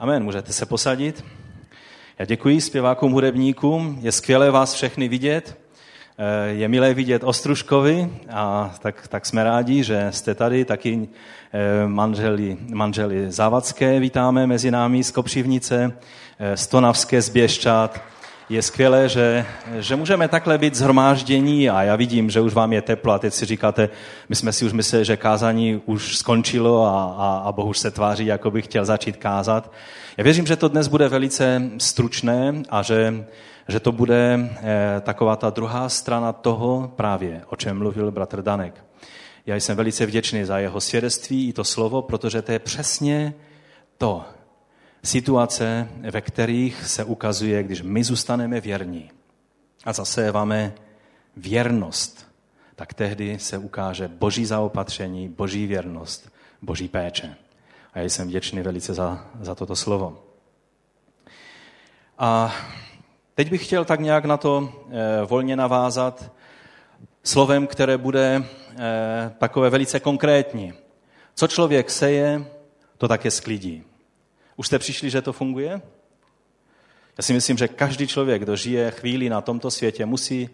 Amen, 0.00 0.24
můžete 0.24 0.52
se 0.52 0.66
posadit. 0.66 1.24
Já 2.18 2.24
děkuji 2.24 2.60
zpěvákům, 2.60 3.12
hudebníkům, 3.12 3.98
je 4.02 4.12
skvělé 4.12 4.50
vás 4.50 4.74
všechny 4.74 5.08
vidět. 5.08 5.58
Eh, 6.18 6.48
je 6.48 6.68
milé 6.68 6.94
vidět 6.94 7.24
Ostruškovi 7.24 8.10
a 8.30 8.74
tak, 8.82 9.08
tak 9.08 9.26
jsme 9.26 9.44
rádi, 9.44 9.84
že 9.84 10.06
jste 10.10 10.34
tady. 10.34 10.64
Taky 10.64 11.08
eh, 11.52 11.88
manželi, 11.88 12.56
manželi 12.74 13.32
Závadské 13.32 14.00
vítáme 14.00 14.46
mezi 14.46 14.70
námi 14.70 15.04
z 15.04 15.10
Kopřivnice, 15.10 15.98
eh, 16.38 16.56
Stonavské 16.56 17.22
z 17.22 17.28
Běščat 17.28 18.00
je 18.48 18.62
skvělé, 18.62 19.08
že, 19.08 19.46
že 19.78 19.96
můžeme 19.96 20.28
takhle 20.28 20.58
být 20.58 20.74
zhromáždění 20.74 21.70
a 21.70 21.82
já 21.82 21.96
vidím, 21.96 22.30
že 22.30 22.40
už 22.40 22.54
vám 22.54 22.72
je 22.72 22.82
teplo 22.82 23.12
a 23.12 23.18
teď 23.18 23.34
si 23.34 23.44
říkáte, 23.44 23.88
my 24.28 24.36
jsme 24.36 24.52
si 24.52 24.64
už 24.64 24.72
mysleli, 24.72 25.04
že 25.04 25.16
kázání 25.16 25.82
už 25.86 26.16
skončilo 26.16 26.84
a, 26.86 27.14
a, 27.18 27.42
a 27.44 27.52
Boh 27.52 27.76
se 27.76 27.90
tváří, 27.90 28.26
jako 28.26 28.50
by 28.50 28.62
chtěl 28.62 28.84
začít 28.84 29.16
kázat. 29.16 29.72
Já 30.16 30.24
věřím, 30.24 30.46
že 30.46 30.56
to 30.56 30.68
dnes 30.68 30.88
bude 30.88 31.08
velice 31.08 31.62
stručné 31.78 32.62
a 32.68 32.82
že, 32.82 33.24
že 33.68 33.80
to 33.80 33.92
bude 33.92 34.50
eh, 34.62 35.00
taková 35.00 35.36
ta 35.36 35.50
druhá 35.50 35.88
strana 35.88 36.32
toho 36.32 36.92
právě, 36.96 37.42
o 37.48 37.56
čem 37.56 37.78
mluvil 37.78 38.10
bratr 38.10 38.42
Danek. 38.42 38.84
Já 39.46 39.56
jsem 39.56 39.76
velice 39.76 40.06
vděčný 40.06 40.44
za 40.44 40.58
jeho 40.58 40.80
svědectví 40.80 41.48
i 41.48 41.52
to 41.52 41.64
slovo, 41.64 42.02
protože 42.02 42.42
to 42.42 42.52
je 42.52 42.58
přesně 42.58 43.34
to, 43.98 44.24
situace, 45.02 45.88
ve 46.10 46.20
kterých 46.20 46.86
se 46.86 47.04
ukazuje, 47.04 47.62
když 47.62 47.82
my 47.82 48.04
zůstaneme 48.04 48.60
věrní 48.60 49.10
a 49.84 49.92
zaséváme 49.92 50.72
věrnost, 51.36 52.28
tak 52.76 52.94
tehdy 52.94 53.38
se 53.38 53.58
ukáže 53.58 54.08
boží 54.08 54.46
zaopatření, 54.46 55.28
boží 55.28 55.66
věrnost, 55.66 56.32
boží 56.62 56.88
péče. 56.88 57.36
A 57.92 57.98
já 57.98 58.04
jsem 58.04 58.28
vděčný 58.28 58.62
velice 58.62 58.94
za, 58.94 59.26
za 59.40 59.54
toto 59.54 59.76
slovo. 59.76 60.24
A 62.18 62.54
teď 63.34 63.50
bych 63.50 63.66
chtěl 63.66 63.84
tak 63.84 64.00
nějak 64.00 64.24
na 64.24 64.36
to 64.36 64.72
e, 64.90 65.24
volně 65.24 65.56
navázat 65.56 66.32
slovem, 67.22 67.66
které 67.66 67.98
bude 67.98 68.36
e, 68.36 68.44
takové 69.38 69.70
velice 69.70 70.00
konkrétní. 70.00 70.72
Co 71.34 71.48
člověk 71.48 71.90
seje, 71.90 72.44
to 72.98 73.08
také 73.08 73.30
sklidí. 73.30 73.84
Už 74.58 74.66
jste 74.66 74.78
přišli, 74.78 75.10
že 75.10 75.22
to 75.22 75.32
funguje? 75.32 75.82
Já 77.18 77.22
si 77.22 77.32
myslím, 77.32 77.58
že 77.58 77.68
každý 77.68 78.06
člověk, 78.06 78.42
kdo 78.42 78.56
žije 78.56 78.90
chvíli 78.90 79.28
na 79.28 79.40
tomto 79.40 79.70
světě, 79.70 80.06
musí, 80.06 80.50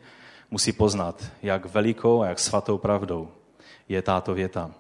musí 0.51 0.73
poznat, 0.73 1.25
jak 1.43 1.67
velikou 1.67 2.23
a 2.23 2.27
jak 2.27 2.39
svatou 2.39 2.79
pravdou 2.79 3.29
je 3.89 4.03
tato 4.03 4.35
věta. 4.35 4.71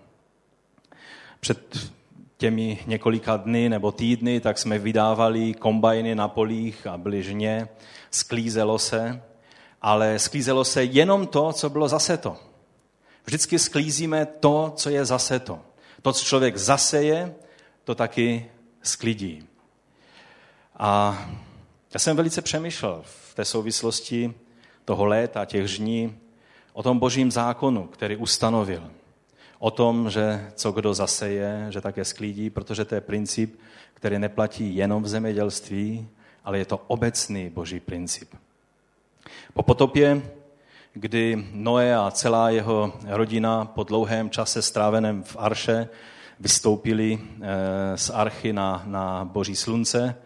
Před 1.41 1.91
těmi 2.36 2.78
několika 2.86 3.36
dny 3.36 3.69
nebo 3.69 3.92
týdny, 3.92 4.41
tak 4.41 4.58
jsme 4.58 4.78
vydávali 4.78 5.55
kombajny 5.55 6.14
na 6.14 6.28
polích 6.28 6.86
a 6.86 6.98
byly 6.98 7.22
žně, 7.22 7.69
sklízelo 8.11 8.78
se, 8.78 9.22
ale 9.83 10.19
sklízelo 10.19 10.64
se 10.64 10.84
jenom 10.84 11.27
to, 11.27 11.53
co 11.53 11.70
bylo 11.70 11.88
zase 11.88 12.16
to. 12.16 12.36
Vždycky 13.25 13.59
sklízíme 13.59 14.27
to, 14.27 14.72
co 14.77 14.91
je 14.91 15.05
zase 15.05 15.38
to. 15.38 15.61
To, 16.03 16.12
co 16.12 16.25
člověk 16.25 16.56
zaseje, 16.56 17.34
to 17.84 17.94
taky 17.94 18.50
sklidí. 18.86 19.46
A 20.77 21.18
já 21.94 21.98
jsem 21.98 22.16
velice 22.16 22.42
přemýšlel 22.42 23.02
v 23.04 23.34
té 23.34 23.44
souvislosti 23.44 24.34
toho 24.84 25.06
léta, 25.06 25.44
těch 25.44 25.66
žní, 25.66 26.18
o 26.72 26.82
tom 26.82 26.98
božím 26.98 27.30
zákonu, 27.30 27.86
který 27.86 28.16
ustanovil. 28.16 28.91
O 29.58 29.70
tom, 29.70 30.10
že 30.10 30.52
co 30.54 30.72
kdo 30.72 30.94
zaseje, 30.94 31.66
že 31.70 31.80
také 31.80 32.04
sklídí, 32.04 32.50
protože 32.50 32.84
to 32.84 32.94
je 32.94 33.00
princip, 33.00 33.60
který 33.94 34.18
neplatí 34.18 34.76
jenom 34.76 35.02
v 35.02 35.08
zemědělství, 35.08 36.08
ale 36.44 36.58
je 36.58 36.64
to 36.64 36.80
obecný 36.86 37.50
boží 37.50 37.80
princip. 37.80 38.34
Po 39.54 39.62
potopě, 39.62 40.22
kdy 40.92 41.48
Noé 41.52 41.97
a 41.97 42.10
celá 42.10 42.50
jeho 42.50 42.92
rodina 43.06 43.64
po 43.64 43.82
dlouhém 43.82 44.30
čase 44.30 44.62
stráveném 44.62 45.22
v 45.22 45.36
Arše 45.38 45.88
vystoupili 46.41 47.19
eh, 47.21 47.99
z 47.99 48.11
archy 48.11 48.53
na, 48.53 48.83
na 48.87 49.25
boží 49.25 49.56
slunce 49.56 50.17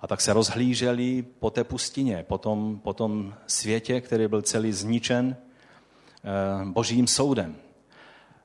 a 0.00 0.06
tak 0.06 0.20
se 0.20 0.32
rozhlíželi 0.32 1.24
po 1.38 1.50
té 1.50 1.64
pustině, 1.64 2.24
po 2.28 2.38
tom, 2.38 2.80
po 2.82 2.92
tom 2.92 3.34
světě, 3.46 4.00
který 4.00 4.28
byl 4.28 4.42
celý 4.42 4.72
zničen 4.72 5.36
eh, 5.36 6.64
božím 6.64 7.06
soudem. 7.06 7.56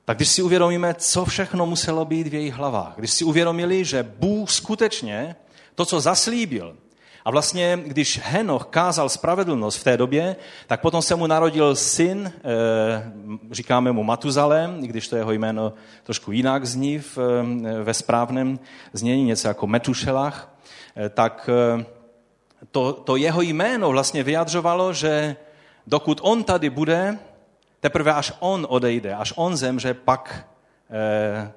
Tak 0.04 0.16
když 0.16 0.28
si 0.28 0.42
uvědomíme, 0.42 0.94
co 0.94 1.24
všechno 1.24 1.66
muselo 1.66 2.04
být 2.04 2.26
v 2.26 2.34
jejich 2.34 2.54
hlavách, 2.54 2.92
když 2.96 3.10
si 3.10 3.24
uvědomili, 3.24 3.84
že 3.84 4.02
Bůh 4.02 4.50
skutečně 4.50 5.36
to, 5.74 5.84
co 5.84 6.00
zaslíbil, 6.00 6.76
a 7.28 7.30
vlastně, 7.30 7.78
když 7.86 8.20
Henoch 8.22 8.66
kázal 8.66 9.08
spravedlnost 9.08 9.78
v 9.78 9.84
té 9.84 9.96
době, 9.96 10.36
tak 10.66 10.80
potom 10.80 11.02
se 11.02 11.16
mu 11.16 11.26
narodil 11.26 11.76
syn, 11.76 12.32
eh, 12.36 13.12
říkáme 13.50 13.92
mu 13.92 14.04
Matuzalem, 14.04 14.80
když 14.80 15.08
to 15.08 15.16
jeho 15.16 15.32
jméno 15.32 15.72
trošku 16.02 16.32
jinak 16.32 16.64
zní 16.64 16.96
eh, 17.00 17.82
ve 17.82 17.94
správném 17.94 18.58
znění, 18.92 19.24
něco 19.24 19.48
jako 19.48 19.66
Metušelach, 19.66 20.54
eh, 20.96 21.08
tak 21.08 21.50
to, 22.70 22.92
to 22.92 23.16
jeho 23.16 23.40
jméno 23.42 23.90
vlastně 23.90 24.22
vyjadřovalo, 24.22 24.92
že 24.92 25.36
dokud 25.86 26.20
on 26.22 26.44
tady 26.44 26.70
bude, 26.70 27.18
teprve 27.80 28.12
až 28.12 28.32
on 28.40 28.66
odejde, 28.70 29.14
až 29.14 29.32
on 29.36 29.56
zemře, 29.56 29.94
pak 29.94 30.48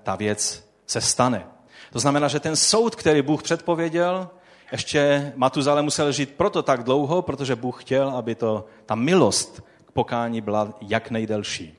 ta 0.04 0.16
věc 0.16 0.68
se 0.88 1.02
stane. 1.02 1.46
To 1.94 2.00
znamená, 2.00 2.28
že 2.28 2.40
ten 2.40 2.56
soud, 2.56 2.96
který 2.96 3.22
Bůh 3.22 3.44
předpověděl, 3.44 4.30
ještě 4.72 5.34
Matuzale 5.36 5.82
musel 5.82 6.12
žít 6.12 6.32
proto 6.32 6.64
tak 6.64 6.84
dlouho, 6.84 7.22
protože 7.22 7.56
Bůh 7.56 7.84
chtěl, 7.84 8.10
aby 8.10 8.36
to, 8.36 8.66
ta 8.86 8.96
milost 8.96 9.64
k 9.86 9.92
pokání 9.92 10.42
byla 10.42 10.74
jak 10.82 11.12
nejdelší. 11.12 11.78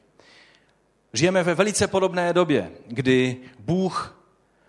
Žijeme 1.13 1.43
ve 1.43 1.55
velice 1.55 1.87
podobné 1.87 2.33
době, 2.33 2.71
kdy 2.87 3.37
Bůh 3.59 4.23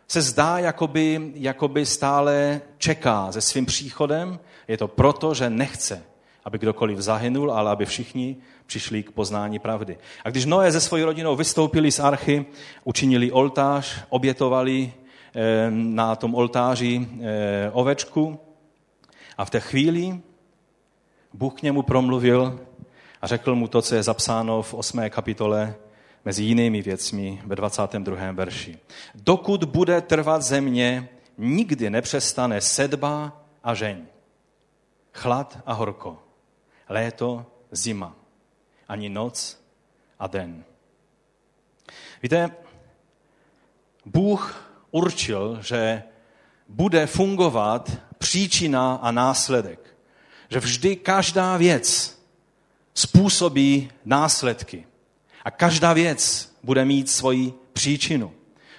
se 0.07 0.21
zdá, 0.21 0.59
jakoby, 0.59 1.31
jakoby 1.35 1.85
stále 1.85 2.61
čeká 2.77 3.31
se 3.31 3.41
svým 3.41 3.65
příchodem. 3.65 4.39
Je 4.67 4.77
to 4.77 4.87
proto, 4.87 5.33
že 5.33 5.49
nechce, 5.49 6.03
aby 6.45 6.57
kdokoliv 6.57 6.99
zahynul, 6.99 7.51
ale 7.51 7.71
aby 7.71 7.85
všichni 7.85 8.37
přišli 8.65 9.03
k 9.03 9.11
poznání 9.11 9.59
pravdy. 9.59 9.97
A 10.25 10.29
když 10.29 10.45
Noé 10.45 10.71
se 10.71 10.81
svojí 10.81 11.03
rodinou 11.03 11.35
vystoupili 11.35 11.91
z 11.91 11.99
archy, 11.99 12.45
učinili 12.83 13.31
oltář, 13.31 14.03
obětovali 14.09 14.93
na 15.69 16.15
tom 16.15 16.35
oltáři 16.35 17.07
eh, 17.21 17.69
ovečku 17.71 18.39
a 19.37 19.45
v 19.45 19.49
té 19.49 19.59
chvíli 19.59 20.19
Bůh 21.33 21.53
k 21.53 21.61
němu 21.61 21.81
promluvil 21.81 22.59
a 23.21 23.27
řekl 23.27 23.55
mu 23.55 23.67
to, 23.67 23.81
co 23.81 23.95
je 23.95 24.03
zapsáno 24.03 24.61
v 24.61 24.73
8. 24.73 25.09
kapitole 25.09 25.75
mezi 26.25 26.43
jinými 26.43 26.81
věcmi 26.81 27.41
ve 27.45 27.55
22. 27.55 28.31
verši. 28.31 28.79
Dokud 29.15 29.63
bude 29.63 30.01
trvat 30.01 30.41
země, 30.41 31.09
nikdy 31.37 31.89
nepřestane 31.89 32.61
sedba 32.61 33.43
a 33.63 33.73
žeň. 33.73 34.05
Chlad 35.13 35.59
a 35.65 35.73
horko. 35.73 36.23
Léto, 36.89 37.45
zima. 37.71 38.15
Ani 38.87 39.09
noc 39.09 39.63
a 40.19 40.27
den. 40.27 40.63
Víte, 42.23 42.51
Bůh 44.05 44.72
určil, 44.93 45.59
že 45.61 46.03
bude 46.69 47.05
fungovat 47.07 47.91
příčina 48.17 48.95
a 49.01 49.11
následek. 49.11 49.97
Že 50.49 50.59
vždy 50.59 50.95
každá 50.95 51.57
věc 51.57 52.19
způsobí 52.93 53.91
následky. 54.05 54.85
A 55.43 55.51
každá 55.51 55.93
věc 55.93 56.51
bude 56.63 56.85
mít 56.85 57.09
svoji 57.09 57.53
příčinu. 57.73 58.31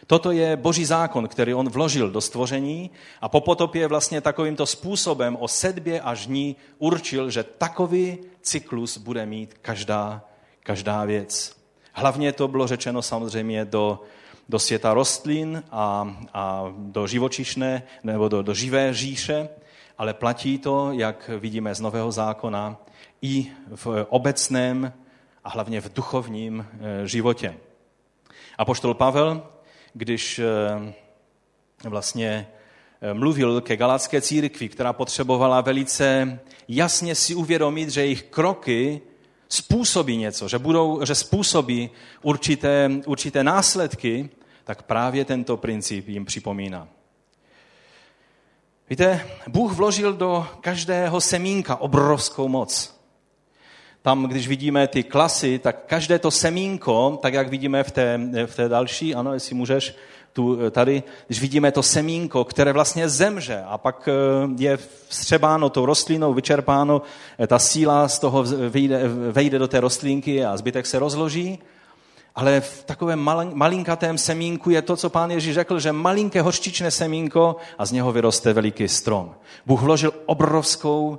Toto 0.07 0.31
je 0.31 0.57
boží 0.57 0.85
zákon, 0.85 1.29
který 1.29 1.55
on 1.55 1.69
vložil 1.69 2.11
do 2.11 2.21
stvoření 2.21 2.91
a 3.21 3.29
po 3.29 3.41
potopě 3.41 3.89
vlastně 3.89 4.21
takovýmto 4.21 4.67
způsobem 4.67 5.37
o 5.41 5.49
sedbě 5.49 6.01
a 6.01 6.15
žní 6.15 6.57
určil, 6.79 7.31
že 7.31 7.43
takový 7.43 8.19
cyklus 8.43 8.99
bude 8.99 9.27
mít 9.27 9.55
každá, 9.63 10.25
každá 10.63 11.05
věc. 11.05 11.57
Hlavně 11.93 12.33
to 12.33 12.49
bylo 12.49 12.67
řečeno 12.67 13.03
samozřejmě 13.03 13.65
do 13.65 14.01
do 14.49 14.59
světa 14.59 14.95
rostlin 14.95 15.63
a, 15.71 16.17
a 16.35 16.73
do 16.77 17.07
živočišné 17.07 17.83
nebo 18.03 18.29
do, 18.29 18.43
do 18.43 18.55
živé 18.55 18.95
říše, 18.95 19.49
ale 19.99 20.15
platí 20.15 20.59
to, 20.59 20.93
jak 20.93 21.31
vidíme 21.39 21.75
z 21.75 21.81
Nového 21.81 22.13
zákona, 22.13 22.77
i 23.23 23.47
v 23.75 24.07
obecném 24.09 24.93
a 25.45 25.49
hlavně 25.49 25.81
v 25.81 25.93
duchovním 25.95 26.67
eh, 26.73 27.07
životě. 27.09 27.57
A 28.59 28.65
poštol 28.65 28.95
Pavel, 28.95 29.47
když 29.95 30.39
eh, 30.39 30.95
vlastně 31.89 32.49
eh, 33.01 33.15
mluvil 33.15 33.61
ke 33.61 33.77
galacké 33.77 34.21
církvi, 34.21 34.69
která 34.69 34.93
potřebovala 34.93 35.61
velice 35.61 36.39
jasně 36.69 37.15
si 37.15 37.35
uvědomit, 37.35 37.91
že 37.91 38.01
jejich 38.01 38.23
kroky 38.23 39.01
způsobí 39.55 40.17
něco, 40.17 40.49
že, 40.49 40.59
budou, 40.59 41.05
že 41.05 41.15
způsobí 41.15 41.91
určité, 42.23 42.91
určité 43.07 43.45
následky, 43.45 44.31
tak 44.65 44.83
právě 44.83 45.25
tento 45.25 45.57
princip 45.57 46.09
jim 46.09 46.25
připomíná. 46.25 46.89
Víte, 48.91 49.27
Bůh 49.49 49.73
vložil 49.73 50.13
do 50.13 50.47
každého 50.61 51.21
semínka 51.21 51.77
obrovskou 51.77 52.49
moc. 52.49 53.01
Tam, 54.03 54.25
když 54.25 54.49
vidíme 54.49 54.89
ty 54.89 55.03
klasy, 55.03 55.59
tak 55.59 55.85
každé 55.87 56.19
to 56.19 56.31
semínko, 56.31 57.19
tak 57.23 57.35
jak 57.35 57.49
vidíme 57.49 57.83
v 57.83 57.91
té, 57.91 58.21
v 58.47 58.57
té 58.57 58.69
další, 58.69 59.15
ano, 59.15 59.35
jestli 59.35 59.55
můžeš, 59.55 59.95
tu, 60.35 60.59
tady, 60.71 61.03
když 61.27 61.41
vidíme 61.41 61.73
to 61.73 61.83
semínko, 61.83 62.45
které 62.45 62.73
vlastně 62.73 63.09
zemře 63.09 63.65
a 63.67 63.79
pak 63.79 64.09
eh, 64.09 64.13
je 64.59 64.79
vstřebáno 65.09 65.71
tou 65.71 65.87
rostlinou, 65.87 66.35
vyčerpáno, 66.35 67.03
eh, 67.39 67.47
ta 67.47 67.59
síla 67.59 68.09
z 68.09 68.19
toho 68.19 68.45
vejde, 68.69 69.09
vejde 69.09 69.59
do 69.59 69.69
té 69.69 69.81
rostlinky 69.81 70.45
a 70.45 70.57
zbytek 70.57 70.87
se 70.87 70.99
rozloží, 70.99 71.59
ale 72.35 72.61
v 72.61 72.85
takovém 72.85 73.19
malinkatém 73.55 74.19
semínku 74.19 74.71
je 74.71 74.83
to, 74.83 74.97
co 74.97 75.11
pán 75.11 75.31
Ježíš 75.31 75.55
řekl, 75.55 75.81
že 75.81 75.93
malinké 75.93 76.43
hořčičné 76.43 76.91
semínko 76.91 77.57
a 77.79 77.87
z 77.87 77.93
něho 77.93 78.13
vyroste 78.13 78.53
veliký 78.53 78.89
strom. 78.89 79.35
Bůh 79.67 79.83
vložil 79.83 80.13
obrovskou 80.27 81.19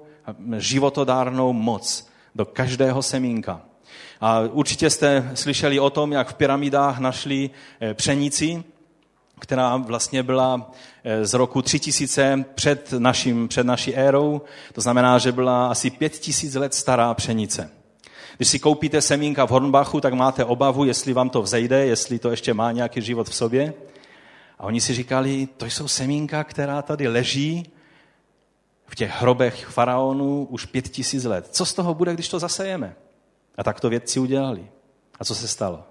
životodárnou 0.58 1.54
moc 1.54 2.08
do 2.36 2.46
každého 2.46 3.04
semínka. 3.04 3.62
A 4.22 4.40
určitě 4.40 4.90
jste 4.90 5.32
slyšeli 5.34 5.80
o 5.80 5.90
tom, 5.90 6.12
jak 6.12 6.30
v 6.30 6.34
pyramidách 6.34 7.00
našli 7.00 7.50
eh, 7.82 7.94
pšenici, 7.94 8.64
která 9.40 9.78
vlastně 9.78 10.24
byla 10.24 10.72
eh, 11.04 11.26
z 11.26 11.34
roku 11.34 11.62
3000 11.62 12.46
před, 12.56 12.94
naším, 12.98 13.48
před 13.48 13.66
naší 13.66 13.96
érou. 13.96 14.42
To 14.74 14.82
znamená, 14.82 15.18
že 15.18 15.32
byla 15.32 15.68
asi 15.68 15.90
5000 15.90 16.56
let 16.56 16.74
stará 16.74 17.14
pšenice. 17.14 17.70
Když 18.38 18.50
si 18.50 18.60
koupíte 18.60 19.02
semínka 19.02 19.46
v 19.46 19.50
Hornbachu, 19.50 20.02
tak 20.02 20.14
máte 20.14 20.46
obavu, 20.46 20.86
jestli 20.86 21.14
vám 21.14 21.30
to 21.30 21.42
vzejde, 21.42 21.86
jestli 21.86 22.20
to 22.20 22.32
ještě 22.32 22.54
má 22.54 22.72
nějaký 22.72 23.02
život 23.02 23.30
v 23.30 23.36
sobě. 23.36 23.74
A 24.60 24.64
oni 24.64 24.82
si 24.82 24.94
říkali, 24.94 25.48
to 25.58 25.66
jsou 25.66 25.88
semínka, 25.88 26.44
která 26.44 26.82
tady 26.82 27.08
leží 27.08 27.72
v 28.88 28.96
těch 28.96 29.22
hrobech 29.22 29.66
faraonů 29.66 30.48
už 30.50 30.66
pět 30.66 30.90
tisíc 30.90 31.24
let. 31.24 31.48
Co 31.52 31.66
z 31.66 31.74
toho 31.74 31.94
bude, 31.94 32.14
když 32.14 32.30
to 32.30 32.40
zasejeme? 32.40 32.96
A 33.58 33.64
tak 33.64 33.80
to 33.80 33.90
vědci 33.90 34.20
udělali. 34.20 34.68
A 35.20 35.26
co 35.26 35.36
se 35.36 35.48
stalo? 35.48 35.84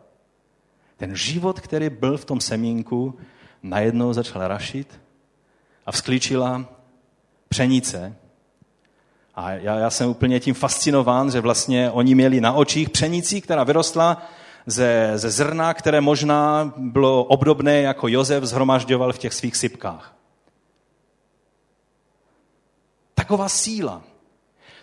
Ten 1.04 1.16
život, 1.16 1.60
který 1.60 1.90
byl 1.90 2.16
v 2.16 2.24
tom 2.24 2.40
semínku, 2.40 3.18
najednou 3.62 4.12
začal 4.12 4.48
rašit 4.48 5.00
a 5.86 5.92
vzklíčila 5.92 6.64
pšenice, 7.48 8.16
a 9.34 9.50
já, 9.50 9.74
já 9.78 9.90
jsem 9.90 10.08
úplně 10.08 10.40
tím 10.40 10.54
fascinován, 10.54 11.30
že 11.30 11.40
vlastně 11.40 11.90
oni 11.90 12.14
měli 12.14 12.40
na 12.40 12.52
očích 12.52 12.90
pšenici, 12.90 13.40
která 13.40 13.64
vyrostla 13.64 14.22
ze, 14.66 15.12
ze 15.14 15.30
zrna, 15.30 15.74
které 15.74 16.00
možná 16.00 16.72
bylo 16.76 17.24
obdobné, 17.24 17.80
jako 17.80 18.08
Jozef 18.08 18.44
zhromažďoval 18.44 19.12
v 19.12 19.18
těch 19.18 19.34
svých 19.34 19.56
sypkách. 19.56 20.14
Taková 23.14 23.48
síla, 23.48 24.02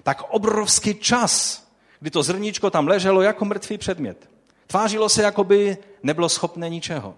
tak 0.04 0.22
obrovský 0.30 0.94
čas, 0.94 1.64
kdy 2.00 2.10
to 2.10 2.24
zrníčko 2.24 2.70
tam 2.70 2.88
leželo 2.88 3.22
jako 3.22 3.46
mrtvý 3.46 3.78
předmět. 3.78 4.30
Tvářilo 4.68 5.10
se, 5.10 5.24
jako 5.24 5.44
by 5.44 5.78
nebylo 6.04 6.30
schopné 6.30 6.70
ničeho. 6.70 7.16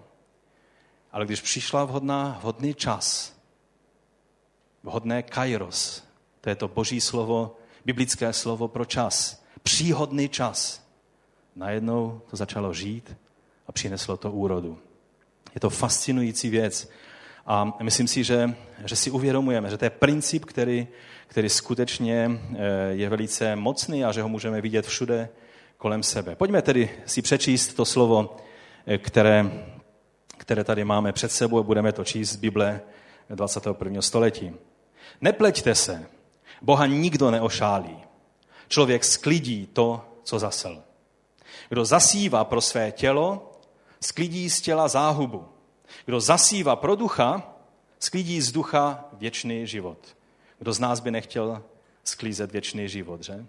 Ale 1.12 1.26
když 1.26 1.42
přišla 1.42 1.86
vhodná, 1.86 2.38
vhodný 2.42 2.74
čas, 2.74 3.36
vhodné 4.84 5.24
kairos, 5.24 6.04
to 6.42 6.50
je 6.50 6.56
to 6.56 6.68
boží 6.68 7.02
slovo, 7.02 7.58
biblické 7.86 8.34
slovo 8.34 8.68
pro 8.68 8.86
čas. 8.86 9.44
Příhodný 9.64 10.30
čas. 10.30 10.84
Najednou 11.56 12.22
to 12.30 12.36
začalo 12.36 12.74
žít 12.74 13.18
a 13.68 13.72
přineslo 13.72 14.18
to 14.18 14.32
úrodu. 14.32 14.78
Je 15.56 15.60
to 15.60 15.70
fascinující 15.70 16.50
věc. 16.50 16.90
A 17.46 17.78
myslím 17.82 18.08
si, 18.08 18.24
že, 18.24 18.56
že 18.86 18.96
si 18.96 19.12
uvědomujeme, 19.12 19.70
že 19.70 19.78
to 19.78 19.86
je 19.86 19.90
princip, 19.90 20.46
který, 20.46 20.88
který 21.28 21.50
skutečně 21.50 22.32
eh, 22.32 22.58
je 22.90 23.10
velice 23.10 23.56
mocný 23.56 24.06
a 24.06 24.12
že 24.12 24.22
ho 24.22 24.30
můžeme 24.30 24.62
vidět 24.62 24.86
všude 24.86 25.30
kolem 25.78 26.04
sebe. 26.04 26.36
Pojďme 26.36 26.62
tedy 26.62 26.90
si 27.06 27.22
přečíst 27.22 27.74
to 27.74 27.86
slovo, 27.86 28.38
které, 28.98 29.52
které 30.38 30.64
tady 30.64 30.84
máme 30.84 31.14
před 31.14 31.32
sebou 31.32 31.60
a 31.60 31.64
budeme 31.64 31.92
to 31.92 32.04
číst 32.04 32.30
z 32.30 32.36
Bible 32.36 32.82
21. 33.30 34.02
století. 34.02 34.54
Nepleťte 35.22 35.76
se, 35.76 36.06
Boha 36.62 36.86
nikdo 36.86 37.32
neošálí. 37.32 37.98
Člověk 38.68 39.04
sklidí 39.04 39.68
to, 39.74 40.06
co 40.24 40.40
zasel. 40.40 40.84
Kdo 41.70 41.86
zasívá 41.86 42.44
pro 42.44 42.62
své 42.62 42.92
tělo, 42.92 43.52
sklidí 44.02 44.50
z 44.50 44.62
těla 44.62 44.88
záhubu. 44.88 45.48
Kdo 46.06 46.20
zasívá 46.20 46.76
pro 46.76 46.96
ducha, 46.96 47.56
sklidí 48.00 48.42
z 48.42 48.52
ducha 48.52 49.06
věčný 49.14 49.68
život. 49.68 50.18
Kdo 50.60 50.74
z 50.74 50.80
nás 50.80 51.00
by 51.00 51.12
nechtěl 51.12 51.64
sklízet 52.04 52.52
věčný 52.52 52.90
život, 52.90 53.24
že? 53.24 53.46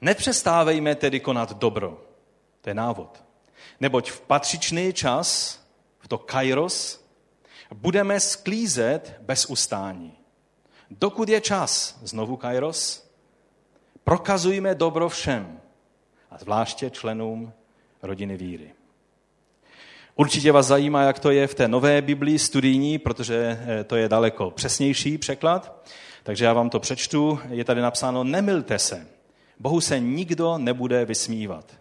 Nepřestávejme 0.00 0.94
tedy 0.94 1.20
konat 1.20 1.58
dobro. 1.58 2.00
To 2.60 2.70
je 2.70 2.74
návod. 2.74 3.25
Neboť 3.80 4.10
v 4.10 4.20
patřičný 4.20 4.92
čas, 4.92 5.60
v 5.98 6.08
to 6.08 6.18
kairos, 6.18 7.06
budeme 7.74 8.20
sklízet 8.20 9.16
bez 9.20 9.46
ustání. 9.46 10.12
Dokud 10.90 11.28
je 11.28 11.40
čas, 11.40 11.98
znovu 12.02 12.36
Kairos, 12.36 13.10
prokazujme 14.04 14.74
dobro 14.74 15.08
všem, 15.08 15.60
a 16.30 16.38
zvláště 16.38 16.90
členům 16.90 17.52
rodiny 18.02 18.36
víry. 18.36 18.72
Určitě 20.14 20.52
vás 20.52 20.66
zajímá, 20.66 21.02
jak 21.02 21.18
to 21.18 21.30
je 21.30 21.46
v 21.46 21.54
té 21.54 21.68
nové 21.68 22.02
Biblii 22.02 22.38
studijní, 22.38 22.98
protože 22.98 23.58
eh, 23.66 23.84
to 23.84 23.96
je 23.96 24.08
daleko 24.08 24.50
přesnější 24.50 25.18
překlad. 25.18 25.88
Takže 26.22 26.44
já 26.44 26.52
vám 26.52 26.70
to 26.70 26.80
přečtu. 26.80 27.38
Je 27.48 27.64
tady 27.64 27.80
napsáno, 27.80 28.24
nemilte 28.24 28.78
se. 28.78 29.06
Bohu 29.58 29.80
se 29.80 30.00
nikdo 30.00 30.58
nebude 30.58 31.04
vysmívat. 31.04 31.76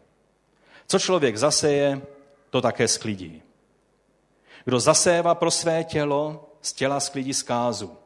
Co 0.88 1.00
člověk 1.00 1.38
zaseje, 1.38 2.02
to 2.50 2.62
také 2.62 2.88
sklidí. 2.88 3.42
Kdo 4.66 4.80
zasévá 4.80 5.36
pro 5.36 5.52
své 5.52 5.84
tělo, 5.84 6.50
z 6.62 6.74
těla 6.74 7.00
sklidí 7.00 7.34
zkázu. 7.34 7.98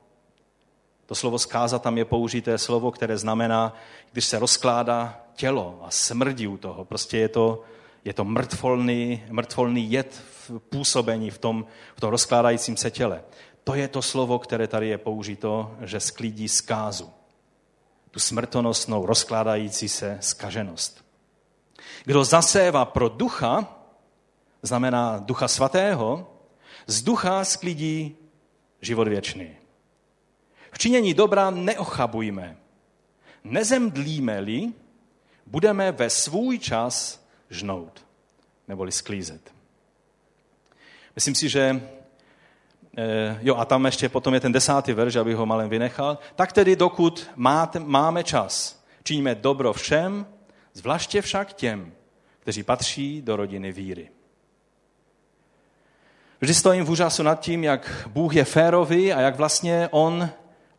To 1.05 1.15
slovo 1.15 1.39
zkáza 1.39 1.79
tam 1.79 1.97
je 1.97 2.05
použité 2.05 2.57
slovo, 2.57 2.91
které 2.91 3.17
znamená, 3.17 3.75
když 4.11 4.25
se 4.25 4.39
rozkládá 4.39 5.21
tělo 5.35 5.79
a 5.83 5.91
smrdí 5.91 6.47
u 6.47 6.57
toho. 6.57 6.85
Prostě 6.85 7.17
je 7.17 7.29
to, 7.29 7.63
je 8.05 8.13
to 8.13 8.23
mrtvolný, 8.23 9.23
mrtvolný 9.29 9.91
jed 9.91 10.21
v 10.47 10.59
působení 10.59 11.31
v 11.31 11.37
tom, 11.37 11.65
v 11.95 12.01
tom 12.01 12.09
rozkládajícím 12.09 12.77
se 12.77 12.91
těle. 12.91 13.23
To 13.63 13.75
je 13.75 13.87
to 13.87 14.01
slovo, 14.01 14.39
které 14.39 14.67
tady 14.67 14.87
je 14.87 14.97
použito, 14.97 15.75
že 15.81 15.99
sklidí 15.99 16.47
zkázu. 16.47 17.09
Tu 18.11 18.19
smrtonosnou, 18.19 19.05
rozkládající 19.05 19.89
se 19.89 20.17
skaženost. 20.21 21.08
Kdo 22.05 22.23
zasévá 22.23 22.85
pro 22.85 23.09
ducha, 23.09 23.75
znamená 24.61 25.17
ducha 25.17 25.47
svatého, 25.47 26.27
z 26.87 27.01
ducha 27.01 27.45
sklidí 27.45 28.15
život 28.81 29.07
věčný. 29.07 29.49
V 30.71 30.77
činění 30.77 31.13
dobra 31.13 31.49
neochabujme. 31.49 32.57
Nezemdlíme-li, 33.43 34.73
budeme 35.45 35.91
ve 35.91 36.09
svůj 36.09 36.59
čas 36.59 37.25
žnout, 37.49 38.05
neboli 38.67 38.91
sklízet. 38.91 39.53
Myslím 41.15 41.35
si, 41.35 41.49
že 41.49 41.81
eh, 42.97 43.39
Jo, 43.41 43.55
a 43.55 43.65
tam 43.65 43.85
ještě 43.85 44.09
potom 44.09 44.33
je 44.33 44.39
ten 44.39 44.51
desátý 44.51 44.93
verš, 44.93 45.15
abych 45.15 45.35
ho 45.35 45.45
malem 45.45 45.69
vynechal. 45.69 46.17
Tak 46.35 46.53
tedy, 46.53 46.75
dokud 46.75 47.29
máte, 47.35 47.79
máme 47.79 48.23
čas, 48.23 48.83
činíme 49.03 49.35
dobro 49.35 49.73
všem, 49.73 50.25
zvláště 50.73 51.21
však 51.21 51.53
těm, 51.53 51.93
kteří 52.39 52.63
patří 52.63 53.21
do 53.21 53.35
rodiny 53.35 53.71
víry. 53.71 54.09
Vždy 56.41 56.53
stojím 56.53 56.85
v 56.85 56.89
úžasu 56.89 57.23
nad 57.23 57.39
tím, 57.39 57.63
jak 57.63 58.07
Bůh 58.07 58.35
je 58.35 58.45
férový 58.45 59.13
a 59.13 59.21
jak 59.21 59.35
vlastně 59.35 59.87
On 59.91 60.29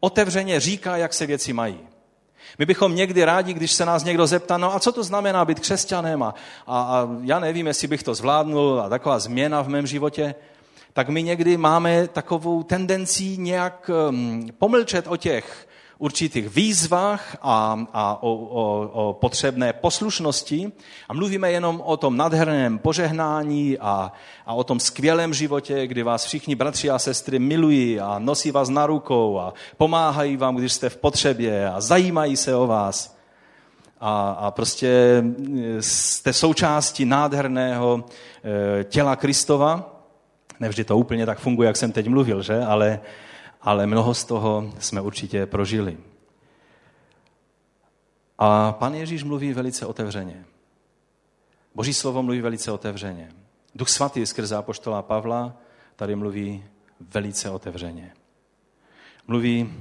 otevřeně 0.00 0.60
říká, 0.60 0.96
jak 0.96 1.14
se 1.14 1.26
věci 1.26 1.52
mají. 1.52 1.78
My 2.58 2.66
bychom 2.66 2.94
někdy 2.94 3.24
rádi, 3.24 3.54
když 3.54 3.72
se 3.72 3.84
nás 3.84 4.04
někdo 4.04 4.26
zeptá, 4.26 4.56
no 4.56 4.74
a 4.74 4.80
co 4.80 4.92
to 4.92 5.04
znamená 5.04 5.44
být 5.44 5.60
křesťanem 5.60 6.22
a, 6.22 6.34
a, 6.66 6.80
a 6.80 7.08
já 7.22 7.38
nevím, 7.38 7.66
jestli 7.66 7.88
bych 7.88 8.02
to 8.02 8.14
zvládnul 8.14 8.80
a 8.80 8.88
taková 8.88 9.18
změna 9.18 9.62
v 9.62 9.68
mém 9.68 9.86
životě, 9.86 10.34
tak 10.92 11.08
my 11.08 11.22
někdy 11.22 11.56
máme 11.56 12.08
takovou 12.08 12.62
tendenci 12.62 13.24
nějak 13.24 13.90
um, 14.08 14.48
pomlčet 14.58 15.06
o 15.06 15.16
těch 15.16 15.68
určitých 16.00 16.48
výzvách 16.48 17.36
a, 17.42 17.86
a 17.92 18.22
o, 18.22 18.32
o, 18.32 18.90
o 18.92 19.12
potřebné 19.12 19.72
poslušnosti 19.72 20.72
a 21.08 21.14
mluvíme 21.14 21.52
jenom 21.52 21.82
o 21.84 21.96
tom 21.96 22.16
nadherném 22.16 22.78
požehnání 22.78 23.78
a, 23.78 24.12
a 24.46 24.54
o 24.54 24.64
tom 24.64 24.80
skvělém 24.80 25.34
životě, 25.34 25.86
kdy 25.86 26.02
vás 26.02 26.24
všichni 26.24 26.54
bratři 26.54 26.90
a 26.90 26.98
sestry 26.98 27.38
milují 27.38 28.00
a 28.00 28.18
nosí 28.18 28.50
vás 28.50 28.68
na 28.68 28.86
rukou 28.86 29.38
a 29.38 29.54
pomáhají 29.76 30.36
vám, 30.36 30.56
když 30.56 30.72
jste 30.72 30.88
v 30.88 30.96
potřebě 30.96 31.70
a 31.70 31.80
zajímají 31.80 32.36
se 32.36 32.54
o 32.54 32.66
vás. 32.66 33.16
A, 34.00 34.30
a 34.30 34.50
prostě 34.50 35.22
jste 35.80 36.32
součástí 36.32 37.04
nádherného 37.04 38.04
e, 38.80 38.84
těla 38.84 39.16
Kristova. 39.16 40.00
Nevždy 40.60 40.84
to 40.84 40.98
úplně 40.98 41.26
tak 41.26 41.38
funguje, 41.38 41.66
jak 41.66 41.76
jsem 41.76 41.92
teď 41.92 42.08
mluvil, 42.08 42.42
že? 42.42 42.60
Ale, 42.64 43.00
ale 43.62 43.86
mnoho 43.86 44.14
z 44.14 44.24
toho 44.24 44.72
jsme 44.78 45.00
určitě 45.00 45.46
prožili. 45.46 45.98
A 48.38 48.72
pan 48.72 48.94
Ježíš 48.94 49.22
mluví 49.22 49.52
velice 49.52 49.86
otevřeně. 49.86 50.44
Boží 51.74 51.94
slovo 51.94 52.22
mluví 52.22 52.40
velice 52.40 52.72
otevřeně. 52.72 53.32
Duch 53.74 53.88
svatý 53.88 54.26
skrze 54.26 54.56
apoštola 54.56 55.02
Pavla 55.02 55.56
tady 55.96 56.16
mluví 56.16 56.64
velice 57.00 57.50
otevřeně. 57.50 58.12
Mluví 59.26 59.72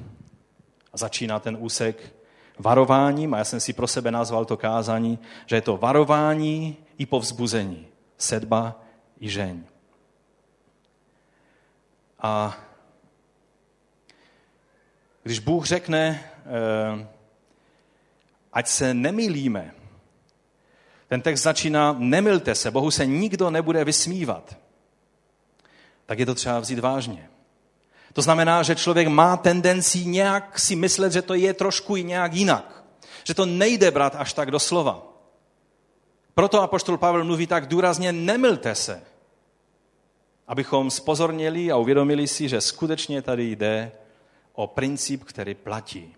a 0.94 0.98
začíná 0.98 1.40
ten 1.40 1.58
úsek 1.60 2.14
varováním, 2.60 3.34
a 3.34 3.38
já 3.38 3.44
jsem 3.44 3.60
si 3.60 3.74
pro 3.74 3.88
sebe 3.88 4.12
nazval 4.12 4.46
to 4.46 4.58
kázání, 4.58 5.20
že 5.46 5.56
je 5.56 5.62
to 5.62 5.78
varování 5.78 6.78
i 6.98 7.06
povzbuzení. 7.06 7.88
Sedba 8.18 8.82
i 9.20 9.30
žeň. 9.30 9.64
A 12.20 12.58
když 15.30 15.40
Bůh 15.40 15.66
řekne, 15.66 16.24
eh, 16.46 17.08
ať 18.54 18.68
se 18.68 18.94
nemilíme, 18.94 19.72
ten 21.08 21.22
text 21.22 21.42
začíná, 21.42 21.96
nemilte 22.00 22.56
se, 22.56 22.72
Bohu 22.72 22.92
se 22.92 23.06
nikdo 23.06 23.50
nebude 23.50 23.84
vysmívat, 23.84 24.58
tak 26.06 26.20
je 26.20 26.26
to 26.26 26.36
třeba 26.36 26.60
vzít 26.60 26.80
vážně. 26.80 27.30
To 28.14 28.22
znamená, 28.22 28.64
že 28.64 28.76
člověk 28.76 29.08
má 29.08 29.38
tendenci 29.38 30.06
nějak 30.06 30.60
si 30.60 30.76
myslet, 30.76 31.14
že 31.14 31.22
to 31.22 31.34
je 31.34 31.54
trošku 31.54 31.96
i 31.96 32.04
nějak 32.04 32.34
jinak. 32.34 32.84
Že 33.24 33.34
to 33.34 33.46
nejde 33.46 33.92
brát 33.92 34.16
až 34.16 34.34
tak 34.34 34.52
do 34.52 34.60
slova. 34.60 35.08
Proto 36.34 36.62
apoštol 36.62 36.98
Pavel 36.98 37.24
mluví 37.24 37.48
tak 37.48 37.68
důrazně, 37.68 38.12
nemilte 38.12 38.76
se. 38.76 39.02
Abychom 40.48 40.92
spozornili 40.92 41.72
a 41.72 41.78
uvědomili 41.78 42.28
si, 42.28 42.50
že 42.50 42.62
skutečně 42.62 43.22
tady 43.22 43.52
jde 43.52 43.92
o 44.60 44.68
princip, 44.68 45.24
který 45.24 45.56
platí. 45.56 46.16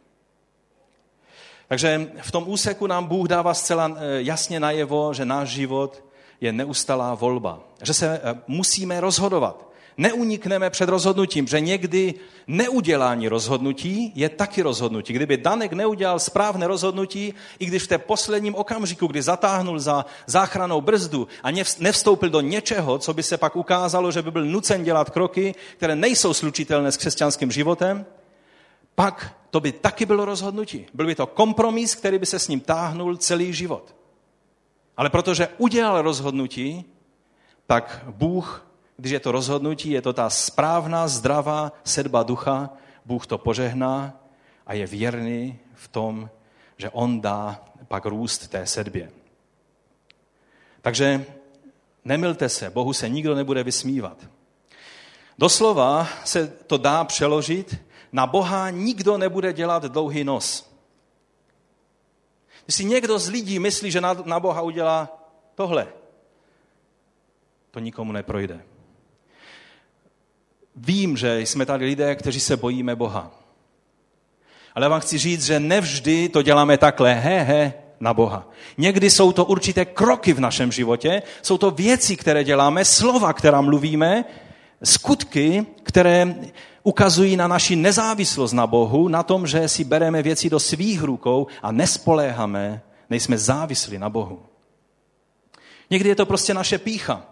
Takže 1.68 2.12
v 2.22 2.32
tom 2.32 2.44
úseku 2.48 2.88
nám 2.88 3.06
Bůh 3.06 3.28
dává 3.28 3.54
zcela 3.54 3.92
eh, 3.96 4.22
jasně 4.22 4.60
najevo, 4.60 5.14
že 5.14 5.26
náš 5.26 5.50
život 5.50 6.04
je 6.42 6.54
neustalá 6.54 7.16
volba. 7.16 7.60
Že 7.84 7.94
se 7.94 8.22
eh, 8.24 8.42
musíme 8.48 9.02
rozhodovat. 9.02 9.72
Neunikneme 9.98 10.70
před 10.70 10.90
rozhodnutím, 10.90 11.48
že 11.48 11.60
někdy 11.60 12.14
neudělání 12.48 13.28
rozhodnutí 13.28 14.12
je 14.16 14.30
taky 14.30 14.62
rozhodnutí. 14.62 15.14
Kdyby 15.14 15.38
Danek 15.38 15.74
neudělal 15.74 16.20
správné 16.20 16.68
rozhodnutí, 16.68 17.34
i 17.60 17.66
když 17.66 17.84
v 17.84 17.88
té 17.88 17.98
posledním 17.98 18.56
okamžiku, 18.56 19.08
kdy 19.08 19.22
zatáhnul 19.22 19.80
za 19.80 20.06
záchranou 20.26 20.82
brzdu 20.82 21.28
a 21.44 21.52
nevstoupil 21.80 22.30
do 22.30 22.42
něčeho, 22.42 22.98
co 22.98 23.14
by 23.14 23.24
se 23.24 23.38
pak 23.38 23.56
ukázalo, 23.56 24.12
že 24.12 24.22
by 24.22 24.32
byl 24.32 24.46
nucen 24.46 24.84
dělat 24.84 25.10
kroky, 25.10 25.56
které 25.78 25.96
nejsou 25.96 26.34
slučitelné 26.34 26.92
s 26.92 26.98
křesťanským 26.98 27.52
životem, 27.52 28.06
pak 28.96 29.38
to 29.50 29.60
by 29.60 29.72
taky 29.72 30.06
bylo 30.06 30.26
rozhodnutí. 30.26 30.86
Byl 30.94 31.06
by 31.06 31.16
to 31.16 31.28
kompromis, 31.28 31.96
který 31.96 32.20
by 32.20 32.26
se 32.26 32.40
s 32.40 32.48
ním 32.48 32.60
táhnul 32.60 33.18
celý 33.18 33.54
život. 33.54 33.96
Ale 34.98 35.10
protože 35.10 35.48
udělal 35.58 36.02
rozhodnutí, 36.02 36.86
tak 37.68 38.06
Bůh, 38.08 38.68
když 38.98 39.12
je 39.12 39.20
to 39.20 39.32
rozhodnutí, 39.32 39.92
je 39.92 40.02
to 40.02 40.14
ta 40.14 40.30
správná, 40.30 41.08
zdravá 41.08 41.72
sedba 41.84 42.24
ducha, 42.24 42.70
Bůh 43.06 43.28
to 43.28 43.38
požehná 43.38 44.20
a 44.68 44.74
je 44.74 44.88
věrný 44.88 45.60
v 45.74 45.88
tom, 45.88 46.30
že 46.78 46.90
on 46.90 47.22
dá 47.22 47.66
pak 47.88 48.06
růst 48.06 48.48
té 48.48 48.66
sedbě. 48.66 49.12
Takže 50.82 51.26
nemilte 52.06 52.50
se, 52.50 52.70
Bohu 52.70 52.94
se 52.94 53.10
nikdo 53.10 53.36
nebude 53.36 53.64
vysmívat. 53.64 54.18
Doslova 55.38 56.08
se 56.24 56.48
to 56.48 56.78
dá 56.78 57.04
přeložit, 57.04 57.82
na 58.12 58.28
Boha 58.28 58.70
nikdo 58.70 59.18
nebude 59.18 59.54
dělat 59.54 59.84
dlouhý 59.84 60.24
nos. 60.24 60.72
Když 62.66 62.78
někdo 62.80 63.20
z 63.20 63.30
lidí 63.30 63.60
myslí, 63.60 63.92
že 63.92 64.02
na, 64.02 64.14
na 64.14 64.40
Boha 64.40 64.62
udělá 64.62 65.28
tohle, 65.56 65.88
to 67.72 67.80
nikomu 67.80 68.12
neprojde. 68.12 68.62
Vím, 70.76 71.18
že 71.18 71.40
jsme 71.40 71.66
tady 71.66 71.86
lidé, 71.86 72.16
kteří 72.16 72.40
se 72.40 72.58
bojíme 72.58 72.96
Boha. 72.96 73.32
Ale 74.76 74.90
vám 74.90 75.02
chci 75.02 75.18
říct, 75.18 75.46
že 75.46 75.60
nevždy 75.60 76.30
to 76.30 76.42
děláme 76.42 76.78
takhle, 76.78 77.14
he, 77.14 77.44
he, 77.44 77.74
na 78.00 78.14
Boha. 78.14 78.48
Někdy 78.78 79.10
jsou 79.10 79.32
to 79.32 79.46
určité 79.46 79.86
kroky 79.86 80.34
v 80.34 80.40
našem 80.40 80.72
životě, 80.72 81.22
jsou 81.42 81.58
to 81.58 81.72
věci, 81.72 82.18
které 82.18 82.44
děláme, 82.44 82.86
slova, 82.86 83.34
která 83.34 83.62
mluvíme, 83.62 84.26
skutky, 84.84 85.66
které 85.84 86.36
ukazují 86.84 87.36
na 87.36 87.48
naši 87.48 87.76
nezávislost 87.76 88.54
na 88.54 88.68
Bohu, 88.68 89.08
na 89.08 89.24
tom, 89.24 89.48
že 89.48 89.68
si 89.68 89.84
bereme 89.84 90.24
věci 90.24 90.50
do 90.50 90.60
svých 90.60 91.04
rukou 91.04 91.48
a 91.62 91.72
nespoléháme, 91.72 92.82
nejsme 93.10 93.38
závislí 93.38 93.98
na 93.98 94.10
Bohu. 94.10 94.40
Někdy 95.90 96.10
je 96.10 96.16
to 96.16 96.26
prostě 96.26 96.54
naše 96.54 96.78
pícha. 96.78 97.26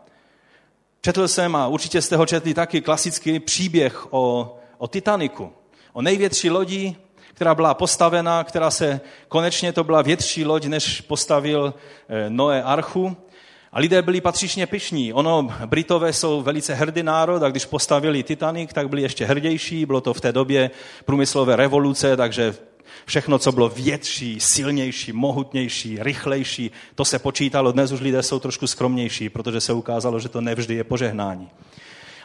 Četl 1.02 1.28
jsem, 1.28 1.56
a 1.56 1.68
určitě 1.68 2.02
jste 2.02 2.16
ho 2.16 2.26
četli 2.26 2.54
taky, 2.54 2.82
klasický 2.82 3.40
příběh 3.40 4.14
o, 4.14 4.56
o 4.78 4.88
Titaniku. 4.88 5.52
O 5.94 6.02
největší 6.02 6.50
lodi, 6.50 6.96
která 7.34 7.56
byla 7.56 7.74
postavena, 7.74 8.44
která 8.44 8.72
se, 8.72 9.02
konečně 9.28 9.74
to 9.74 9.84
byla 9.84 10.02
větší 10.02 10.46
loď, 10.46 10.66
než 10.66 11.02
postavil 11.02 11.74
eh, 12.10 12.30
Noé 12.30 12.64
Archu. 12.64 13.18
A 13.72 13.80
lidé 13.80 14.02
byli 14.02 14.22
patřičně 14.22 14.68
pyšní. 14.68 15.14
Ono, 15.14 15.50
Britové 15.66 16.14
jsou 16.14 16.42
velice 16.42 16.74
hrdý 16.74 17.04
národ 17.04 17.44
a 17.44 17.50
když 17.50 17.66
postavili 17.66 18.24
Titanic, 18.24 18.74
tak 18.74 18.90
byli 18.90 19.02
ještě 19.02 19.26
hrdější. 19.26 19.86
Bylo 19.86 20.02
to 20.02 20.14
v 20.14 20.22
té 20.22 20.32
době 20.32 20.72
průmyslové 21.06 21.56
revoluce, 21.56 22.18
takže 22.18 22.56
všechno, 23.06 23.40
co 23.40 23.52
bylo 23.52 23.70
větší, 23.70 24.40
silnější, 24.40 25.12
mohutnější, 25.14 25.98
rychlejší, 26.02 26.72
to 26.96 27.06
se 27.06 27.20
počítalo. 27.20 27.72
Dnes 27.72 27.92
už 27.92 28.00
lidé 28.00 28.24
jsou 28.24 28.40
trošku 28.40 28.68
skromnější, 28.68 29.30
protože 29.30 29.62
se 29.62 29.74
ukázalo, 29.74 30.20
že 30.20 30.30
to 30.30 30.42
nevždy 30.42 30.76
je 30.76 30.84
požehnání. 30.84 31.50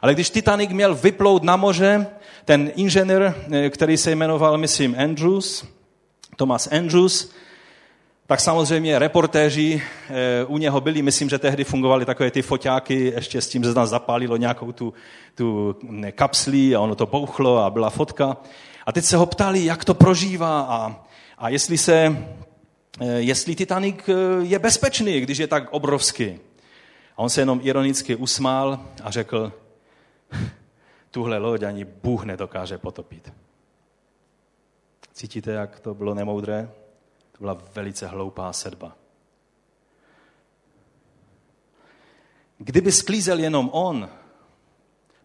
Ale 0.02 0.14
když 0.14 0.30
Titanic 0.30 0.70
měl 0.70 0.94
vyplout 0.94 1.42
na 1.42 1.56
moře, 1.56 2.06
ten 2.44 2.72
inženýr, 2.76 3.22
eh, 3.22 3.70
který 3.70 3.96
se 3.96 4.10
jmenoval, 4.10 4.58
myslím, 4.58 4.96
Andrews, 4.98 5.64
Thomas 6.36 6.68
Andrews, 6.72 7.30
tak 8.26 8.40
samozřejmě 8.40 8.98
reportéři 8.98 9.82
e, 10.08 10.44
u 10.44 10.58
něho 10.58 10.80
byli, 10.80 11.02
myslím, 11.02 11.28
že 11.28 11.38
tehdy 11.38 11.64
fungovaly 11.64 12.04
takové 12.04 12.30
ty 12.30 12.42
foťáky, 12.42 12.94
ještě 12.94 13.40
s 13.40 13.48
tím, 13.48 13.64
že 13.64 13.74
nás 13.74 13.90
zapálilo 13.90 14.36
nějakou 14.36 14.72
tu, 14.72 14.94
tu 15.34 15.76
kapslí 16.12 16.76
a 16.76 16.80
ono 16.80 16.94
to 16.94 17.06
bouchlo 17.06 17.58
a 17.58 17.70
byla 17.70 17.90
fotka. 17.90 18.36
A 18.86 18.92
teď 18.92 19.04
se 19.04 19.16
ho 19.16 19.26
ptali, 19.26 19.64
jak 19.64 19.84
to 19.84 19.94
prožívá 19.94 20.60
a, 20.60 21.04
a 21.38 21.48
jestli, 21.48 21.78
se, 21.78 22.26
e, 23.00 23.06
jestli 23.06 23.54
Titanic 23.54 24.08
e, 24.08 24.12
je 24.40 24.58
bezpečný, 24.58 25.20
když 25.20 25.38
je 25.38 25.46
tak 25.46 25.68
obrovský. 25.70 26.38
A 27.16 27.18
on 27.18 27.30
se 27.30 27.40
jenom 27.40 27.60
ironicky 27.62 28.16
usmál 28.16 28.80
a 29.02 29.10
řekl, 29.10 29.52
tuhle 31.10 31.38
loď 31.38 31.62
ani 31.62 31.84
Bůh 31.84 32.24
nedokáže 32.24 32.78
potopit. 32.78 33.32
Cítíte, 35.12 35.50
jak 35.50 35.80
to 35.80 35.94
bylo 35.94 36.14
nemoudré? 36.14 36.68
To 37.34 37.38
byla 37.38 37.62
velice 37.74 38.06
hloupá 38.06 38.52
sedba. 38.52 38.96
Kdyby 42.58 42.92
sklízel 42.92 43.38
jenom 43.38 43.70
on, 43.72 44.08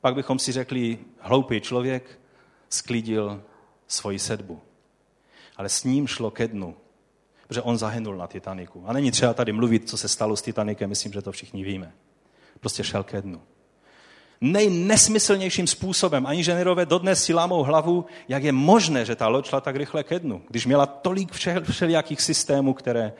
pak 0.01 0.15
bychom 0.15 0.39
si 0.39 0.51
řekli, 0.51 0.99
hloupý 1.19 1.61
člověk 1.61 2.19
sklídil 2.69 3.43
svoji 3.87 4.19
sedbu. 4.19 4.61
Ale 5.55 5.69
s 5.69 5.83
ním 5.83 6.07
šlo 6.07 6.31
ke 6.31 6.47
dnu, 6.47 6.77
protože 7.47 7.61
on 7.61 7.77
zahynul 7.77 8.17
na 8.17 8.27
Titaniku. 8.27 8.83
A 8.87 8.93
není 8.93 9.11
třeba 9.11 9.33
tady 9.33 9.51
mluvit, 9.51 9.89
co 9.89 9.97
se 9.97 10.07
stalo 10.07 10.35
s 10.35 10.41
Titanikem, 10.41 10.89
myslím, 10.89 11.11
že 11.11 11.21
to 11.21 11.31
všichni 11.31 11.63
víme. 11.63 11.93
Prostě 12.59 12.83
šel 12.83 13.03
ke 13.03 13.21
dnu 13.21 13.41
nejnesmyslnějším 14.41 15.67
způsobem. 15.67 16.25
Ani 16.25 16.43
ženerové 16.43 16.85
dodnes 16.85 17.23
si 17.23 17.33
lámou 17.33 17.63
hlavu, 17.63 18.05
jak 18.27 18.43
je 18.43 18.51
možné, 18.51 19.05
že 19.05 19.15
ta 19.15 19.27
loď 19.27 19.47
šla 19.47 19.61
tak 19.61 19.75
rychle 19.75 20.03
ke 20.03 20.19
dnu, 20.19 20.41
když 20.49 20.65
měla 20.65 20.85
tolik 20.85 21.31
všelijakých 21.63 22.21
systémů, 22.21 22.73
které 22.73 23.13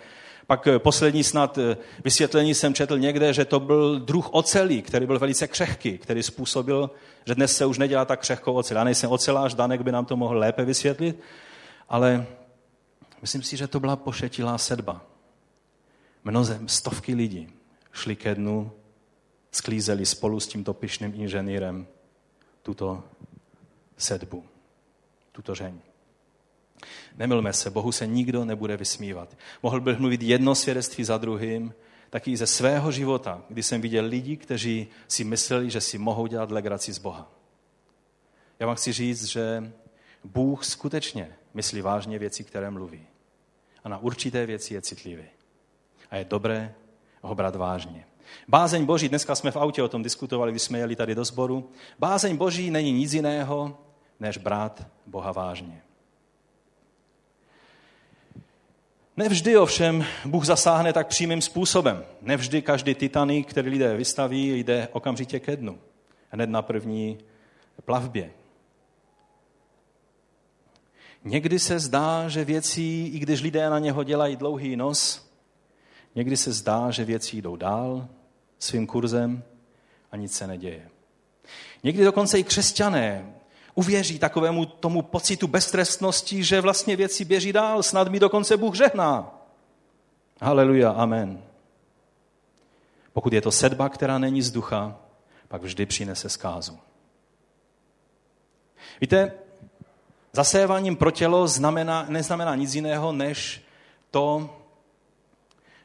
pak 0.47 0.67
eh, 0.67 0.79
poslední 0.79 1.23
snad 1.23 1.57
eh, 1.57 1.77
vysvětlení 2.03 2.53
jsem 2.53 2.73
četl 2.73 2.99
někde, 2.99 3.33
že 3.33 3.45
to 3.45 3.59
byl 3.59 3.99
druh 3.99 4.29
ocelí, 4.31 4.81
který 4.81 5.05
byl 5.05 5.19
velice 5.19 5.47
křehký, 5.47 5.97
který 5.97 6.23
způsobil, 6.23 6.91
že 7.25 7.35
dnes 7.35 7.57
se 7.57 7.65
už 7.65 7.77
nedělá 7.77 8.05
tak 8.05 8.19
křehkou 8.19 8.53
ocel. 8.53 8.77
Já 8.77 8.83
nejsem 8.83 9.11
ocelář, 9.11 9.53
Danek 9.53 9.81
by 9.81 9.91
nám 9.91 10.05
to 10.05 10.17
mohl 10.17 10.37
lépe 10.37 10.65
vysvětlit, 10.65 11.19
ale 11.89 12.25
myslím 13.21 13.41
si, 13.41 13.57
že 13.57 13.67
to 13.67 13.79
byla 13.79 13.95
pošetilá 13.95 14.57
sedba. 14.57 15.01
Mnoze, 16.23 16.59
stovky 16.65 17.15
lidí 17.15 17.47
šli 17.91 18.15
ke 18.15 18.35
dnu 18.35 18.71
sklízeli 19.51 20.05
spolu 20.05 20.39
s 20.39 20.47
tímto 20.47 20.73
pyšným 20.73 21.13
inženýrem 21.15 21.87
tuto 22.61 23.03
sedbu, 23.97 24.43
tuto 25.31 25.55
žeň. 25.55 25.79
Nemilme 27.17 27.53
se, 27.53 27.69
Bohu 27.69 27.91
se 27.91 28.07
nikdo 28.07 28.45
nebude 28.45 28.77
vysmívat. 28.77 29.37
Mohl 29.63 29.81
bych 29.81 29.99
mluvit 29.99 30.21
jedno 30.21 30.55
svědectví 30.55 31.03
za 31.03 31.17
druhým, 31.17 31.73
taky 32.09 32.37
ze 32.37 32.47
svého 32.47 32.91
života, 32.91 33.43
kdy 33.49 33.63
jsem 33.63 33.81
viděl 33.81 34.05
lidi, 34.05 34.37
kteří 34.37 34.87
si 35.07 35.23
mysleli, 35.23 35.69
že 35.69 35.81
si 35.81 35.97
mohou 35.97 36.27
dělat 36.27 36.51
legraci 36.51 36.93
z 36.93 36.97
Boha. 36.97 37.31
Já 38.59 38.67
vám 38.67 38.75
chci 38.75 38.91
říct, 38.91 39.25
že 39.25 39.71
Bůh 40.23 40.65
skutečně 40.65 41.35
myslí 41.53 41.81
vážně 41.81 42.19
věci, 42.19 42.43
které 42.43 42.69
mluví. 42.69 43.07
A 43.83 43.89
na 43.89 43.97
určité 43.97 44.45
věci 44.45 44.73
je 44.73 44.81
citlivý. 44.81 45.23
A 46.11 46.15
je 46.15 46.25
dobré 46.25 46.75
ho 47.21 47.35
brát 47.35 47.55
vážně. 47.55 48.05
Bázeň 48.47 48.85
Boží, 48.85 49.09
dneska 49.09 49.35
jsme 49.35 49.51
v 49.51 49.57
autě 49.57 49.83
o 49.83 49.87
tom 49.87 50.03
diskutovali, 50.03 50.51
když 50.51 50.61
jsme 50.61 50.79
jeli 50.79 50.95
tady 50.95 51.15
do 51.15 51.25
sboru. 51.25 51.69
Bázeň 51.99 52.37
Boží 52.37 52.71
není 52.71 52.91
nic 52.91 53.13
jiného, 53.13 53.77
než 54.19 54.37
brát 54.37 54.87
Boha 55.05 55.31
vážně. 55.31 55.81
Nevždy 59.17 59.57
ovšem 59.57 60.05
Bůh 60.25 60.45
zasáhne 60.45 60.93
tak 60.93 61.07
přímým 61.07 61.41
způsobem. 61.41 62.05
Nevždy 62.21 62.61
každý 62.61 62.95
Titanic, 62.95 63.47
který 63.49 63.69
lidé 63.69 63.97
vystaví, 63.97 64.59
jde 64.59 64.87
okamžitě 64.91 65.39
ke 65.39 65.55
dnu. 65.55 65.79
Hned 66.29 66.49
na 66.49 66.61
první 66.61 67.17
plavbě. 67.85 68.31
Někdy 71.23 71.59
se 71.59 71.79
zdá, 71.79 72.29
že 72.29 72.45
věci, 72.45 72.81
i 73.13 73.19
když 73.19 73.41
lidé 73.41 73.69
na 73.69 73.79
něho 73.79 74.03
dělají 74.03 74.35
dlouhý 74.35 74.75
nos, 74.75 75.29
někdy 76.15 76.37
se 76.37 76.51
zdá, 76.51 76.91
že 76.91 77.05
věci 77.05 77.37
jdou 77.37 77.55
dál 77.55 78.07
svým 78.59 78.87
kurzem 78.87 79.43
a 80.11 80.17
nic 80.17 80.33
se 80.33 80.47
neděje. 80.47 80.89
Někdy 81.83 82.03
dokonce 82.03 82.39
i 82.39 82.43
křesťané 82.43 83.33
uvěří 83.75 84.19
takovému 84.19 84.65
tomu 84.65 85.01
pocitu 85.01 85.47
beztrestnosti, 85.47 86.43
že 86.43 86.61
vlastně 86.61 86.95
věci 86.95 87.25
běží 87.25 87.53
dál, 87.53 87.83
snad 87.83 88.07
mi 88.07 88.19
dokonce 88.19 88.57
Bůh 88.57 88.75
žehná. 88.75 89.35
Haleluja, 90.41 90.91
amen. 90.91 91.43
Pokud 93.13 93.33
je 93.33 93.41
to 93.41 93.51
sedba, 93.51 93.89
která 93.89 94.17
není 94.17 94.41
z 94.41 94.51
ducha, 94.51 94.97
pak 95.47 95.63
vždy 95.63 95.85
přinese 95.85 96.29
zkázu. 96.29 96.79
Víte, 99.01 99.33
zaséváním 100.33 100.95
pro 100.95 101.11
tělo 101.11 101.47
znamená, 101.47 102.05
neznamená 102.09 102.55
nic 102.55 102.75
jiného, 102.75 103.11
než 103.11 103.63
to, 104.11 104.55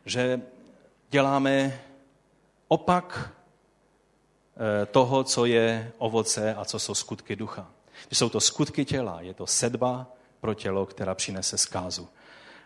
že 0.07 0.41
děláme 1.11 1.81
opak 2.69 3.33
eh, 4.57 4.87
toho, 4.87 5.25
co 5.25 5.45
je 5.45 5.93
ovoce 5.99 6.55
a 6.55 6.65
co 6.65 6.79
jsou 6.79 6.95
skutky 6.95 7.37
ducha. 7.37 7.71
Jsou 8.13 8.29
to 8.29 8.41
skutky 8.41 8.85
těla, 8.85 9.21
je 9.21 9.35
to 9.35 9.47
sedba 9.47 10.07
pro 10.41 10.55
tělo, 10.55 10.87
která 10.87 11.15
přinese 11.15 11.59
zkázu. 11.59 12.09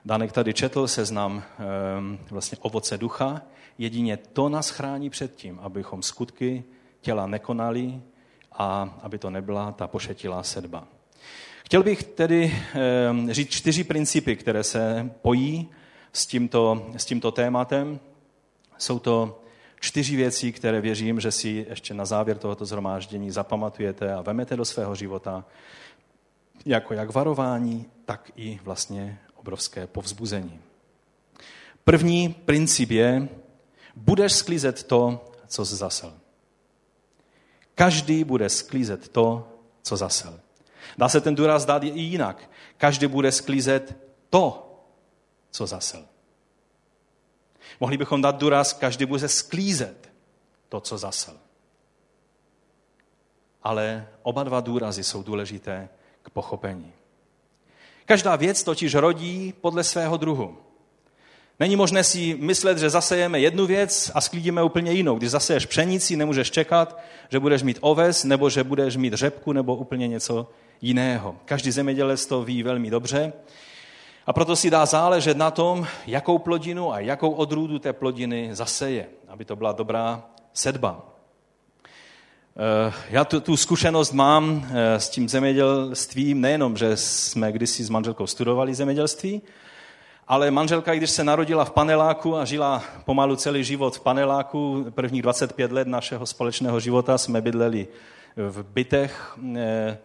Danek 0.05 0.33
tady 0.33 0.55
četl 0.55 0.89
seznam 0.89 1.43
ehm, 1.59 2.19
vlastně 2.31 2.59
ovoce 2.61 2.99
ducha. 2.99 3.43
Jedině 3.79 4.17
to 4.17 4.49
nás 4.49 4.71
chrání 4.71 5.11
před 5.11 5.37
tím, 5.37 5.59
abychom 5.63 6.03
skutky 6.03 6.65
těla 7.01 7.27
nekonali 7.27 8.01
a 8.53 8.99
aby 9.03 9.19
to 9.19 9.31
nebyla 9.31 9.73
ta 9.73 9.87
pošetilá 9.87 10.43
sedba. 10.43 10.89
Chtěl 11.65 11.83
bych 11.83 12.03
tedy 12.03 12.55
ehm, 12.75 13.33
říct 13.33 13.51
čtyři 13.51 13.85
principy, 13.85 14.37
které 14.37 14.65
se 14.65 15.11
pojí 15.23 15.69
s 16.13 16.27
tímto, 16.27 16.87
s 16.97 17.05
tímto 17.05 17.31
tématem. 17.31 18.01
Jsou 18.79 18.99
to 18.99 19.41
čtyři 19.81 20.17
věci, 20.17 20.53
které 20.53 20.81
věřím, 20.81 21.21
že 21.21 21.33
si 21.33 21.67
ještě 21.69 21.95
na 21.95 22.05
závěr 22.05 22.39
tohoto 22.39 22.67
zhromáždění 22.67 23.31
zapamatujete 23.31 24.15
a 24.15 24.23
vemete 24.23 24.57
do 24.57 24.65
svého 24.65 24.95
života 24.95 25.45
jako 26.67 26.95
jak 26.95 27.15
varování, 27.15 27.87
tak 28.05 28.31
i 28.37 28.61
vlastně 28.65 29.19
obrovské 29.35 29.87
povzbuzení. 29.87 30.61
První 31.85 32.29
princip 32.29 32.91
je, 32.91 33.29
budeš 33.97 34.33
sklízet 34.33 34.83
to, 34.83 35.25
co 35.47 35.67
jsi 35.67 35.77
zasel. 35.77 36.15
Každý 37.75 38.25
bude 38.25 38.49
sklízet 38.49 39.09
to, 39.09 39.49
co 39.83 39.97
zasel. 39.97 40.41
Dá 40.99 41.09
se 41.09 41.21
ten 41.21 41.35
důraz 41.35 41.65
dát 41.65 41.85
i 41.85 41.89
jinak. 41.89 42.51
Každý 42.77 43.07
bude 43.07 43.33
sklízet 43.33 43.97
to, 44.31 44.75
co 45.51 45.67
zasel. 45.67 46.05
Mohli 47.81 47.97
bychom 47.97 48.23
dát 48.23 48.39
důraz, 48.39 48.73
každý 48.73 49.07
bude 49.07 49.29
sklízet 49.29 50.11
to, 50.69 50.81
co 50.81 50.99
zasel. 50.99 51.35
Ale 53.63 54.09
oba 54.23 54.45
dva 54.45 54.61
důrazy 54.61 55.05
jsou 55.05 55.23
důležité 55.23 55.89
k 56.23 56.31
pochopení. 56.31 56.93
Každá 58.05 58.37
věc 58.37 58.63
totiž 58.63 58.95
rodí 58.95 59.55
podle 59.61 59.85
svého 59.85 60.17
druhu. 60.17 60.57
Není 61.61 61.77
možné 61.77 62.05
si 62.05 62.37
myslet, 62.41 62.79
že 62.79 62.91
zasejeme 62.91 63.41
jednu 63.41 63.67
věc 63.67 64.11
a 64.15 64.21
sklídíme 64.21 64.63
úplně 64.63 64.93
jinou. 64.93 65.19
Když 65.19 65.31
zaseješ 65.31 65.67
pšenici, 65.67 66.17
nemůžeš 66.17 66.51
čekat, 66.51 67.01
že 67.29 67.41
budeš 67.41 67.63
mít 67.63 67.79
oves, 67.81 68.25
nebo 68.25 68.51
že 68.51 68.65
budeš 68.65 68.97
mít 68.97 69.15
řepku, 69.15 69.53
nebo 69.53 69.77
úplně 69.77 70.09
něco 70.09 70.49
jiného. 70.81 71.37
Každý 71.45 71.71
zemědělec 71.71 72.27
to 72.27 72.45
ví 72.45 72.63
velmi 72.63 72.91
dobře. 72.91 73.33
A 74.29 74.33
proto 74.33 74.57
si 74.57 74.71
dá 74.71 74.87
záležet 74.87 75.37
na 75.37 75.51
tom, 75.51 75.87
jakou 76.07 76.39
plodinu 76.39 76.93
a 76.93 77.01
jakou 77.01 77.31
odrůdu 77.31 77.79
té 77.79 77.93
plodiny 77.93 78.49
zaseje, 78.53 79.07
aby 79.29 79.45
to 79.45 79.57
byla 79.57 79.73
dobrá 79.73 80.23
sedba. 80.53 81.07
Eh, 82.57 82.93
já 83.11 83.25
tu, 83.25 83.41
tu 83.41 83.57
zkušenost 83.57 84.13
mám 84.13 84.67
eh, 84.71 85.01
s 85.01 85.09
tím 85.09 85.29
zemědělstvím, 85.29 86.41
nejenom, 86.41 86.77
že 86.77 86.97
jsme 86.97 87.53
kdysi 87.53 87.85
s 87.85 87.91
manželkou 87.91 88.27
studovali 88.27 88.75
zemědělství, 88.75 89.43
ale 90.27 90.51
manželka, 90.51 90.95
když 90.95 91.11
se 91.11 91.25
narodila 91.25 91.65
v 91.65 91.71
paneláku 91.71 92.37
a 92.37 92.45
žila 92.45 92.83
pomalu 93.05 93.37
celý 93.37 93.65
život 93.65 93.97
v 93.97 94.01
paneláku, 94.01 94.87
prvních 94.91 95.23
25 95.23 95.73
let 95.73 95.89
našeho 95.89 96.27
společného 96.27 96.81
života 96.81 97.19
jsme 97.19 97.41
bydleli 97.41 97.89
v 98.37 98.63
bytech, 98.63 99.39
eh, 99.57 99.99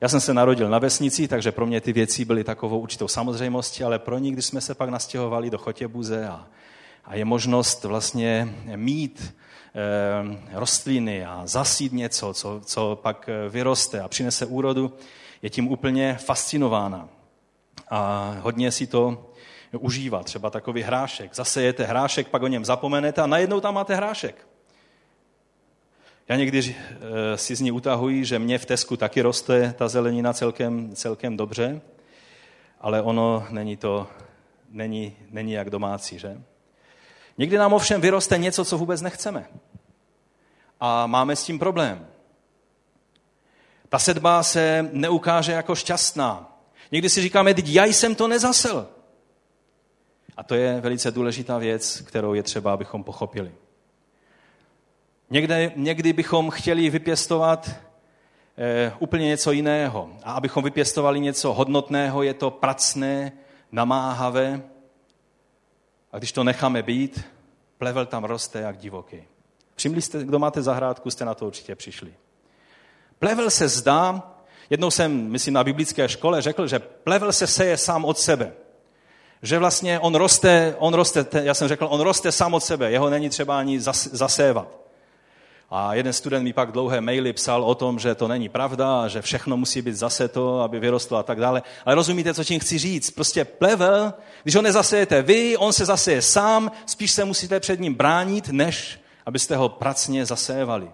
já 0.00 0.08
jsem 0.08 0.20
se 0.20 0.34
narodil 0.34 0.68
na 0.68 0.78
vesnici, 0.78 1.28
takže 1.28 1.52
pro 1.52 1.66
mě 1.66 1.80
ty 1.80 1.92
věci 1.92 2.24
byly 2.24 2.44
takovou 2.44 2.78
určitou 2.78 3.08
samozřejmostí, 3.08 3.84
ale 3.84 3.98
pro 3.98 4.18
ní, 4.18 4.32
když 4.32 4.44
jsme 4.44 4.60
se 4.60 4.74
pak 4.74 4.88
nastěhovali 4.88 5.50
do 5.50 5.58
Chotěbuze 5.58 6.28
a, 6.28 6.46
a 7.04 7.14
je 7.14 7.24
možnost 7.24 7.84
vlastně 7.84 8.54
mít 8.76 9.34
e, 9.74 10.58
rostliny 10.58 11.24
a 11.24 11.42
zasít 11.44 11.92
něco, 11.92 12.34
co, 12.34 12.60
co 12.64 12.98
pak 13.02 13.28
eh, 13.28 13.48
vyroste 13.48 14.00
a 14.00 14.08
přinese 14.08 14.46
úrodu, 14.46 14.92
je 15.42 15.50
tím 15.50 15.68
úplně 15.68 16.16
fascinována. 16.20 17.08
A 17.90 18.34
hodně 18.40 18.72
si 18.72 18.86
to 18.86 19.30
užívá. 19.78 20.22
Třeba 20.22 20.50
takový 20.50 20.82
hrášek. 20.82 21.34
Zase 21.34 21.62
jete 21.62 21.84
hrášek, 21.84 22.28
pak 22.28 22.42
o 22.42 22.46
něm 22.46 22.64
zapomenete 22.64 23.22
a 23.22 23.26
najednou 23.26 23.60
tam 23.60 23.74
máte 23.74 23.94
hrášek. 23.94 24.49
Já 26.30 26.36
někdy 26.36 26.76
eh, 26.78 27.36
si 27.38 27.56
z 27.56 27.60
ní 27.60 27.72
utahuji, 27.72 28.24
že 28.24 28.38
mě 28.38 28.58
v 28.58 28.66
Tesku 28.66 28.96
taky 28.96 29.22
roste 29.22 29.74
ta 29.78 29.88
zelenina 29.88 30.32
celkem, 30.32 30.94
celkem 30.94 31.36
dobře, 31.36 31.80
ale 32.80 33.02
ono 33.02 33.46
není 33.50 33.76
to, 33.76 34.06
není, 34.68 35.16
není 35.30 35.52
jak 35.52 35.70
domácí, 35.70 36.18
že? 36.18 36.40
Někdy 37.38 37.58
nám 37.58 37.72
ovšem 37.72 38.00
vyroste 38.00 38.38
něco, 38.38 38.64
co 38.64 38.78
vůbec 38.78 39.00
nechceme. 39.00 39.46
A 40.80 41.06
máme 41.06 41.36
s 41.36 41.44
tím 41.44 41.58
problém. 41.58 42.06
Ta 43.88 43.98
sedba 43.98 44.42
se 44.42 44.88
neukáže 44.92 45.52
jako 45.52 45.74
šťastná. 45.74 46.58
Někdy 46.92 47.08
si 47.08 47.22
říkáme, 47.22 47.54
teď 47.54 47.68
já 47.68 47.84
jsem 47.84 48.14
to 48.14 48.28
nezasel. 48.28 48.88
A 50.36 50.42
to 50.42 50.54
je 50.54 50.80
velice 50.80 51.10
důležitá 51.10 51.58
věc, 51.58 52.00
kterou 52.00 52.34
je 52.34 52.42
třeba, 52.42 52.72
abychom 52.72 53.04
pochopili. 53.04 53.52
Někde, 55.30 55.72
někdy 55.76 56.12
bychom 56.12 56.50
chtěli 56.50 56.90
vypěstovat 56.90 57.70
eh, 58.58 58.92
úplně 58.98 59.26
něco 59.26 59.52
jiného. 59.52 60.10
A 60.22 60.32
abychom 60.32 60.64
vypěstovali 60.64 61.20
něco 61.20 61.52
hodnotného, 61.52 62.22
je 62.22 62.34
to 62.34 62.50
pracné, 62.50 63.32
namáhavé. 63.72 64.62
A 66.12 66.18
když 66.18 66.32
to 66.32 66.44
necháme 66.44 66.82
být, 66.82 67.24
plevel 67.78 68.06
tam 68.06 68.24
roste 68.24 68.60
jak 68.60 68.78
divoký. 68.78 69.22
Všimli 69.76 70.02
jste, 70.02 70.24
kdo 70.24 70.38
máte 70.38 70.62
zahrádku, 70.62 71.10
jste 71.10 71.24
na 71.24 71.34
to 71.34 71.46
určitě 71.46 71.74
přišli. 71.74 72.14
Plevel 73.18 73.50
se 73.50 73.68
zdá, 73.68 74.22
jednou 74.70 74.90
jsem, 74.90 75.30
myslím, 75.30 75.54
na 75.54 75.64
biblické 75.64 76.08
škole 76.08 76.42
řekl, 76.42 76.66
že 76.66 76.78
plevel 76.78 77.32
se 77.32 77.46
seje 77.46 77.76
sám 77.76 78.04
od 78.04 78.18
sebe. 78.18 78.52
Že 79.42 79.58
vlastně 79.58 79.98
on 79.98 80.14
roste, 80.14 80.74
on 80.78 80.94
roste, 80.94 81.26
já 81.42 81.54
jsem 81.54 81.68
řekl, 81.68 81.86
on 81.90 82.00
roste 82.00 82.32
sám 82.32 82.54
od 82.54 82.60
sebe, 82.64 82.90
jeho 82.90 83.10
není 83.10 83.28
třeba 83.28 83.58
ani 83.58 83.80
zasévat. 83.80 84.80
A 85.72 85.94
jeden 85.94 86.12
student 86.12 86.44
mi 86.44 86.52
pak 86.52 86.72
dlouhé 86.72 87.00
maily 87.00 87.32
psal 87.32 87.64
o 87.64 87.74
tom, 87.74 87.98
že 87.98 88.14
to 88.14 88.28
není 88.28 88.48
pravda, 88.48 89.08
že 89.08 89.22
všechno 89.22 89.56
musí 89.56 89.82
být 89.82 89.94
zase 89.94 90.28
to, 90.28 90.60
aby 90.60 90.80
vyrostlo 90.80 91.18
a 91.18 91.22
tak 91.22 91.40
dále. 91.40 91.62
Ale 91.84 91.94
rozumíte, 91.94 92.34
co 92.34 92.44
tím 92.44 92.60
chci 92.60 92.78
říct? 92.78 93.10
Prostě 93.10 93.44
plevel, 93.44 94.14
když 94.42 94.54
ho 94.54 94.62
nezasejete 94.62 95.22
vy, 95.22 95.56
on 95.56 95.72
se 95.72 95.84
zaseje 95.84 96.22
sám, 96.22 96.70
spíš 96.86 97.10
se 97.10 97.24
musíte 97.24 97.60
před 97.60 97.80
ním 97.80 97.94
bránit, 97.94 98.48
než 98.48 99.00
abyste 99.26 99.56
ho 99.56 99.68
pracně 99.68 100.26
zasévali. 100.26 100.90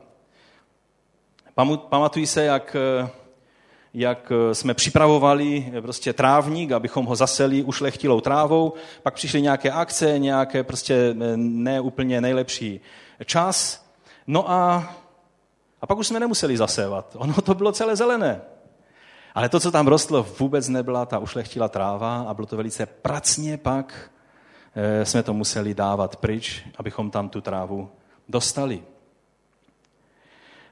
Pamatuji 1.88 2.26
se, 2.26 2.44
jak, 2.44 2.76
jak 3.94 4.32
jsme 4.52 4.74
připravovali 4.74 5.72
prostě 5.80 6.12
trávník, 6.12 6.72
abychom 6.72 7.06
ho 7.06 7.16
zaseli 7.16 7.62
ušlechtilou 7.62 8.20
trávou, 8.20 8.72
pak 9.02 9.14
přišly 9.14 9.42
nějaké 9.42 9.70
akce, 9.70 10.18
nějaké 10.18 10.64
prostě 10.64 11.14
neúplně 11.36 12.20
nejlepší 12.20 12.80
čas, 13.24 13.85
No 14.26 14.50
a 14.50 14.94
A 15.80 15.86
pak 15.86 15.98
už 15.98 16.06
jsme 16.06 16.20
nemuseli 16.20 16.56
zasévat. 16.56 17.16
Ono 17.18 17.34
to 17.34 17.54
bylo 17.54 17.72
celé 17.72 17.96
zelené. 17.96 18.40
Ale 19.34 19.48
to, 19.48 19.60
co 19.60 19.70
tam 19.70 19.86
rostlo, 19.86 20.22
vůbec 20.22 20.68
nebyla 20.68 21.06
ta 21.06 21.18
ušlechtila 21.18 21.68
tráva 21.68 22.22
a 22.28 22.34
bylo 22.34 22.46
to 22.46 22.56
velice 22.56 22.86
pracně 22.86 23.56
pak 23.56 24.10
eh, 24.74 25.04
jsme 25.04 25.22
to 25.22 25.34
museli 25.34 25.74
dávat 25.74 26.16
pryč, 26.16 26.64
abychom 26.78 27.10
tam 27.10 27.28
tu 27.28 27.40
trávu 27.40 27.90
dostali. 28.28 28.82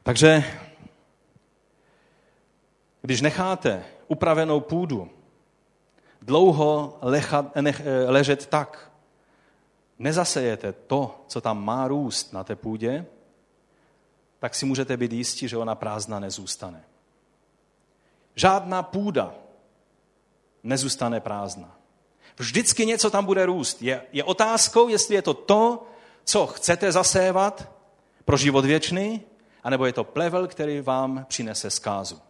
Takže 0.02 0.44
když 3.02 3.20
necháte 3.20 3.84
upravenou 4.08 4.60
půdu 4.60 5.10
dlouho 6.22 6.98
lechat, 7.02 7.56
nech, 7.56 7.82
eh, 7.84 8.10
ležet 8.10 8.46
tak, 8.46 8.90
nezasejete 9.98 10.72
to, 10.72 11.24
co 11.28 11.40
tam 11.40 11.64
má 11.64 11.88
růst 11.88 12.32
na 12.32 12.44
té 12.44 12.56
půdě, 12.56 13.06
tak 14.44 14.54
si 14.54 14.66
můžete 14.66 14.96
být 14.96 15.12
jistí, 15.12 15.48
že 15.48 15.56
ona 15.56 15.74
prázdna 15.74 16.20
nezůstane. 16.20 16.84
Žádná 18.34 18.82
půda 18.82 19.34
nezůstane 20.62 21.20
prázdná. 21.20 21.76
Vždycky 22.36 22.86
něco 22.86 23.10
tam 23.10 23.24
bude 23.24 23.46
růst. 23.46 23.82
Je, 23.82 24.02
je 24.12 24.24
otázkou, 24.24 24.88
jestli 24.88 25.14
je 25.14 25.22
to 25.22 25.34
to, 25.34 25.86
co 26.24 26.46
chcete 26.46 26.92
zasévat 26.92 27.72
pro 28.24 28.36
život 28.36 28.64
věčný, 28.64 29.22
anebo 29.62 29.86
je 29.86 29.92
to 29.92 30.04
plevel, 30.04 30.46
který 30.46 30.80
vám 30.80 31.24
přinese 31.28 31.70
zkázu. 31.70 32.20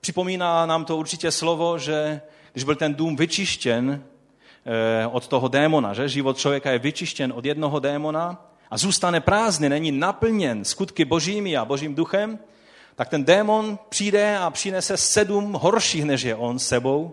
Připomíná 0.00 0.66
nám 0.66 0.84
to 0.84 0.96
určitě 0.96 1.30
slovo, 1.30 1.78
že 1.78 2.20
když 2.52 2.64
byl 2.64 2.76
ten 2.76 2.94
dům 2.94 3.16
vyčištěn 3.16 4.04
eh, 4.66 5.06
od 5.06 5.28
toho 5.28 5.48
démona, 5.48 5.94
že 5.94 6.08
život 6.08 6.38
člověka 6.38 6.70
je 6.70 6.78
vyčištěn 6.78 7.32
od 7.36 7.44
jednoho 7.44 7.80
démona 7.80 8.48
a 8.70 8.78
zůstane 8.78 9.20
prázdný, 9.20 9.68
není 9.68 9.92
naplněn 9.92 10.64
skutky 10.64 11.04
božími 11.04 11.56
a 11.56 11.64
božím 11.64 11.94
duchem, 11.94 12.38
tak 12.94 13.08
ten 13.08 13.24
démon 13.24 13.78
přijde 13.88 14.38
a 14.38 14.50
přinese 14.50 14.96
sedm 14.96 15.52
horších, 15.52 16.04
než 16.04 16.22
je 16.22 16.36
on 16.36 16.58
sebou 16.58 17.12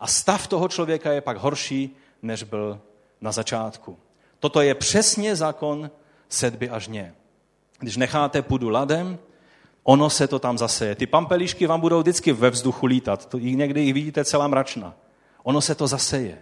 a 0.00 0.06
stav 0.06 0.46
toho 0.46 0.68
člověka 0.68 1.12
je 1.12 1.20
pak 1.20 1.36
horší, 1.36 1.96
než 2.22 2.42
byl 2.42 2.80
na 3.20 3.32
začátku. 3.32 3.98
Toto 4.40 4.60
je 4.60 4.74
přesně 4.74 5.36
zákon 5.36 5.90
sedby 6.28 6.70
a 6.70 6.78
žně. 6.78 7.14
Když 7.78 7.96
necháte 7.96 8.42
půdu 8.42 8.68
ladem, 8.68 9.18
ono 9.82 10.10
se 10.10 10.28
to 10.28 10.38
tam 10.38 10.58
zaseje. 10.58 10.94
Ty 10.94 11.06
pampelišky 11.06 11.66
vám 11.66 11.80
budou 11.80 12.00
vždycky 12.00 12.32
ve 12.32 12.50
vzduchu 12.50 12.86
lítat. 12.86 13.26
To, 13.26 13.38
někdy 13.38 13.80
jich 13.80 13.94
vidíte 13.94 14.24
celá 14.24 14.48
mračna. 14.48 14.94
Ono 15.42 15.60
se 15.60 15.74
to 15.74 15.86
zaseje. 15.86 16.38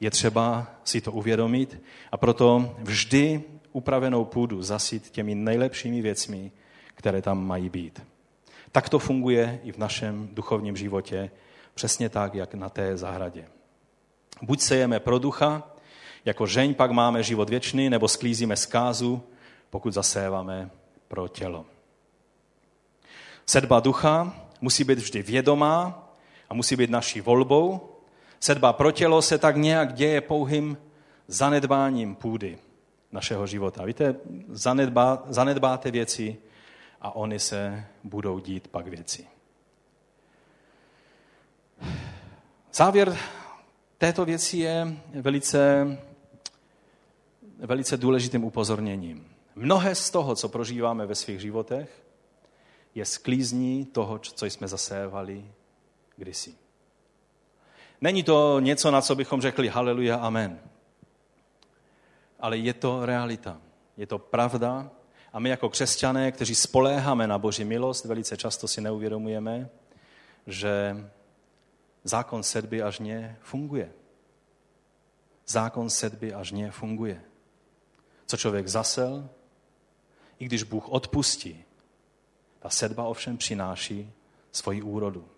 Je 0.00 0.10
třeba 0.10 0.66
si 0.84 1.00
to 1.00 1.12
uvědomit 1.12 1.82
a 2.12 2.16
proto 2.16 2.76
vždy 2.78 3.42
upravenou 3.72 4.24
půdu 4.24 4.62
zasit 4.62 5.10
těmi 5.10 5.34
nejlepšími 5.34 6.02
věcmi, 6.02 6.52
které 6.94 7.22
tam 7.22 7.46
mají 7.46 7.68
být. 7.68 8.02
Tak 8.72 8.88
to 8.88 8.98
funguje 8.98 9.60
i 9.64 9.72
v 9.72 9.78
našem 9.78 10.28
duchovním 10.32 10.76
životě, 10.76 11.30
přesně 11.74 12.08
tak, 12.08 12.34
jak 12.34 12.54
na 12.54 12.68
té 12.68 12.96
zahradě. 12.96 13.44
Buď 14.42 14.60
sejeme 14.60 15.00
pro 15.00 15.18
ducha, 15.18 15.62
jako 16.24 16.46
žeň 16.46 16.74
pak 16.74 16.90
máme 16.90 17.22
život 17.22 17.50
věčný, 17.50 17.90
nebo 17.90 18.08
sklízíme 18.08 18.56
zkázu, 18.56 19.22
pokud 19.70 19.92
zaséváme 19.92 20.70
pro 21.08 21.28
tělo. 21.28 21.66
Sedba 23.46 23.80
ducha 23.80 24.34
musí 24.60 24.84
být 24.84 24.98
vždy 24.98 25.22
vědomá 25.22 26.08
a 26.50 26.54
musí 26.54 26.76
být 26.76 26.90
naší 26.90 27.20
volbou. 27.20 27.88
Sedba 28.40 28.72
pro 28.72 28.90
tělo 28.92 29.22
se 29.22 29.38
tak 29.38 29.56
nějak 29.56 29.94
děje 29.94 30.20
pouhým 30.20 30.78
zanedbáním 31.28 32.14
půdy 32.14 32.58
našeho 33.12 33.46
života. 33.46 33.84
Víte, 33.84 34.14
zanedbá, 34.48 35.22
zanedbáte 35.28 35.90
věci 35.90 36.36
a 37.00 37.16
oni 37.16 37.38
se 37.38 37.84
budou 38.04 38.38
dít 38.38 38.68
pak 38.68 38.86
věci. 38.86 39.26
Závěr 42.72 43.16
této 43.98 44.24
věci 44.24 44.56
je 44.56 44.96
velice, 45.12 45.86
velice 47.58 47.96
důležitým 47.96 48.44
upozorněním. 48.44 49.28
Mnohé 49.54 49.94
z 49.94 50.10
toho, 50.10 50.36
co 50.36 50.48
prožíváme 50.48 51.06
ve 51.06 51.14
svých 51.14 51.40
životech, 51.40 52.02
je 52.94 53.04
sklízní 53.04 53.84
toho, 53.84 54.18
co 54.18 54.46
jsme 54.46 54.68
zasévali 54.68 55.44
kdysi. 56.16 56.54
Není 58.00 58.22
to 58.22 58.60
něco, 58.60 58.90
na 58.90 59.00
co 59.00 59.14
bychom 59.14 59.40
řekli 59.40 59.68
haleluja, 59.68 60.16
amen. 60.16 60.60
Ale 62.42 62.58
je 62.58 62.74
to 62.74 63.06
realita. 63.06 63.60
Je 63.96 64.06
to 64.06 64.18
pravda. 64.18 64.90
A 65.32 65.38
my 65.38 65.48
jako 65.48 65.68
křesťané, 65.68 66.32
kteří 66.32 66.54
spoléháme 66.54 67.26
na 67.26 67.38
Boží 67.38 67.64
milost, 67.64 68.04
velice 68.04 68.36
často 68.36 68.68
si 68.68 68.80
neuvědomujeme, 68.80 69.68
že 70.46 70.96
zákon 72.04 72.42
sedby 72.42 72.82
a 72.82 72.90
žně 72.90 73.36
funguje. 73.40 73.92
Zákon 75.46 75.90
sedby 75.90 76.34
a 76.34 76.42
žně 76.42 76.70
funguje. 76.70 77.22
Co 78.26 78.36
člověk 78.36 78.68
zasel, 78.68 79.28
i 80.38 80.44
když 80.44 80.62
Bůh 80.62 80.88
odpustí, 80.88 81.64
ta 82.58 82.70
sedba 82.70 83.04
ovšem 83.04 83.36
přináší 83.36 84.12
svoji 84.52 84.82
úrodu. 84.82 85.28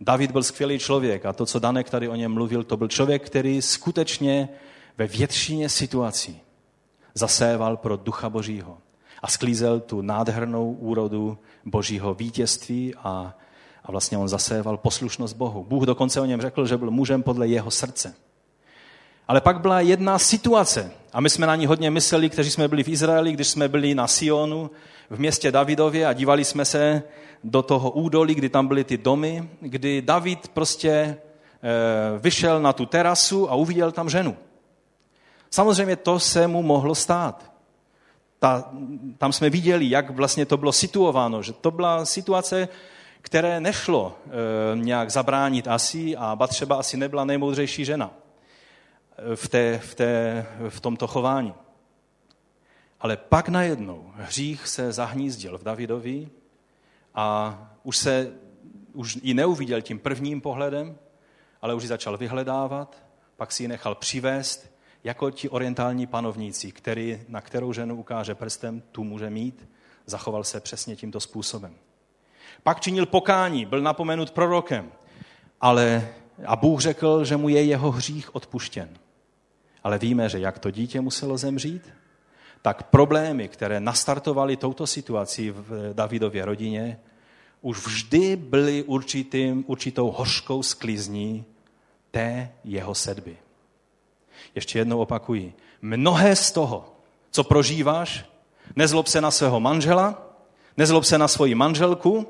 David 0.00 0.30
byl 0.30 0.42
skvělý 0.42 0.78
člověk 0.78 1.26
a 1.26 1.32
to, 1.32 1.46
co 1.46 1.58
Danek 1.58 1.90
tady 1.90 2.08
o 2.08 2.14
něm 2.14 2.32
mluvil, 2.32 2.64
to 2.64 2.76
byl 2.76 2.88
člověk, 2.88 3.26
který 3.26 3.62
skutečně 3.62 4.48
ve 4.98 5.06
většině 5.06 5.68
situací 5.68 6.40
zaséval 7.14 7.76
pro 7.76 7.96
ducha 7.96 8.30
božího 8.30 8.78
a 9.22 9.28
sklízel 9.28 9.80
tu 9.80 10.02
nádhernou 10.02 10.72
úrodu 10.72 11.38
božího 11.64 12.14
vítězství 12.14 12.94
a, 12.94 13.34
a 13.84 13.92
vlastně 13.92 14.18
on 14.18 14.28
zaséval 14.28 14.76
poslušnost 14.76 15.36
Bohu. 15.36 15.64
Bůh 15.68 15.84
dokonce 15.84 16.20
o 16.20 16.24
něm 16.24 16.40
řekl, 16.40 16.66
že 16.66 16.76
byl 16.76 16.90
mužem 16.90 17.22
podle 17.22 17.48
jeho 17.48 17.70
srdce. 17.70 18.14
Ale 19.28 19.40
pak 19.40 19.60
byla 19.60 19.80
jedna 19.80 20.18
situace, 20.18 20.90
a 21.12 21.20
my 21.20 21.30
jsme 21.30 21.46
na 21.46 21.56
ní 21.56 21.66
hodně 21.66 21.90
mysleli, 21.90 22.30
kteří 22.30 22.50
jsme 22.50 22.68
byli 22.68 22.84
v 22.84 22.88
Izraeli, 22.88 23.32
když 23.32 23.48
jsme 23.48 23.68
byli 23.68 23.94
na 23.94 24.06
Sionu, 24.06 24.70
v 25.10 25.18
městě 25.18 25.52
Davidově 25.52 26.06
a 26.06 26.12
dívali 26.12 26.44
jsme 26.44 26.64
se 26.64 27.02
do 27.44 27.62
toho 27.62 27.90
údolí, 27.90 28.34
kdy 28.34 28.48
tam 28.48 28.66
byly 28.66 28.84
ty 28.84 28.96
domy, 28.98 29.48
kdy 29.60 30.02
David 30.02 30.48
prostě 30.48 30.90
e, 30.90 31.16
vyšel 32.18 32.62
na 32.62 32.72
tu 32.72 32.86
terasu 32.86 33.50
a 33.50 33.54
uviděl 33.54 33.92
tam 33.92 34.10
ženu. 34.10 34.36
Samozřejmě 35.54 35.96
to 35.96 36.20
se 36.20 36.46
mu 36.46 36.62
mohlo 36.62 36.94
stát. 36.94 37.52
Ta, 38.38 38.72
tam 39.18 39.32
jsme 39.32 39.50
viděli, 39.50 39.90
jak 39.90 40.10
vlastně 40.10 40.46
to 40.46 40.56
bylo 40.56 40.72
situováno, 40.72 41.42
že 41.42 41.52
to 41.52 41.70
byla 41.70 42.04
situace, 42.04 42.68
které 43.20 43.60
nešlo 43.60 44.18
e, 44.26 44.76
nějak 44.76 45.10
zabránit 45.10 45.68
asi 45.68 46.16
a 46.16 46.36
Batřeba 46.36 46.76
asi 46.76 46.96
nebyla 46.96 47.24
nejmoudřejší 47.24 47.84
žena 47.84 48.10
v, 49.34 49.48
té, 49.48 49.78
v, 49.78 49.94
té, 49.94 50.46
v 50.68 50.80
tomto 50.80 51.06
chování. 51.06 51.54
Ale 53.00 53.16
pak 53.16 53.48
najednou 53.48 54.12
hřích 54.14 54.68
se 54.68 54.92
zahnízdil 54.92 55.58
v 55.58 55.62
Davidovi 55.62 56.28
a 57.14 57.58
už 57.82 57.96
se 57.96 58.32
už 58.92 59.18
ji 59.22 59.34
neuviděl 59.34 59.80
tím 59.82 59.98
prvním 59.98 60.40
pohledem, 60.40 60.98
ale 61.62 61.74
už 61.74 61.82
ji 61.82 61.88
začal 61.88 62.16
vyhledávat, 62.18 62.96
pak 63.36 63.52
si 63.52 63.62
ji 63.62 63.68
nechal 63.68 63.94
přivést 63.94 64.73
jako 65.04 65.30
ti 65.30 65.48
orientální 65.48 66.06
panovníci, 66.06 66.72
který, 66.72 67.20
na 67.28 67.40
kterou 67.40 67.72
ženu 67.72 67.96
ukáže 67.96 68.34
prstem, 68.34 68.82
tu 68.92 69.04
může 69.04 69.30
mít, 69.30 69.68
zachoval 70.06 70.44
se 70.44 70.60
přesně 70.60 70.96
tímto 70.96 71.20
způsobem. 71.20 71.74
Pak 72.62 72.80
činil 72.80 73.06
pokání, 73.06 73.66
byl 73.66 73.80
napomenut 73.80 74.30
prorokem, 74.30 74.92
ale 75.60 76.08
a 76.46 76.56
Bůh 76.56 76.80
řekl, 76.80 77.24
že 77.24 77.36
mu 77.36 77.48
je 77.48 77.64
jeho 77.64 77.90
hřích 77.90 78.34
odpuštěn. 78.34 78.88
Ale 79.84 79.98
víme, 79.98 80.28
že 80.28 80.38
jak 80.38 80.58
to 80.58 80.70
dítě 80.70 81.00
muselo 81.00 81.38
zemřít, 81.38 81.92
tak 82.62 82.82
problémy, 82.82 83.48
které 83.48 83.80
nastartovaly 83.80 84.56
touto 84.56 84.86
situací 84.86 85.50
v 85.50 85.94
Davidově 85.94 86.44
rodině, 86.44 87.00
už 87.60 87.86
vždy 87.86 88.36
byly 88.36 88.82
určitým, 88.82 89.64
určitou 89.66 90.10
hořkou 90.10 90.62
sklizní 90.62 91.44
té 92.10 92.52
jeho 92.64 92.94
sedby. 92.94 93.36
Ještě 94.54 94.78
jednou 94.78 94.98
opakuji. 94.98 95.54
Mnohé 95.82 96.36
z 96.36 96.52
toho, 96.52 96.96
co 97.30 97.44
prožíváš, 97.44 98.24
nezlob 98.76 99.06
se 99.06 99.20
na 99.20 99.30
svého 99.30 99.60
manžela, 99.60 100.22
nezlob 100.76 101.04
se 101.04 101.18
na 101.18 101.28
svoji 101.28 101.54
manželku, 101.54 102.26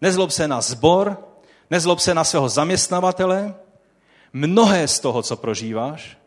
nezlob 0.00 0.30
se 0.30 0.48
na 0.48 0.60
zbor, 0.60 1.18
nezlob 1.70 2.00
se 2.00 2.14
na 2.14 2.24
svého 2.24 2.48
zaměstnavatele. 2.48 3.54
Mnohé 4.32 4.88
z 4.88 5.00
toho, 5.00 5.22
co 5.22 5.36
prožíváš, 5.36 6.18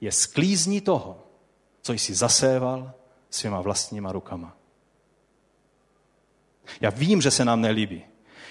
je 0.00 0.12
sklízní 0.12 0.80
toho, 0.80 1.18
co 1.82 1.92
jsi 1.92 2.14
zaséval 2.14 2.92
svýma 3.30 3.60
vlastníma 3.60 4.12
rukama. 4.12 4.56
Já 6.80 6.90
vím, 6.90 7.22
že 7.22 7.30
se 7.30 7.44
nám 7.44 7.60
nelíbí. 7.60 8.04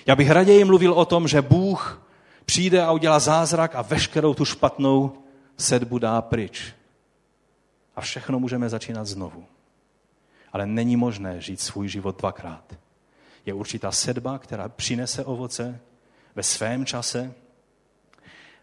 Já 0.05 0.15
bych 0.15 0.29
raději 0.29 0.63
mluvil 0.63 0.93
o 0.93 1.05
tom, 1.05 1.27
že 1.27 1.41
Bůh 1.41 2.01
přijde 2.45 2.81
a 2.81 2.91
udělá 2.91 3.19
zázrak 3.19 3.75
a 3.75 3.81
veškerou 3.81 4.33
tu 4.33 4.45
špatnou 4.45 5.11
sedbu 5.57 5.99
dá 5.99 6.21
pryč. 6.21 6.73
A 7.95 8.01
všechno 8.01 8.39
můžeme 8.39 8.69
začínat 8.69 9.05
znovu. 9.05 9.45
ale 10.55 10.65
není 10.65 10.95
možné 10.95 11.41
žít 11.41 11.61
svůj 11.61 11.87
život 11.87 12.19
dvakrát. 12.19 12.75
Je 13.45 13.53
určitá 13.53 13.91
sedba, 13.91 14.39
která 14.39 14.69
přinese 14.69 15.25
ovoce 15.25 15.79
ve 16.35 16.43
svém 16.43 16.85
čase, 16.85 17.33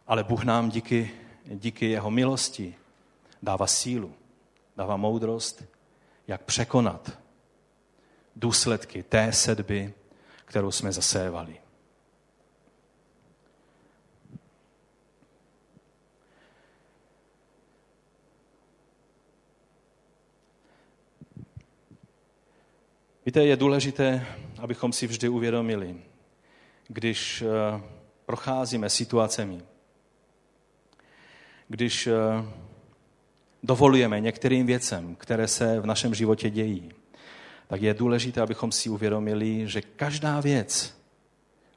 ale 0.06 0.24
Bůh 0.24 0.44
nám 0.44 0.70
díky, 0.70 1.10
díky 1.44 1.90
jeho 1.90 2.10
milosti 2.10 2.74
dává 3.42 3.66
sílu, 3.66 4.14
dává 4.76 4.96
moudrost, 4.96 5.64
jak 6.26 6.42
překonat 6.42 7.18
důsledky 8.36 9.02
té 9.02 9.32
sedby, 9.32 9.94
kterou 10.44 10.70
jsme 10.70 10.92
zasévali. 10.92 11.61
Víte, 23.26 23.44
je 23.44 23.56
důležité, 23.56 24.26
abychom 24.58 24.92
si 24.92 25.06
vždy 25.06 25.28
uvědomili, 25.28 25.96
když 26.88 27.42
eh, 27.42 27.80
procházíme 28.26 28.90
situacemi, 28.90 29.60
když 31.68 32.06
eh, 32.06 32.12
dovolujeme 33.62 34.20
některým 34.20 34.66
věcem, 34.66 35.16
které 35.16 35.48
se 35.48 35.80
v 35.80 35.86
našem 35.86 36.14
životě 36.14 36.50
dějí, 36.50 36.92
tak 37.66 37.82
je 37.82 37.94
důležité, 37.94 38.40
abychom 38.40 38.72
si 38.72 38.88
uvědomili, 38.88 39.68
že 39.68 39.82
každá 39.82 40.40
věc 40.40 40.98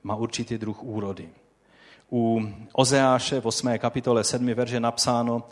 má 0.03 0.15
určitý 0.15 0.57
druh 0.57 0.83
úrody. 0.83 1.29
U 2.11 2.41
Ozeáše 2.73 3.41
v 3.41 3.45
8. 3.45 3.77
kapitole 3.77 4.23
7. 4.23 4.53
verže 4.53 4.79
napsáno, 4.79 5.47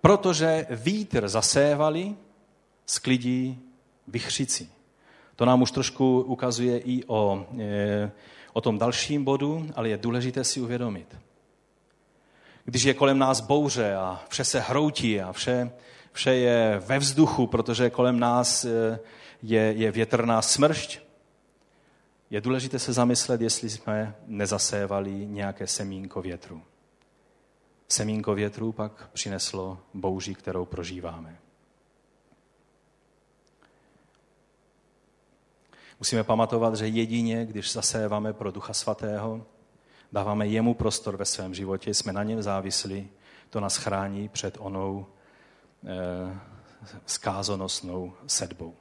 protože 0.00 0.66
vítr 0.70 1.28
zasévali, 1.28 2.14
sklidí 2.86 3.58
vychřici. 4.08 4.68
To 5.36 5.44
nám 5.44 5.62
už 5.62 5.70
trošku 5.70 6.20
ukazuje 6.20 6.78
i 6.78 7.04
o, 7.04 7.46
e, 7.58 8.10
o 8.52 8.60
tom 8.60 8.78
dalším 8.78 9.24
bodu, 9.24 9.66
ale 9.74 9.88
je 9.88 9.96
důležité 9.96 10.44
si 10.44 10.60
uvědomit. 10.60 11.16
Když 12.64 12.82
je 12.82 12.94
kolem 12.94 13.18
nás 13.18 13.40
bouře 13.40 13.94
a 13.94 14.24
vše 14.28 14.44
se 14.44 14.60
hroutí 14.60 15.20
a 15.20 15.32
vše, 15.32 15.70
vše 16.12 16.34
je 16.34 16.82
ve 16.86 16.98
vzduchu, 16.98 17.46
protože 17.46 17.90
kolem 17.90 18.20
nás 18.20 18.64
e, 18.64 18.98
je, 19.42 19.60
je 19.60 19.92
větrná 19.92 20.42
smršť, 20.42 20.98
je 22.30 22.40
důležité 22.40 22.78
se 22.78 22.92
zamyslet, 22.92 23.40
jestli 23.40 23.70
jsme 23.70 24.14
nezasévali 24.26 25.26
nějaké 25.26 25.66
semínko 25.66 26.22
větru. 26.22 26.62
Semínko 27.88 28.34
větru 28.34 28.72
pak 28.72 29.08
přineslo 29.12 29.78
bouři, 29.94 30.34
kterou 30.34 30.64
prožíváme. 30.64 31.43
Musíme 36.04 36.24
pamatovat, 36.24 36.76
že 36.76 36.88
jedině, 36.88 37.46
když 37.46 37.72
zaséváme 37.72 38.32
pro 38.32 38.50
Ducha 38.50 38.72
Svatého, 38.72 39.46
dáváme 40.12 40.46
jemu 40.46 40.74
prostor 40.74 41.16
ve 41.16 41.24
svém 41.24 41.54
životě, 41.54 41.94
jsme 41.94 42.12
na 42.12 42.22
něm 42.22 42.42
závislí, 42.42 43.08
to 43.50 43.60
nás 43.60 43.76
chrání 43.76 44.28
před 44.28 44.56
onou 44.60 45.06
eh, 45.84 46.38
skázonosnou 47.06 48.12
sedbou. 48.26 48.74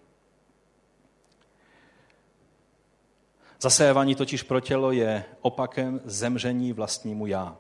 Zasévání 3.62 4.16
totiž 4.16 4.44
pro 4.44 4.60
tělo 4.60 4.92
je 4.92 5.26
opakem 5.42 6.02
zemření 6.06 6.74
vlastnímu 6.74 7.28
já. 7.28 7.58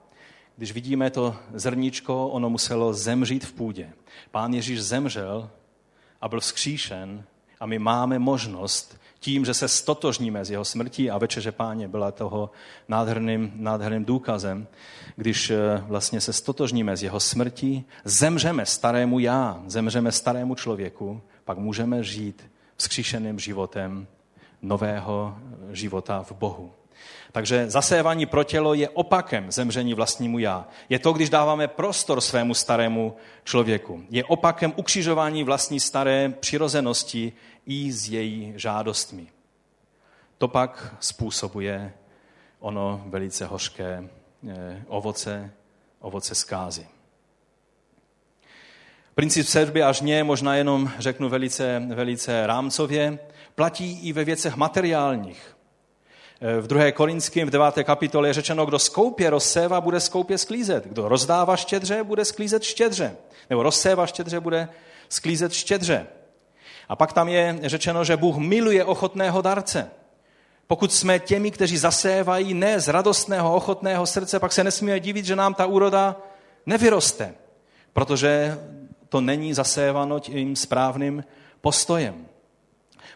Když 0.57 0.71
vidíme 0.71 1.09
to 1.09 1.35
zrníčko, 1.53 2.27
ono 2.27 2.49
muselo 2.49 2.93
zemřít 2.93 3.45
v 3.45 3.53
půdě. 3.53 3.93
Pán 4.31 4.53
Ježíš 4.53 4.83
zemřel 4.83 5.49
a 6.21 6.27
byl 6.27 6.39
vzkříšen 6.39 7.23
a 7.59 7.65
my 7.65 7.79
máme 7.79 8.19
možnost 8.19 9.02
tím, 9.23 9.45
že 9.45 9.53
se 9.53 9.67
stotožníme 9.67 10.45
s 10.45 10.49
jeho 10.49 10.65
smrtí 10.65 11.11
a 11.11 11.17
večeře 11.17 11.51
páně 11.51 11.87
byla 11.87 12.11
toho 12.11 12.51
nádherným, 12.87 13.51
nádherným 13.55 14.05
důkazem, 14.05 14.67
když 15.15 15.49
eh, 15.49 15.83
vlastně 15.87 16.21
se 16.21 16.33
stotožníme 16.33 16.97
s 16.97 17.03
jeho 17.03 17.19
smrtí, 17.19 17.85
zemřeme 18.03 18.65
starému 18.65 19.19
já, 19.19 19.63
zemřeme 19.67 20.11
starému 20.11 20.55
člověku, 20.55 21.21
pak 21.45 21.57
můžeme 21.57 22.03
žít 22.03 22.43
vzkříšeným 22.75 23.39
životem 23.39 24.07
nového 24.61 25.37
života 25.71 26.23
v 26.23 26.31
Bohu. 26.31 26.71
Takže 27.33 27.69
zasévání 27.69 28.25
pro 28.25 28.43
tělo 28.43 28.73
je 28.73 28.89
opakem 28.89 29.51
zemření 29.51 29.93
vlastnímu 29.93 30.39
já. 30.39 30.67
Je 30.89 30.99
to, 30.99 31.13
když 31.13 31.29
dáváme 31.29 31.67
prostor 31.67 32.21
svému 32.21 32.53
starému 32.53 33.15
člověku. 33.43 34.03
Je 34.09 34.23
opakem 34.23 34.73
ukřižování 34.75 35.43
vlastní 35.43 35.79
staré 35.79 36.33
přirozenosti 36.39 37.33
i 37.65 37.91
s 37.91 38.09
její 38.09 38.53
žádostmi. 38.55 39.27
To 40.37 40.47
pak 40.47 40.95
způsobuje 40.99 41.93
ono 42.59 43.03
velice 43.05 43.45
hořké 43.45 44.09
eh, 44.49 44.83
ovoce, 44.87 45.51
ovoce 45.99 46.35
zkázy. 46.35 46.87
Princip 49.15 49.47
sedby 49.47 49.83
až 49.83 50.01
mě, 50.01 50.23
možná 50.23 50.55
jenom 50.55 50.91
řeknu 50.99 51.29
velice, 51.29 51.81
velice 51.93 52.47
rámcově, 52.47 53.19
platí 53.55 53.99
i 54.07 54.13
ve 54.13 54.23
věcech 54.23 54.55
materiálních. 54.55 55.52
Eh, 56.45 56.61
v 56.61 56.67
2. 56.67 56.91
Korinském 56.91 57.47
v 57.47 57.51
9. 57.51 57.83
kapitole 57.83 58.29
je 58.29 58.33
řečeno, 58.33 58.65
kdo 58.65 58.79
skoupě 58.79 59.29
rozsévá, 59.29 59.81
bude 59.81 59.99
skoupě 59.99 60.37
sklízet. 60.37 60.87
Kdo 60.87 61.07
rozdává 61.07 61.57
štědře, 61.57 62.03
bude 62.03 62.25
sklízet 62.25 62.63
štědře. 62.63 63.15
Nebo 63.49 63.63
rozsévá 63.63 64.07
štědře, 64.07 64.39
bude 64.39 64.69
sklízet 65.09 65.53
štědře. 65.53 66.07
A 66.89 66.95
pak 66.95 67.13
tam 67.13 67.29
je 67.29 67.59
řečeno, 67.63 68.03
že 68.03 68.17
Bůh 68.17 68.37
miluje 68.37 68.85
ochotného 68.85 69.41
darce. 69.41 69.91
Pokud 70.67 70.93
jsme 70.93 71.19
těmi, 71.19 71.51
kteří 71.51 71.77
zasévají 71.77 72.53
ne 72.53 72.79
z 72.79 72.87
radostného, 72.87 73.55
ochotného 73.55 74.05
srdce, 74.05 74.39
pak 74.39 74.51
se 74.51 74.63
nesmíme 74.63 74.99
divit, 74.99 75.25
že 75.25 75.35
nám 75.35 75.53
ta 75.53 75.65
úroda 75.65 76.15
nevyroste, 76.65 77.33
protože 77.93 78.59
to 79.09 79.21
není 79.21 79.53
zasévano 79.53 80.19
tím 80.19 80.55
správným 80.55 81.23
postojem. 81.61 82.32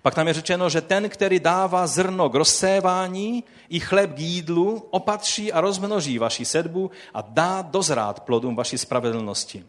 Pak 0.02 0.16
tam 0.16 0.28
je 0.28 0.34
řečeno, 0.34 0.70
že 0.70 0.82
ten, 0.82 1.10
který 1.10 1.40
dává 1.40 1.88
zrno 1.88 2.30
k 2.30 2.36
rozsévání 2.36 3.44
i 3.70 3.80
chléb 3.80 4.14
k 4.14 4.20
jídlu, 4.20 4.88
opatří 4.90 5.54
a 5.54 5.62
rozmnoží 5.62 6.20
vaši 6.20 6.46
sedbu 6.46 6.92
a 7.14 7.22
dá 7.22 7.62
dozrát 7.62 8.20
plodům 8.20 8.56
vaší 8.56 8.78
spravedlnosti. 8.78 9.66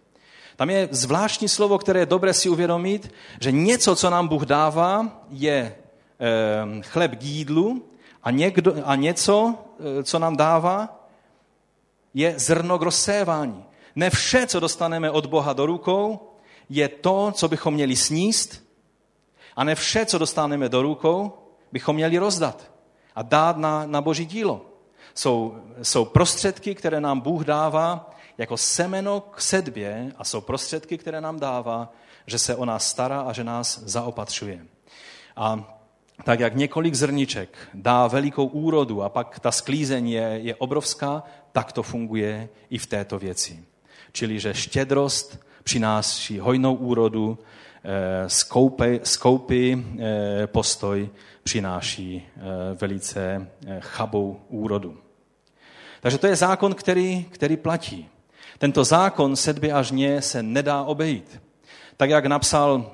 Tam 0.57 0.71
je 0.71 0.89
zvláštní 0.91 1.49
slovo, 1.49 1.79
které 1.79 2.01
je 2.01 2.07
dobré 2.07 2.35
si 2.35 2.49
uvědomit, 2.49 3.15
že 3.41 3.53
něco, 3.53 3.97
co 3.97 4.11
nám 4.11 4.29
Bůh 4.29 4.43
dává, 4.43 5.07
je 5.31 5.75
eh, 6.21 6.83
chléb 6.83 7.17
k 7.17 7.23
jídlu 7.23 7.83
a, 8.23 8.31
někdo, 8.31 8.75
a 8.85 8.95
něco, 8.95 9.55
eh, 9.81 10.03
co 10.03 10.19
nám 10.19 10.37
dává, 10.37 11.07
je 12.15 12.35
zrno 12.37 12.79
k 12.79 12.83
rozsévání. 12.83 13.65
Ne 13.97 14.11
vše, 14.11 14.47
co 14.47 14.61
dostaneme 14.61 15.11
od 15.11 15.27
Boha 15.27 15.53
do 15.53 15.67
rukou, 15.67 16.21
je 16.69 16.89
to, 16.89 17.33
co 17.35 17.49
bychom 17.49 17.75
měli 17.75 17.97
sníst, 17.97 18.68
a 19.59 19.65
ne 19.65 19.75
vše, 19.75 20.07
co 20.07 20.19
dostaneme 20.19 20.69
do 20.69 20.83
rukou, 20.83 21.33
bychom 21.73 21.97
měli 21.97 22.19
rozdat 22.19 22.71
a 23.15 23.23
dát 23.23 23.57
na, 23.57 23.87
na 23.87 24.01
boží 24.01 24.27
dílo. 24.27 24.67
Jsou, 25.15 25.57
jsou 25.83 26.05
prostředky, 26.05 26.75
které 26.75 27.01
nám 27.01 27.21
Bůh 27.21 27.45
dává 27.45 28.11
jako 28.39 28.57
semeno 28.57 29.21
k 29.21 29.41
sedbě 29.41 30.13
a 30.17 30.25
jsou 30.25 30.41
prostředky, 30.41 30.99
které 30.99 31.21
nám 31.21 31.41
dává, 31.41 31.93
že 32.27 32.39
se 32.39 32.57
o 32.57 32.65
nás 32.65 32.89
stará 32.89 33.21
a 33.21 33.33
že 33.33 33.45
nás 33.45 33.79
zaopatřuje. 33.79 34.67
A 35.37 35.79
tak 36.25 36.41
jak 36.41 36.57
několik 36.57 36.95
zrniček 36.95 37.59
dá 37.75 38.07
velikou 38.07 38.47
úrodu 38.47 39.03
a 39.03 39.09
pak 39.09 39.41
ta 39.41 39.53
sklízeň 39.53 40.09
je, 40.09 40.41
je 40.43 40.55
obrovská, 40.55 41.23
tak 41.53 41.73
to 41.73 41.83
funguje 41.83 42.49
i 42.71 42.79
v 42.79 42.87
této 42.87 43.19
věci. 43.19 43.65
Čili, 44.13 44.41
že 44.41 44.55
štědrost 44.55 45.39
přináší 45.63 46.39
hojnou 46.39 46.75
úrodu, 46.75 47.39
skoupy, 48.27 49.01
skoupy 49.03 49.85
postoj 50.47 51.11
přináší 51.49 52.27
eh, 52.27 52.41
velice 52.75 53.51
eh, 53.67 53.81
chabou 53.81 54.41
úrodu. 54.49 54.99
Takže 56.01 56.19
to 56.19 56.27
je 56.27 56.37
zákon, 56.37 56.75
který, 56.75 57.25
který 57.25 57.57
platí. 57.57 58.09
Tento 58.59 58.85
zákon 58.85 59.37
sedby 59.37 59.73
až 59.73 59.91
ně 59.91 60.23
se 60.23 60.43
nedá 60.43 60.83
obejít. 60.83 61.41
Tak 61.97 62.11
jak 62.11 62.27
napsal 62.27 62.91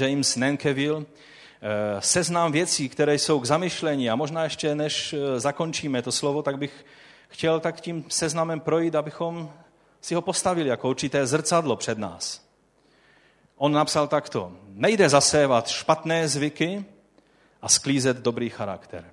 James 0.00 0.36
Nankeville, 0.36 1.00
eh, 1.00 2.00
seznám 2.00 2.52
věcí, 2.52 2.88
které 2.88 3.14
jsou 3.14 3.40
k 3.40 3.44
zamyšlení 3.44 4.10
a 4.10 4.16
možná 4.16 4.44
ještě 4.44 4.74
než 4.74 5.14
zakončíme 5.36 6.02
to 6.02 6.12
slovo, 6.12 6.42
tak 6.42 6.58
bych 6.58 6.86
chtěl 7.28 7.60
tak 7.60 7.80
tím 7.80 8.04
seznamem 8.08 8.60
projít, 8.60 8.94
abychom 8.94 9.52
si 10.00 10.14
ho 10.14 10.22
postavili 10.22 10.68
jako 10.68 10.90
určité 10.90 11.26
zrcadlo 11.26 11.76
před 11.76 11.98
nás. 11.98 12.43
On 13.56 13.72
napsal 13.72 14.08
takto. 14.08 14.52
Nejde 14.68 15.08
zasévat 15.08 15.68
špatné 15.68 16.28
zvyky 16.28 16.84
a 17.62 17.68
sklízet 17.68 18.16
dobrý 18.16 18.50
charakter. 18.50 19.10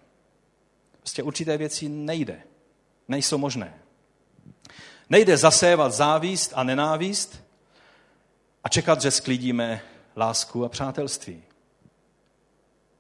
Prostě 0.98 1.24
určité 1.24 1.58
věci 1.58 1.90
nejde. 1.90 2.44
Nejsou 3.08 3.38
možné. 3.38 3.74
Nejde 5.10 5.38
zasévat 5.38 5.94
závist 5.94 6.52
a 6.56 6.64
nenávist 6.64 7.44
a 8.64 8.70
čekat, 8.70 9.02
že 9.02 9.12
sklidíme 9.12 9.82
lásku 10.16 10.66
a 10.66 10.70
přátelství. 10.70 11.44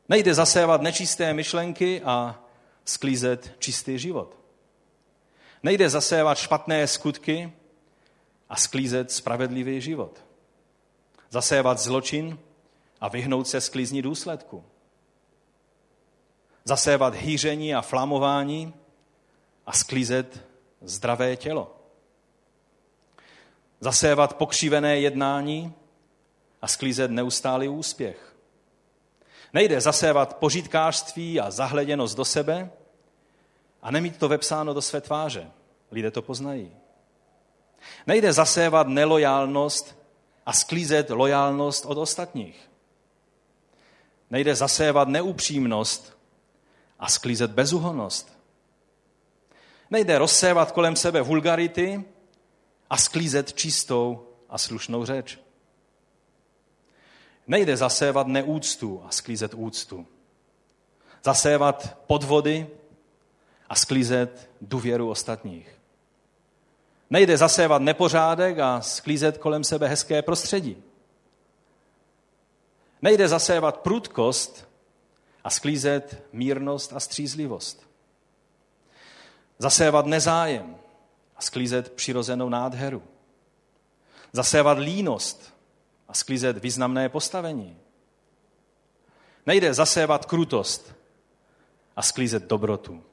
Nejde 0.09 0.33
zasévat 0.33 0.81
nečisté 0.81 1.33
myšlenky 1.33 2.01
a 2.01 2.43
sklízet 2.85 3.55
čistý 3.59 3.99
život. 3.99 4.37
Nejde 5.63 5.89
zasévat 5.89 6.37
špatné 6.37 6.87
skutky 6.87 7.53
a 8.49 8.55
sklízet 8.55 9.11
spravedlivý 9.11 9.81
život. 9.81 10.30
Zasévat 11.31 11.79
zločin 11.79 12.39
a 13.01 13.09
vyhnout 13.09 13.47
se 13.47 13.61
sklízni 13.61 14.01
důsledku. 14.01 14.63
Zasévat 16.63 17.15
hýření 17.15 17.75
a 17.75 17.81
flamování 17.81 18.73
a 19.65 19.71
sklízet 19.71 20.45
zdravé 20.81 21.35
tělo. 21.35 21.75
Zasévat 23.79 24.33
pokřivené 24.33 24.99
jednání 24.99 25.73
a 26.61 26.67
sklízet 26.67 27.11
neustálý 27.11 27.67
úspěch. 27.67 28.35
Nejde 29.53 29.81
zasévat 29.81 30.37
pořítkářství 30.37 31.39
a 31.39 31.51
zahleděnost 31.51 32.17
do 32.17 32.25
sebe 32.25 32.71
a 33.81 33.91
nemít 33.91 34.17
to 34.17 34.27
vepsáno 34.27 34.73
do 34.73 34.81
své 34.81 35.01
tváře. 35.01 35.51
Lidé 35.91 36.11
to 36.11 36.21
poznají. 36.21 36.71
Nejde 38.07 38.33
zasévat 38.33 38.87
nelojálnost 38.87 40.00
a 40.45 40.53
sklízet 40.53 41.09
lojálnost 41.09 41.85
od 41.85 41.97
ostatních. 41.97 42.69
Nejde 44.29 44.55
zasévat 44.55 45.07
neupřímnost 45.07 46.17
a 46.99 47.09
sklízet 47.09 47.51
bezuhonnost. 47.51 48.37
Nejde 49.89 50.17
rozsévat 50.17 50.71
kolem 50.71 50.95
sebe 50.95 51.21
vulgarity 51.21 52.03
a 52.89 52.97
sklízet 52.97 53.53
čistou 53.53 54.27
a 54.49 54.57
slušnou 54.57 55.05
řeč. 55.05 55.39
Nejde 57.47 57.77
zasévat 57.77 58.27
neúctu 58.27 59.03
a 59.05 59.11
sklízet 59.11 59.53
úctu. 59.53 60.07
Zasévat 61.23 61.97
podvody 62.07 62.67
a 63.69 63.75
sklízet 63.75 64.49
důvěru 64.61 65.09
ostatních. 65.09 65.80
Nejde 67.11 67.37
zasévat 67.37 67.81
nepořádek 67.81 68.59
a 68.59 68.81
sklízet 68.81 69.37
kolem 69.37 69.63
sebe 69.63 69.87
hezké 69.87 70.21
prostředí. 70.21 70.83
Nejde 73.01 73.27
zasévat 73.27 73.77
prudkost 73.77 74.69
a 75.43 75.49
sklízet 75.49 76.23
mírnost 76.31 76.93
a 76.93 76.99
střízlivost. 76.99 77.89
Zasévat 79.57 80.05
nezájem 80.05 80.77
a 81.35 81.41
sklízet 81.41 81.91
přirozenou 81.91 82.49
nádheru. 82.49 83.03
Zasévat 84.31 84.77
línost 84.77 85.53
a 86.07 86.13
sklízet 86.13 86.57
významné 86.57 87.09
postavení. 87.09 87.77
Nejde 89.45 89.73
zasévat 89.73 90.25
krutost 90.25 90.95
a 91.95 92.01
sklízet 92.01 92.43
dobrotu. 92.43 93.03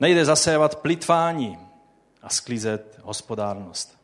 Nejde 0.00 0.24
zasévat 0.24 0.74
plitvání 0.74 1.69
a 2.22 2.28
sklízet 2.28 2.98
hospodárnost. 3.02 3.98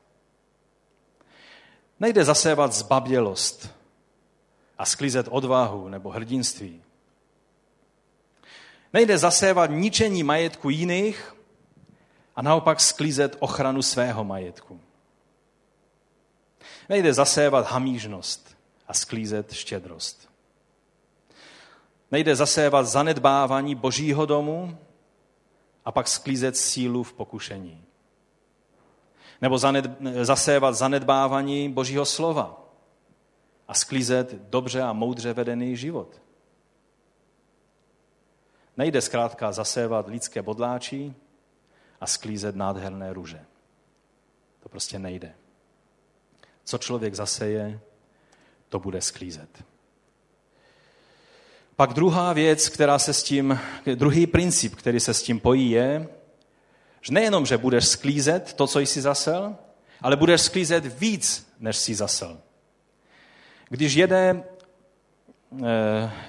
Nejde 2.00 2.24
zasévat 2.24 2.72
zbabělost 2.72 3.70
a 4.78 4.86
sklízet 4.86 5.26
odvahu 5.30 5.88
nebo 5.88 6.10
hrdinství. 6.10 6.82
Nejde 8.92 9.18
zasévat 9.18 9.70
ničení 9.70 10.22
majetku 10.22 10.70
jiných 10.70 11.36
a 12.36 12.42
naopak 12.42 12.80
sklízet 12.80 13.36
ochranu 13.38 13.82
svého 13.82 14.24
majetku. 14.24 14.80
Nejde 16.88 17.14
zasévat 17.14 17.66
hamížnost 17.66 18.56
a 18.88 18.94
sklízet 18.94 19.52
štědrost. 19.52 20.28
Nejde 22.10 22.36
zasévat 22.36 22.86
zanedbávání 22.86 23.74
božího 23.74 24.26
domu 24.26 24.78
a 25.84 25.92
pak 25.92 26.08
sklízet 26.08 26.56
sílu 26.56 27.02
v 27.02 27.12
pokušení. 27.12 27.85
Nebo 29.42 29.58
zaned, 29.58 29.90
zasévat 30.22 30.74
zanedbávání 30.74 31.72
božího 31.72 32.04
slova 32.04 32.66
a 33.68 33.74
sklízet 33.74 34.34
dobře 34.34 34.82
a 34.82 34.92
moudře 34.92 35.32
vedený 35.32 35.76
život. 35.76 36.22
Nejde 38.76 39.00
zkrátka 39.00 39.52
zasévat 39.52 40.08
lidské 40.08 40.42
bodláčí 40.42 41.14
a 42.00 42.06
sklízet 42.06 42.56
nádherné 42.56 43.12
růže. 43.12 43.44
To 44.60 44.68
prostě 44.68 44.98
nejde. 44.98 45.34
Co 46.64 46.78
člověk 46.78 47.14
zaseje, 47.14 47.80
to 48.68 48.78
bude 48.78 49.00
sklízet. 49.00 49.64
Pak 51.76 51.92
druhá 51.92 52.32
věc, 52.32 52.68
která 52.68 52.98
se 52.98 53.12
s 53.12 53.22
tím, 53.22 53.58
druhý 53.94 54.26
princip, 54.26 54.74
který 54.74 55.00
se 55.00 55.14
s 55.14 55.22
tím 55.22 55.40
pojí, 55.40 55.70
je, 55.70 56.08
že 57.06 57.14
nejenom, 57.14 57.46
že 57.46 57.58
budeš 57.58 57.84
sklízet 57.84 58.52
to, 58.52 58.66
co 58.66 58.80
jsi 58.80 59.00
zasel, 59.00 59.54
ale 60.02 60.16
budeš 60.16 60.40
sklízet 60.40 60.98
víc, 60.98 61.54
než 61.60 61.76
jsi 61.76 61.94
zasel. 61.94 62.38
Když 63.68 63.94
jede 63.94 64.30
e, 64.30 64.42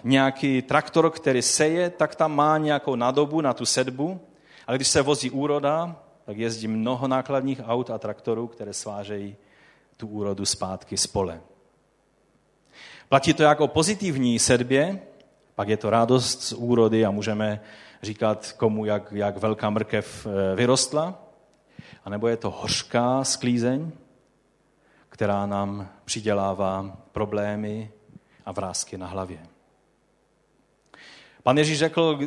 nějaký 0.04 0.62
traktor, 0.62 1.10
který 1.10 1.42
seje, 1.42 1.90
tak 1.90 2.16
tam 2.16 2.36
má 2.36 2.58
nějakou 2.58 2.96
nadobu 2.96 3.42
na 3.42 3.54
tu 3.54 3.66
sedbu, 3.66 4.20
ale 4.68 4.78
když 4.78 4.88
se 4.88 5.02
vozí 5.02 5.32
úroda, 5.32 5.96
tak 6.26 6.38
jezdí 6.38 6.68
mnoho 6.68 7.08
nákladních 7.08 7.62
aut 7.66 7.90
a 7.90 7.98
traktorů, 7.98 8.48
které 8.48 8.74
svážejí 8.74 9.36
tu 9.98 10.08
úrodu 10.08 10.46
zpátky 10.46 10.98
z 10.98 11.08
pole. 11.08 11.42
Platí 13.10 13.34
to 13.34 13.44
jako 13.44 13.68
pozitivní 13.68 14.40
sedbě, 14.40 15.00
pak 15.56 15.68
je 15.68 15.78
to 15.78 15.90
radost 15.90 16.42
z 16.44 16.54
úrody 16.54 17.06
a 17.06 17.12
můžeme 17.12 17.62
říkat 18.04 18.52
komu, 18.52 18.86
jak, 18.86 19.12
jak 19.12 19.38
velká 19.38 19.70
mrkev 19.70 20.28
eh, 20.28 20.56
vyrostla. 20.56 21.24
A 22.06 22.10
nebo 22.10 22.28
je 22.28 22.38
to 22.38 22.50
hořká 22.50 23.24
sklízeň, 23.24 23.92
která 25.10 25.46
nám 25.46 25.90
přidělává 26.06 26.98
problémy 27.12 27.92
a 28.46 28.52
vrázky 28.52 28.98
na 28.98 29.08
hlavě. 29.08 29.40
Pan 31.44 31.58
Ježíš 31.58 31.80
řekl, 31.80 32.20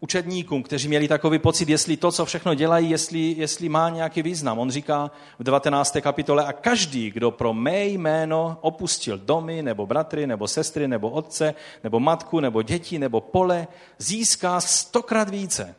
učedníkům, 0.00 0.62
kteří 0.62 0.88
měli 0.88 1.08
takový 1.08 1.38
pocit, 1.38 1.68
jestli 1.68 1.96
to, 1.96 2.12
co 2.12 2.24
všechno 2.24 2.54
dělají, 2.54 2.90
jestli, 2.90 3.34
jestli 3.38 3.68
má 3.68 3.90
nějaký 3.90 4.22
význam. 4.22 4.58
On 4.58 4.70
říká 4.70 5.10
v 5.38 5.42
19. 5.42 5.96
kapitole, 6.00 6.44
a 6.44 6.52
každý, 6.52 7.10
kdo 7.10 7.30
pro 7.30 7.54
mé 7.54 7.86
jméno 7.86 8.58
opustil 8.60 9.18
domy, 9.18 9.62
nebo 9.62 9.86
bratry, 9.86 10.26
nebo 10.26 10.48
sestry, 10.48 10.88
nebo 10.88 11.10
otce, 11.10 11.54
nebo 11.84 12.00
matku, 12.00 12.40
nebo 12.40 12.62
děti, 12.62 12.98
nebo 12.98 13.20
pole, 13.20 13.66
získá 13.98 14.60
stokrát 14.60 15.28
více 15.28 15.74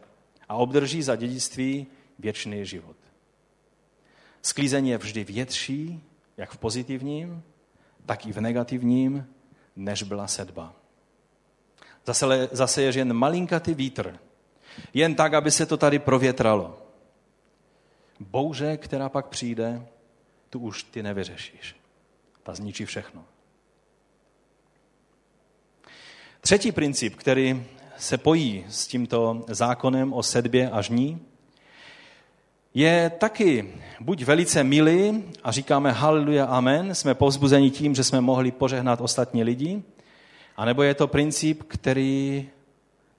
a 0.50 0.56
obdrží 0.56 1.04
za 1.04 1.16
dědictví 1.16 1.88
věčný 2.20 2.66
život. 2.66 2.96
Sklízení 4.42 4.90
je 4.90 4.98
vždy 4.98 5.24
větší, 5.24 6.04
jak 6.38 6.52
v 6.52 6.58
pozitivním, 6.58 7.44
tak 8.06 8.26
i 8.26 8.32
v 8.32 8.42
negativním, 8.42 9.28
než 9.76 10.04
byla 10.04 10.28
sedba. 10.28 10.79
Zase, 12.10 12.50
zase 12.52 12.82
je 12.82 12.98
jen 12.98 13.14
malinkatý 13.14 13.74
vítr. 13.74 14.20
Jen 14.94 15.16
tak, 15.16 15.34
aby 15.34 15.52
se 15.52 15.66
to 15.66 15.78
tady 15.78 16.00
provětralo. 16.00 16.78
Bouře, 18.20 18.78
která 18.78 19.10
pak 19.10 19.28
přijde, 19.28 19.86
tu 20.50 20.60
už 20.60 20.84
ty 20.84 21.04
nevyřešíš. 21.04 21.76
Ta 22.44 22.54
zničí 22.54 22.86
všechno. 22.86 23.24
Třetí 26.42 26.72
princip, 26.72 27.16
který 27.16 27.66
se 27.98 28.18
pojí 28.18 28.66
s 28.70 28.88
tímto 28.88 29.46
zákonem 29.48 30.14
o 30.14 30.24
sedbě 30.24 30.70
a 30.70 30.82
žní, 30.82 31.26
je 32.74 33.12
taky 33.18 33.74
buď 34.00 34.24
velice 34.24 34.64
milý 34.64 35.24
a 35.44 35.52
říkáme 35.52 35.92
haleluja, 35.92 36.46
amen, 36.46 36.96
jsme 36.96 37.14
povzbuzeni 37.14 37.72
tím, 37.72 37.96
že 37.96 38.04
jsme 38.04 38.22
mohli 38.22 38.52
požehnat 38.52 39.02
ostatní 39.02 39.44
lidi, 39.44 39.84
a 40.60 40.66
nebo 40.66 40.84
je 40.84 40.94
to 40.94 41.08
princip, 41.08 41.64
který 41.64 42.50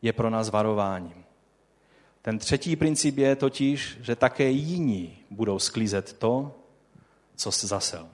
je 0.02 0.12
pro 0.12 0.30
nás 0.30 0.48
varováním. 0.48 1.24
Ten 2.22 2.38
třetí 2.38 2.76
princip 2.76 3.18
je 3.18 3.36
totiž, 3.36 3.98
že 4.00 4.16
také 4.16 4.50
jiní 4.50 5.18
budou 5.30 5.58
sklízet 5.58 6.12
to, 6.12 6.54
co 7.36 7.52
jsi 7.52 7.66
zasel. 7.66 8.08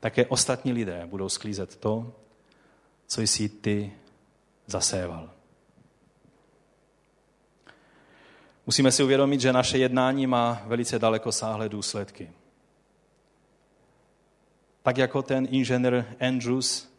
Také 0.00 0.26
ostatní 0.26 0.72
lidé 0.72 1.06
budou 1.06 1.28
sklízet 1.28 1.76
to, 1.76 2.12
co 3.06 3.20
jsi 3.20 3.48
ty 3.48 3.92
zaséval. 4.66 5.30
Musíme 8.66 8.92
si 8.92 9.02
uvědomit, 9.02 9.40
že 9.40 9.52
naše 9.52 9.78
jednání 9.78 10.26
má 10.26 10.62
velice 10.66 10.98
dalekosáhlé 10.98 11.68
důsledky. 11.68 12.30
Tak 14.82 14.96
jako 14.96 15.22
ten 15.22 15.48
inženýr 15.50 16.04
Andrews 16.20 16.93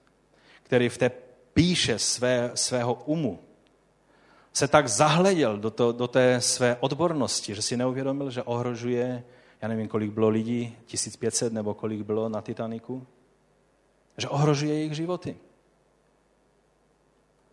který 0.66 0.90
v 0.90 0.98
té 0.98 1.12
píše 1.54 2.00
své, 2.00 2.52
svého 2.54 2.94
umu, 2.94 3.40
se 4.54 4.68
tak 4.68 4.88
zahleděl 4.88 5.58
do, 5.58 5.72
to, 5.72 5.92
do 5.92 6.08
té 6.08 6.42
své 6.42 6.78
odbornosti, 6.80 7.56
že 7.56 7.62
si 7.62 7.78
neuvědomil, 7.78 8.32
že 8.32 8.44
ohrožuje, 8.44 9.24
já 9.62 9.68
nevím, 9.68 9.88
kolik 9.88 10.12
bylo 10.12 10.30
lidí, 10.30 10.78
1500 10.86 11.54
nebo 11.54 11.74
kolik 11.74 12.02
bylo 12.02 12.30
na 12.30 12.42
Titaniku. 12.42 13.08
že 14.18 14.28
ohrožuje 14.28 14.74
jejich 14.74 14.94
životy. 14.94 15.38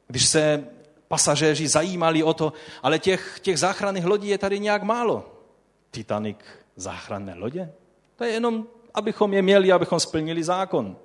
Když 0.07 0.27
se 0.27 0.67
pasažéři 1.09 1.69
zajímali 1.69 2.23
o 2.23 2.35
to, 2.35 2.53
ale 2.83 2.99
těch, 2.99 3.41
těch 3.41 3.59
záchranných 3.59 4.05
lodí 4.05 4.29
je 4.29 4.39
tady 4.39 4.61
nějak 4.61 4.83
málo. 4.83 5.43
Titanic 5.91 6.39
záchranné 6.77 7.35
lodě? 7.35 7.73
To 8.17 8.25
je 8.25 8.31
jenom, 8.31 8.67
abychom 8.95 9.33
je 9.33 9.43
měli, 9.43 9.73
abychom 9.73 10.01
splnili 10.01 10.45
zákon. 10.45 10.97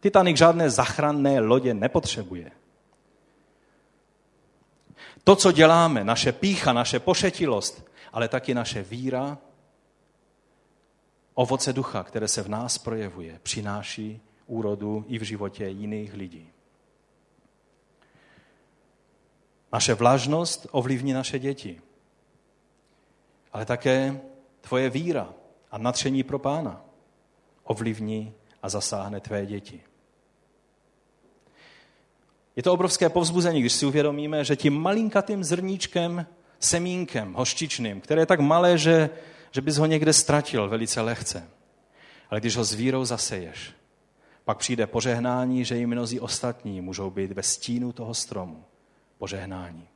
Titanic 0.00 0.36
žádné 0.36 0.70
záchranné 0.70 1.40
lodě 1.40 1.74
nepotřebuje. 1.74 2.50
To, 5.24 5.36
co 5.36 5.52
děláme, 5.52 6.04
naše 6.04 6.32
pícha, 6.32 6.72
naše 6.72 7.00
pošetilost, 7.00 7.90
ale 8.12 8.28
taky 8.28 8.54
naše 8.54 8.82
víra, 8.82 9.38
ovoce 11.34 11.72
ducha, 11.72 12.04
které 12.04 12.28
se 12.28 12.42
v 12.42 12.48
nás 12.48 12.78
projevuje, 12.78 13.40
přináší 13.42 14.20
úrodu 14.46 15.04
i 15.08 15.18
v 15.18 15.22
životě 15.22 15.66
jiných 15.66 16.14
lidí. 16.14 16.52
Naše 19.72 19.94
vlažnost 19.94 20.66
ovlivní 20.70 21.12
naše 21.12 21.38
děti, 21.38 21.80
ale 23.52 23.64
také 23.64 24.20
tvoje 24.60 24.90
víra 24.90 25.34
a 25.70 25.78
natření 25.78 26.22
pro 26.22 26.38
pána 26.38 26.84
ovlivní 27.64 28.34
a 28.62 28.68
zasáhne 28.68 29.20
tvé 29.20 29.46
děti. 29.46 29.89
Je 32.60 32.64
to 32.64 32.72
obrovské 32.72 33.08
povzbuzení, 33.08 33.60
když 33.60 33.72
si 33.72 33.86
uvědomíme, 33.86 34.44
že 34.44 34.56
tím 34.56 34.80
malinkatým 34.82 35.44
zrníčkem, 35.44 36.26
semínkem 36.58 37.32
hoštičným, 37.32 38.00
které 38.00 38.22
je 38.22 38.26
tak 38.26 38.40
malé, 38.40 38.78
že, 38.78 39.10
že 39.50 39.60
bys 39.60 39.76
ho 39.76 39.86
někde 39.86 40.12
ztratil 40.12 40.68
velice 40.68 41.00
lehce. 41.00 41.48
Ale 42.30 42.40
když 42.40 42.56
ho 42.56 42.64
s 42.64 42.72
vírou 42.72 43.04
zaseješ, 43.04 43.72
pak 44.44 44.58
přijde 44.58 44.86
požehnání, 44.86 45.64
že 45.64 45.78
i 45.78 45.86
mnozí 45.86 46.20
ostatní 46.20 46.80
můžou 46.80 47.10
být 47.10 47.32
ve 47.32 47.42
stínu 47.42 47.92
toho 47.92 48.14
stromu. 48.14 48.64
Požehnání. 49.18 49.88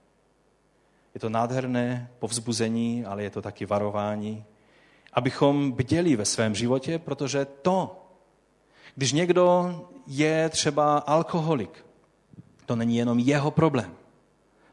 Je 1.15 1.21
to 1.21 1.29
nádherné 1.29 2.11
povzbuzení, 2.19 3.05
ale 3.05 3.23
je 3.23 3.31
to 3.31 3.43
taky 3.43 3.67
varování, 3.67 4.45
abychom 5.13 5.73
bděli 5.73 6.17
ve 6.17 6.25
svém 6.25 6.55
životě, 6.55 6.99
protože 6.99 7.45
to, 7.45 8.07
když 8.95 9.13
někdo 9.13 9.75
je 10.07 10.49
třeba 10.49 10.99
alkoholik, 10.99 11.84
to 12.67 12.77
není 12.77 12.97
jenom 12.97 13.19
jeho 13.19 13.51
problém. 13.51 13.95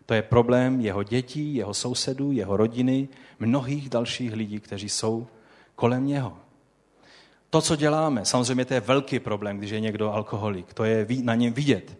To 0.05 0.13
je 0.13 0.21
problém 0.21 0.81
jeho 0.81 1.03
dětí, 1.03 1.55
jeho 1.55 1.73
sousedů, 1.73 2.31
jeho 2.31 2.57
rodiny, 2.57 3.07
mnohých 3.39 3.89
dalších 3.89 4.33
lidí, 4.33 4.59
kteří 4.59 4.89
jsou 4.89 5.27
kolem 5.75 6.07
něho. 6.07 6.37
To, 7.49 7.61
co 7.61 7.75
děláme, 7.75 8.25
samozřejmě 8.25 8.65
to 8.65 8.73
je 8.73 8.79
velký 8.79 9.19
problém, 9.19 9.57
když 9.57 9.71
je 9.71 9.79
někdo 9.79 10.13
alkoholik. 10.13 10.73
To 10.73 10.83
je 10.83 11.07
na 11.23 11.35
něm 11.35 11.53
vidět. 11.53 11.97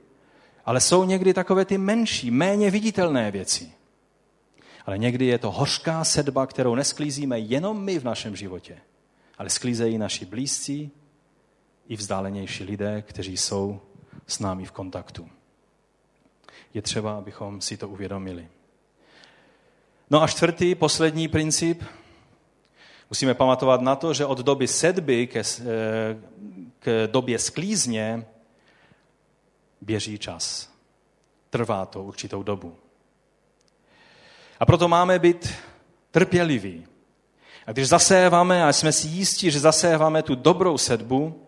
Ale 0.66 0.82
jsou 0.82 1.04
někdy 1.04 1.34
takové 1.34 1.66
ty 1.66 1.78
menší, 1.78 2.32
méně 2.32 2.72
viditelné 2.72 3.32
věci. 3.32 3.72
Ale 4.86 4.98
někdy 4.98 5.26
je 5.26 5.38
to 5.38 5.52
hořká 5.52 6.04
sedba, 6.04 6.48
kterou 6.48 6.76
nesklízíme 6.76 7.40
jenom 7.40 7.84
my 7.84 8.00
v 8.00 8.04
našem 8.04 8.36
životě, 8.36 8.78
ale 9.38 9.50
sklízejí 9.50 9.98
naši 9.98 10.26
blízcí 10.26 10.92
i 11.88 11.96
vzdálenější 11.96 12.64
lidé, 12.64 13.02
kteří 13.02 13.38
jsou 13.38 13.80
s 14.28 14.40
námi 14.40 14.66
v 14.66 14.72
kontaktu 14.72 15.30
je 16.74 16.82
třeba, 16.82 17.18
abychom 17.18 17.62
si 17.62 17.78
to 17.78 17.90
uvědomili. 17.90 18.48
No 20.10 20.24
a 20.24 20.28
čtvrtý, 20.28 20.76
poslední 20.76 21.28
princip. 21.28 21.84
Musíme 23.10 23.34
pamatovat 23.34 23.82
na 23.82 23.96
to, 23.96 24.14
že 24.14 24.26
od 24.26 24.38
doby 24.38 24.68
sedby 24.68 25.28
ke, 25.28 25.40
eh, 25.40 25.64
k 26.80 27.08
době 27.12 27.40
sklízně 27.40 28.26
běží 29.82 30.18
čas. 30.18 30.72
Trvá 31.50 31.86
to 31.86 32.04
určitou 32.04 32.44
dobu. 32.44 32.76
A 34.60 34.66
proto 34.66 34.88
máme 34.88 35.20
být 35.20 35.54
trpěliví. 36.12 36.86
A 37.68 37.72
když 37.72 37.88
zaséváme 37.88 38.64
a 38.64 38.74
jsme 38.74 38.92
si 38.92 39.08
jistí, 39.08 39.52
že 39.52 39.60
zaséváme 39.60 40.24
tu 40.24 40.36
dobrou 40.36 40.78
sedbu, 40.78 41.48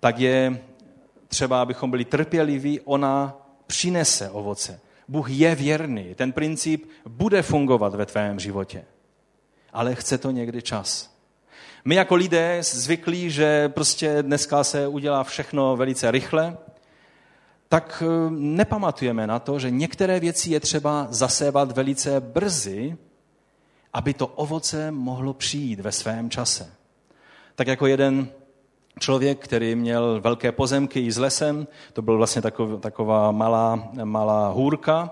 tak 0.00 0.18
je 0.18 0.62
třeba, 1.28 1.62
abychom 1.62 1.90
byli 1.90 2.04
trpěliví, 2.04 2.80
ona 2.80 3.36
přinese 3.70 4.30
ovoce. 4.30 4.80
Bůh 5.08 5.30
je 5.30 5.54
věrný. 5.54 6.14
Ten 6.14 6.32
princip 6.32 6.90
bude 7.06 7.42
fungovat 7.42 7.94
ve 7.94 8.06
tvém 8.06 8.40
životě. 8.40 8.84
Ale 9.72 9.94
chce 9.94 10.18
to 10.18 10.30
někdy 10.30 10.62
čas. 10.62 11.14
My 11.84 11.94
jako 11.94 12.14
lidé 12.14 12.58
zvyklí, 12.62 13.30
že 13.30 13.68
prostě 13.68 14.22
dneska 14.22 14.64
se 14.64 14.86
udělá 14.86 15.24
všechno 15.24 15.76
velice 15.76 16.10
rychle, 16.10 16.58
tak 17.68 18.02
eh, 18.06 18.30
nepamatujeme 18.30 19.26
na 19.26 19.38
to, 19.38 19.58
že 19.58 19.70
některé 19.70 20.20
věci 20.20 20.50
je 20.50 20.60
třeba 20.60 21.06
zasévat 21.10 21.72
velice 21.72 22.20
brzy, 22.20 22.96
aby 23.92 24.14
to 24.14 24.26
ovoce 24.26 24.90
mohlo 24.90 25.34
přijít 25.34 25.80
ve 25.80 25.92
svém 25.92 26.30
čase. 26.30 26.74
Tak 27.54 27.66
jako 27.66 27.86
jeden 27.86 28.28
člověk, 29.00 29.38
který 29.38 29.74
měl 29.74 30.20
velké 30.20 30.52
pozemky 30.52 31.00
i 31.00 31.12
s 31.12 31.18
lesem, 31.18 31.66
to 31.92 32.02
byl 32.02 32.16
vlastně 32.16 32.42
taková 32.80 33.32
malá, 33.32 33.90
malá 34.04 34.48
hůrka, 34.48 35.10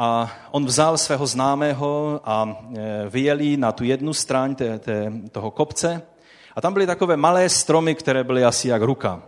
a 0.00 0.32
on 0.50 0.66
vzal 0.66 0.98
svého 0.98 1.26
známého 1.26 2.20
a 2.24 2.56
e, 2.76 3.08
vyjeli 3.08 3.56
na 3.56 3.72
tu 3.72 3.84
jednu 3.84 4.14
stráň 4.14 4.54
té, 4.54 4.78
té, 4.78 5.12
toho 5.32 5.50
kopce 5.50 6.02
a 6.56 6.60
tam 6.60 6.72
byly 6.72 6.86
takové 6.86 7.16
malé 7.16 7.48
stromy, 7.48 7.94
které 7.94 8.24
byly 8.24 8.44
asi 8.44 8.68
jak 8.68 8.82
ruka. 8.82 9.22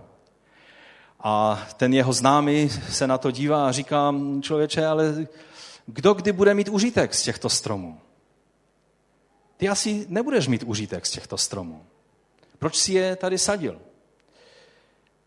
A 1.20 1.62
ten 1.76 1.94
jeho 1.94 2.12
známý 2.12 2.68
se 2.68 3.06
na 3.06 3.18
to 3.18 3.30
dívá 3.30 3.68
a 3.68 3.72
říká, 3.72 4.14
člověče, 4.40 4.86
ale 4.86 5.26
kdo 5.86 6.14
kdy 6.14 6.32
bude 6.32 6.54
mít 6.54 6.68
užitek 6.68 7.14
z 7.14 7.22
těchto 7.22 7.48
stromů? 7.48 7.98
Ty 9.56 9.68
asi 9.68 10.06
nebudeš 10.08 10.48
mít 10.48 10.62
užitek 10.66 11.06
z 11.06 11.10
těchto 11.10 11.38
stromů. 11.38 11.82
Proč 12.60 12.76
si 12.76 12.92
je 12.92 13.16
tady 13.16 13.38
sadil? 13.38 13.80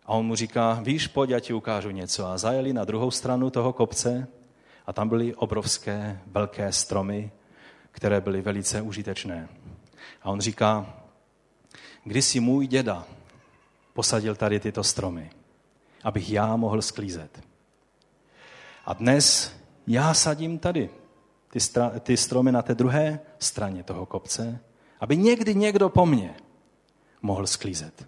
A 0.05 0.09
on 0.13 0.25
mu 0.25 0.35
říká, 0.35 0.79
víš, 0.83 1.07
pojď, 1.07 1.29
já 1.29 1.39
ti 1.39 1.53
ukážu 1.53 1.89
něco. 1.89 2.25
A 2.25 2.37
zajeli 2.37 2.73
na 2.73 2.85
druhou 2.85 3.11
stranu 3.11 3.49
toho 3.49 3.73
kopce 3.73 4.27
a 4.85 4.93
tam 4.93 5.09
byly 5.09 5.35
obrovské, 5.35 6.19
velké 6.25 6.71
stromy, 6.71 7.31
které 7.91 8.21
byly 8.21 8.41
velice 8.41 8.81
užitečné. 8.81 9.49
A 10.21 10.29
on 10.29 10.41
říká, 10.41 10.93
když 12.03 12.25
si 12.25 12.39
můj 12.39 12.67
děda 12.67 13.05
posadil 13.93 14.35
tady 14.35 14.59
tyto 14.59 14.83
stromy, 14.83 15.29
abych 16.03 16.29
já 16.31 16.55
mohl 16.55 16.81
sklízet. 16.81 17.41
A 18.85 18.93
dnes 18.93 19.55
já 19.87 20.13
sadím 20.13 20.59
tady 20.59 20.89
ty, 21.49 21.59
ty 21.99 22.17
stromy 22.17 22.51
na 22.51 22.61
té 22.61 22.75
druhé 22.75 23.19
straně 23.39 23.83
toho 23.83 24.05
kopce, 24.05 24.59
aby 24.99 25.17
někdy 25.17 25.55
někdo 25.55 25.89
po 25.89 26.05
mně 26.05 26.35
mohl 27.23 27.47
sklízet. 27.47 28.07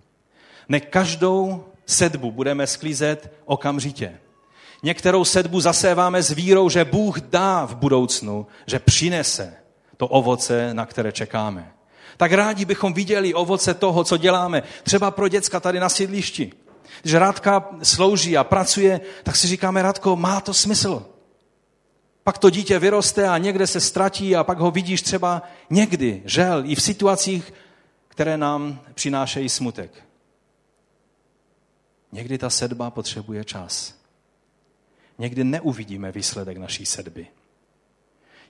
Ne 0.70 0.80
každou 0.80 1.66
sedbu 1.86 2.32
budeme 2.32 2.68
sklízet 2.68 3.34
okamžitě. 3.46 4.20
Některou 4.84 5.26
sedbu 5.26 5.60
zaséváme 5.60 6.24
s 6.24 6.32
vírou, 6.32 6.70
že 6.70 6.86
Bůh 6.86 7.22
dá 7.22 7.66
v 7.66 7.76
budoucnu, 7.76 8.48
že 8.68 8.80
přinese 8.80 9.54
to 9.98 10.08
ovoce, 10.08 10.74
na 10.74 10.86
které 10.86 11.12
čekáme. 11.12 11.72
Tak 12.18 12.32
rádi 12.32 12.66
bychom 12.66 12.94
viděli 12.94 13.34
ovoce 13.34 13.74
toho, 13.74 14.04
co 14.04 14.18
děláme. 14.18 14.64
Třeba 14.84 15.12
pro 15.12 15.28
děcka 15.28 15.60
tady 15.60 15.80
na 15.80 15.90
sídlišti. 15.90 16.52
Když 17.02 17.14
Radka 17.14 17.70
slouží 17.84 18.38
a 18.38 18.44
pracuje, 18.44 19.02
tak 19.24 19.36
si 19.36 19.48
říkáme, 19.48 19.82
Radko, 19.82 20.16
má 20.16 20.42
to 20.42 20.54
smysl. 20.54 21.06
Pak 22.24 22.38
to 22.38 22.50
dítě 22.50 22.80
vyroste 22.80 23.30
a 23.30 23.38
někde 23.38 23.68
se 23.68 23.80
ztratí 23.80 24.36
a 24.36 24.44
pak 24.44 24.58
ho 24.58 24.72
vidíš 24.72 25.02
třeba 25.02 25.42
někdy, 25.70 26.22
žel, 26.26 26.64
i 26.66 26.76
v 26.76 26.82
situacích, 26.82 27.54
které 28.16 28.38
nám 28.38 28.80
přinášejí 28.94 29.50
smutek. 29.50 29.92
Někdy 32.12 32.38
ta 32.38 32.50
sedba 32.50 32.92
potřebuje 32.92 33.44
čas. 33.44 33.96
Někdy 35.18 35.44
neuvidíme 35.44 36.12
výsledek 36.12 36.58
naší 36.58 36.86
sedby. 36.86 37.28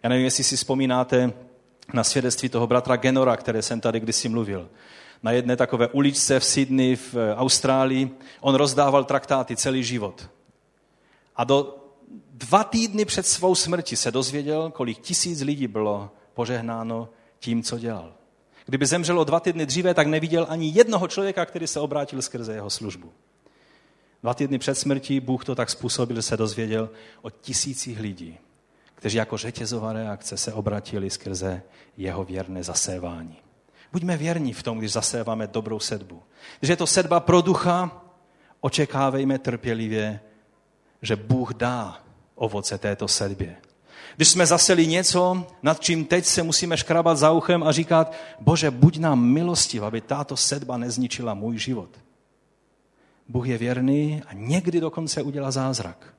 Já 0.04 0.10
nevím, 0.10 0.26
jestli 0.26 0.44
si 0.44 0.58
vzpomínáte 0.58 1.34
na 1.94 2.04
svědectví 2.04 2.50
toho 2.50 2.68
bratra 2.68 2.96
Genora, 2.96 3.38
které 3.38 3.62
jsem 3.62 3.82
tady 3.82 4.00
kdysi 4.00 4.30
mluvil. 4.30 4.70
Na 5.24 5.32
jedné 5.32 5.56
takové 5.56 5.88
uličce 5.88 6.40
v 6.40 6.46
Sydney 6.46 6.96
v 6.96 7.16
Austrálii 7.36 8.12
on 8.42 8.56
rozdával 8.56 9.04
traktáty 9.04 9.56
celý 9.56 9.84
život. 9.84 10.30
A 11.36 11.44
do 11.44 11.78
dva 12.32 12.64
týdny 12.64 13.06
před 13.06 13.28
svou 13.28 13.56
smrti 13.56 13.96
se 13.96 14.12
dozvěděl, 14.12 14.72
kolik 14.72 15.00
tisíc 15.00 15.42
lidí 15.42 15.68
bylo 15.68 16.12
požehnáno 16.34 17.10
tím, 17.40 17.64
co 17.64 17.80
dělal. 17.80 18.14
Kdyby 18.66 18.86
zemřelo 18.86 19.24
dva 19.24 19.40
týdny 19.40 19.66
dříve, 19.66 19.94
tak 19.94 20.08
neviděl 20.08 20.46
ani 20.50 20.72
jednoho 20.76 21.08
člověka, 21.08 21.46
který 21.46 21.68
se 21.68 21.80
obrátil 21.80 22.22
skrze 22.22 22.54
jeho 22.54 22.70
službu. 22.70 23.12
Dva 24.24 24.34
týdny 24.34 24.58
před 24.60 24.76
smrtí 24.76 25.20
Bůh 25.20 25.46
to 25.46 25.56
tak 25.56 25.70
způsobil, 25.70 26.16
že 26.16 26.22
se 26.22 26.38
dozvěděl 26.38 26.90
o 27.22 27.30
tisících 27.30 28.00
lidí, 28.00 28.38
kteří 28.96 29.18
jako 29.18 29.38
řetězová 29.38 29.94
reakce 29.94 30.38
se 30.38 30.54
obratili 30.54 31.10
skrze 31.10 31.62
jeho 31.98 32.24
věrné 32.24 32.64
zasévání. 32.64 33.38
Buďme 33.92 34.18
věrní 34.18 34.54
v 34.54 34.64
tom, 34.64 34.80
když 34.80 34.92
zaséváme 34.92 35.48
dobrou 35.48 35.80
sedbu. 35.80 36.24
Když 36.60 36.70
je 36.70 36.76
to 36.76 36.88
sedba 36.88 37.20
pro 37.20 37.42
ducha, 37.42 38.02
očekávejme 38.62 39.40
trpělivě, 39.40 40.20
že 41.02 41.16
Bůh 41.16 41.54
dá 41.54 42.04
ovoce 42.36 42.78
této 42.78 43.08
sedbě. 43.08 43.56
Když 44.16 44.30
jsme 44.30 44.46
zaseli 44.46 44.88
něco, 44.88 45.48
nad 45.64 45.80
čím 45.80 46.06
teď 46.06 46.26
se 46.26 46.44
musíme 46.44 46.78
škrabat 46.78 47.18
za 47.18 47.32
uchem 47.32 47.64
a 47.64 47.72
říkat, 47.72 48.14
bože, 48.40 48.72
buď 48.72 48.98
nám 48.98 49.20
milostiv, 49.20 49.84
aby 49.84 50.02
táto 50.02 50.38
sedba 50.38 50.78
nezničila 50.78 51.34
můj 51.34 51.58
život. 51.58 51.90
Bůh 53.28 53.48
je 53.48 53.58
věrný 53.58 54.22
a 54.28 54.34
někdy 54.34 54.80
dokonce 54.80 55.22
udělá 55.22 55.52
zázrak 55.52 56.14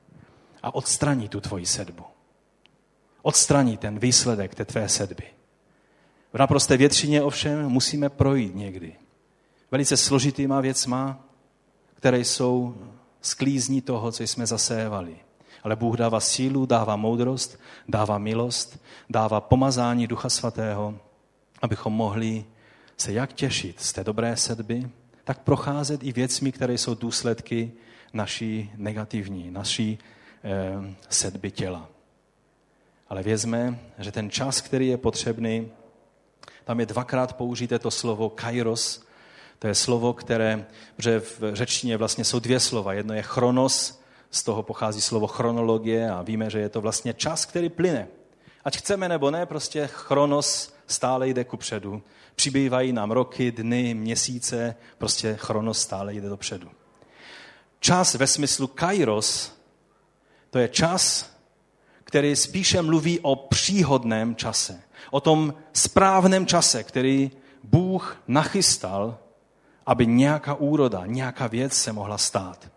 a 0.63 0.75
odstraní 0.75 1.29
tu 1.29 1.41
tvoji 1.41 1.65
sedbu. 1.65 2.03
Odstraní 3.21 3.77
ten 3.77 3.99
výsledek 3.99 4.55
té 4.55 4.65
tvé 4.65 4.89
sedby. 4.89 5.23
V 6.33 6.37
naprosté 6.37 6.77
většině 6.77 7.23
ovšem 7.23 7.69
musíme 7.69 8.09
projít 8.09 8.55
někdy. 8.55 8.95
Velice 9.71 9.97
složitýma 9.97 10.61
věcma, 10.61 11.19
které 11.93 12.19
jsou 12.19 12.75
sklízní 13.21 13.81
toho, 13.81 14.11
co 14.11 14.23
jsme 14.23 14.47
zasévali. 14.47 15.17
Ale 15.63 15.75
Bůh 15.75 15.97
dává 15.97 16.19
sílu, 16.19 16.65
dává 16.65 16.95
moudrost, 16.95 17.59
dává 17.87 18.17
milost, 18.17 18.83
dává 19.09 19.41
pomazání 19.41 20.07
Ducha 20.07 20.29
Svatého, 20.29 20.99
abychom 21.61 21.93
mohli 21.93 22.45
se 22.97 23.13
jak 23.13 23.33
těšit 23.33 23.79
z 23.79 23.93
té 23.93 24.03
dobré 24.03 24.37
sedby, 24.37 24.89
tak 25.23 25.39
procházet 25.39 26.03
i 26.03 26.11
věcmi, 26.11 26.51
které 26.51 26.73
jsou 26.73 26.95
důsledky 26.95 27.71
naší 28.13 28.71
negativní, 28.75 29.51
naší 29.51 29.99
eh, 30.43 30.95
sedby 31.09 31.51
těla. 31.51 31.89
Ale 33.09 33.23
vězme, 33.23 33.79
že 33.99 34.11
ten 34.11 34.29
čas, 34.29 34.61
který 34.61 34.87
je 34.87 34.97
potřebný, 34.97 35.71
tam 36.63 36.79
je 36.79 36.85
dvakrát 36.85 37.33
použité 37.33 37.79
to 37.79 37.91
slovo 37.91 38.29
kairos. 38.29 39.07
To 39.59 39.67
je 39.67 39.75
slovo, 39.75 40.13
které, 40.13 40.65
v 40.97 41.53
řečtině 41.53 41.97
vlastně 41.97 42.23
jsou 42.23 42.39
dvě 42.39 42.59
slova. 42.59 42.93
Jedno 42.93 43.13
je 43.13 43.21
chronos, 43.21 44.01
z 44.31 44.43
toho 44.43 44.63
pochází 44.63 45.01
slovo 45.01 45.27
chronologie 45.27 46.11
a 46.11 46.21
víme, 46.21 46.49
že 46.49 46.59
je 46.59 46.69
to 46.69 46.81
vlastně 46.81 47.13
čas, 47.13 47.45
který 47.45 47.69
plyne. 47.69 48.07
Ať 48.65 48.77
chceme 48.77 49.09
nebo 49.09 49.31
ne, 49.31 49.45
prostě 49.45 49.87
chronos 49.87 50.73
stále 50.87 51.27
jde 51.27 51.43
ku 51.43 51.57
předu. 51.57 52.01
Přibývají 52.35 52.93
nám 52.93 53.11
roky, 53.11 53.51
dny, 53.51 53.93
měsíce, 53.93 54.75
prostě 54.97 55.35
chronos 55.35 55.79
stále 55.79 56.13
jde 56.13 56.29
dopředu. 56.29 56.69
Čas 57.79 58.13
ve 58.13 58.27
smyslu 58.27 58.67
kairos, 58.67 59.53
to 60.49 60.59
je 60.59 60.67
čas, 60.67 61.31
který 62.03 62.35
spíše 62.35 62.81
mluví 62.81 63.19
o 63.19 63.35
příhodném 63.35 64.35
čase. 64.35 64.81
O 65.11 65.19
tom 65.19 65.53
správném 65.73 66.45
čase, 66.45 66.83
který 66.83 67.31
Bůh 67.63 68.17
nachystal, 68.27 69.17
aby 69.85 70.05
nějaká 70.05 70.53
úroda, 70.53 71.05
nějaká 71.05 71.47
věc 71.47 71.73
se 71.73 71.93
mohla 71.93 72.17
stát. 72.17 72.67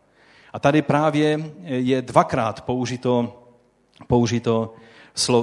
A 0.53 0.59
tady 0.59 0.83
právě 0.83 1.53
je 1.65 2.03
dvakrát 2.03 2.61
použito, 2.61 3.43
použito 4.07 4.75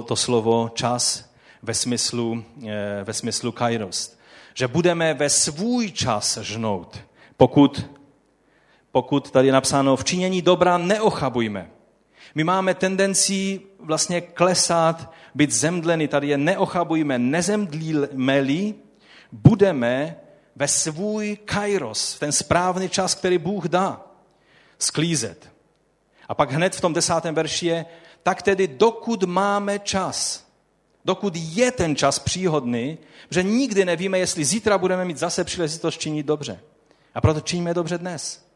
to 0.06 0.16
slovo 0.16 0.72
čas 0.74 1.34
ve 1.62 1.74
smyslu, 1.74 2.44
eh, 2.68 3.04
ve 3.04 3.14
smyslu 3.14 3.52
kairos. 3.52 4.18
Že 4.54 4.68
budeme 4.68 5.14
ve 5.14 5.30
svůj 5.30 5.92
čas 5.92 6.38
žnout. 6.38 7.00
Pokud, 7.38 7.90
pokud 8.92 9.32
tady 9.32 9.48
je 9.48 9.54
napsáno 9.54 9.96
v 9.96 10.04
činění 10.04 10.42
dobra 10.42 10.78
neochabujme. 10.78 11.70
My 12.36 12.44
máme 12.44 12.74
tendenci 12.74 13.62
vlastně 13.80 14.22
klesat, 14.22 15.14
být 15.36 15.52
zemdleny. 15.52 16.08
Tady 16.08 16.28
je 16.28 16.38
neochabujme, 16.38 17.20
nezemdlíme-li, 17.20 18.76
budeme 19.32 20.16
ve 20.56 20.68
svůj 20.68 21.38
kairos, 21.46 22.20
ten 22.20 22.32
správný 22.32 22.90
čas, 22.90 23.16
který 23.16 23.38
Bůh 23.38 23.66
dá 23.68 24.07
sklízet. 24.80 25.52
A 26.28 26.36
pak 26.36 26.52
hned 26.52 26.76
v 26.76 26.82
tom 26.82 26.94
desátém 26.94 27.36
verši 27.36 27.66
je, 27.66 27.86
tak 28.24 28.42
tedy 28.42 28.68
dokud 28.68 29.24
máme 29.24 29.80
čas, 29.80 30.48
dokud 31.06 31.34
je 31.36 31.72
ten 31.72 31.96
čas 31.96 32.20
příhodný, 32.20 32.98
že 33.30 33.44
nikdy 33.44 33.86
nevíme, 33.86 34.20
jestli 34.20 34.46
zítra 34.46 34.78
budeme 34.78 35.06
mít 35.06 35.18
zase 35.18 35.44
příležitost 35.44 35.98
činit 35.98 36.26
dobře. 36.26 36.60
A 37.16 37.22
proto 37.22 37.42
činíme 37.42 37.74
dobře 37.74 37.98
dnes. 37.98 38.48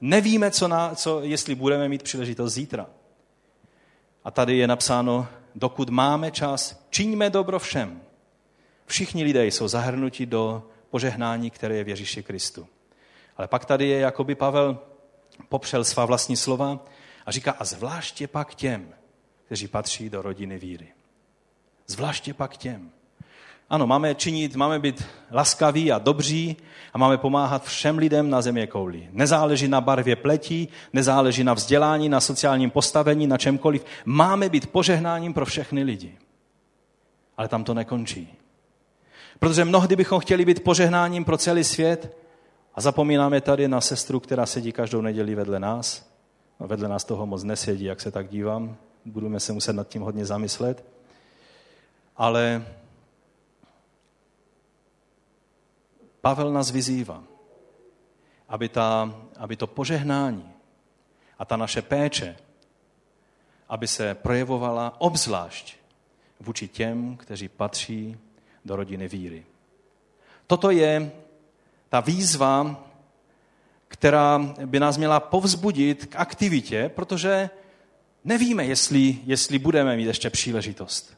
Nevíme, 0.00 0.50
co 0.50 0.68
na, 0.68 0.94
co, 0.94 1.20
jestli 1.22 1.54
budeme 1.54 1.88
mít 1.88 2.02
příležitost 2.02 2.52
zítra. 2.52 2.86
A 4.24 4.30
tady 4.30 4.56
je 4.56 4.66
napsáno, 4.66 5.28
dokud 5.54 5.90
máme 5.90 6.30
čas, 6.30 6.86
čiňme 6.90 7.30
dobro 7.30 7.58
všem. 7.58 8.00
Všichni 8.86 9.24
lidé 9.24 9.46
jsou 9.46 9.68
zahrnuti 9.68 10.26
do 10.26 10.62
požehnání, 10.90 11.50
které 11.50 11.76
je 11.76 11.84
v 11.84 11.88
Ježíši 11.88 12.22
Kristu. 12.22 12.66
Ale 13.36 13.48
pak 13.48 13.64
tady 13.64 13.88
je, 13.88 13.98
jakoby 13.98 14.34
Pavel 14.34 14.78
popřel 15.48 15.84
svá 15.84 16.04
vlastní 16.04 16.36
slova 16.36 16.78
a 17.26 17.30
říká, 17.30 17.50
a 17.58 17.64
zvláště 17.64 18.26
pak 18.28 18.54
těm, 18.54 18.88
kteří 19.46 19.68
patří 19.68 20.10
do 20.10 20.22
rodiny 20.22 20.58
víry. 20.58 20.88
Zvláště 21.86 22.34
pak 22.34 22.56
těm. 22.56 22.90
Ano, 23.70 23.86
máme 23.86 24.14
činit, 24.14 24.56
máme 24.56 24.78
být 24.78 25.04
laskaví 25.30 25.92
a 25.92 25.98
dobří 25.98 26.56
a 26.92 26.98
máme 26.98 27.18
pomáhat 27.18 27.64
všem 27.64 27.98
lidem 27.98 28.30
na 28.30 28.42
země 28.42 28.66
kouli. 28.66 29.08
Nezáleží 29.12 29.68
na 29.68 29.80
barvě 29.80 30.16
pletí, 30.16 30.68
nezáleží 30.92 31.44
na 31.44 31.54
vzdělání, 31.54 32.08
na 32.08 32.20
sociálním 32.20 32.70
postavení, 32.70 33.26
na 33.26 33.38
čemkoliv. 33.38 33.84
Máme 34.04 34.48
být 34.48 34.66
požehnáním 34.66 35.34
pro 35.34 35.46
všechny 35.46 35.82
lidi. 35.82 36.18
Ale 37.36 37.48
tam 37.48 37.64
to 37.64 37.74
nekončí. 37.74 38.34
Protože 39.38 39.64
mnohdy 39.64 39.96
bychom 39.96 40.20
chtěli 40.20 40.44
být 40.44 40.64
požehnáním 40.64 41.24
pro 41.24 41.38
celý 41.38 41.64
svět, 41.64 42.16
a 42.76 42.80
zapomínáme 42.80 43.40
tady 43.40 43.68
na 43.68 43.80
sestru, 43.80 44.20
která 44.20 44.46
sedí 44.46 44.72
každou 44.72 45.00
neděli 45.00 45.34
vedle 45.34 45.60
nás. 45.60 46.10
No, 46.60 46.66
vedle 46.66 46.88
nás 46.88 47.04
toho 47.04 47.26
moc 47.26 47.44
nesedí, 47.44 47.84
jak 47.84 48.00
se 48.00 48.10
tak 48.10 48.28
dívám. 48.28 48.76
Budeme 49.04 49.40
se 49.40 49.52
muset 49.52 49.72
nad 49.72 49.88
tím 49.88 50.02
hodně 50.02 50.26
zamyslet. 50.26 50.84
Ale 52.16 52.66
Pavel 56.20 56.52
nás 56.52 56.70
vyzývá, 56.70 57.22
aby, 58.48 58.68
ta, 58.68 59.14
aby 59.36 59.56
to 59.56 59.66
požehnání 59.66 60.52
a 61.38 61.44
ta 61.44 61.56
naše 61.56 61.82
péče, 61.82 62.36
aby 63.68 63.88
se 63.88 64.14
projevovala 64.14 65.00
obzvlášť 65.00 65.76
vůči 66.40 66.68
těm, 66.68 67.16
kteří 67.16 67.48
patří 67.48 68.16
do 68.64 68.76
rodiny 68.76 69.08
víry. 69.08 69.46
Toto 70.46 70.70
je 70.70 71.12
ta 71.88 72.00
výzva, 72.00 72.84
která 73.88 74.38
by 74.66 74.80
nás 74.80 74.96
měla 74.96 75.20
povzbudit 75.20 76.06
k 76.06 76.16
aktivitě, 76.16 76.90
protože 76.94 77.50
nevíme, 78.24 78.64
jestli, 78.64 79.18
jestli 79.24 79.58
budeme 79.58 79.96
mít 79.96 80.06
ještě 80.06 80.30
příležitost. 80.30 81.16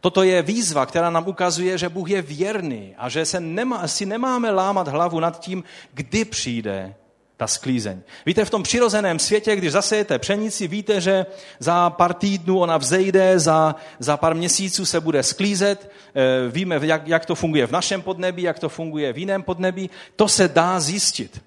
Toto 0.00 0.22
je 0.22 0.42
výzva, 0.42 0.86
která 0.86 1.10
nám 1.10 1.28
ukazuje, 1.28 1.78
že 1.78 1.88
Bůh 1.88 2.10
je 2.10 2.22
věrný 2.22 2.94
a 2.98 3.08
že 3.08 3.24
se 3.24 3.40
nemá, 3.40 3.88
si 3.88 4.06
nemáme 4.06 4.50
lámat 4.50 4.88
hlavu 4.88 5.20
nad 5.20 5.40
tím, 5.40 5.64
kdy 5.92 6.24
přijde 6.24 6.94
ta 7.38 7.46
sklízeň. 7.46 8.02
Víte, 8.26 8.44
v 8.44 8.50
tom 8.50 8.62
přirozeném 8.62 9.18
světě, 9.18 9.56
když 9.56 9.72
zasejete 9.72 10.18
pšenici, 10.18 10.68
víte, 10.68 11.00
že 11.00 11.26
za 11.58 11.90
pár 11.90 12.14
týdnů 12.14 12.60
ona 12.60 12.76
vzejde, 12.76 13.38
za, 13.38 13.74
za 13.98 14.16
pár 14.16 14.34
měsíců 14.34 14.86
se 14.86 15.00
bude 15.00 15.22
sklízet. 15.22 15.90
Eh, 16.14 16.50
víme, 16.50 16.80
jak, 16.82 17.08
jak 17.08 17.26
to 17.26 17.34
funguje 17.34 17.66
v 17.66 17.70
našem 17.70 18.02
podnebí, 18.02 18.42
jak 18.42 18.58
to 18.58 18.68
funguje 18.68 19.12
v 19.12 19.18
jiném 19.18 19.42
podnebí. 19.42 19.90
To 20.16 20.28
se 20.28 20.48
dá 20.48 20.80
zjistit. 20.80 21.42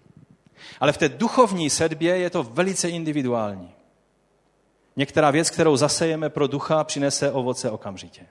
Ale 0.79 0.91
v 0.91 0.97
té 0.97 1.09
duchovní 1.09 1.69
sedbě 1.69 2.17
je 2.17 2.29
to 2.29 2.43
velice 2.43 2.89
individuální. 2.89 3.71
Některá 4.95 5.31
věc, 5.31 5.49
kterou 5.49 5.77
zasejeme 5.77 6.29
pro 6.29 6.47
ducha, 6.47 6.83
přinese 6.83 7.31
ovoce 7.31 7.71
okamžitě. 7.71 8.21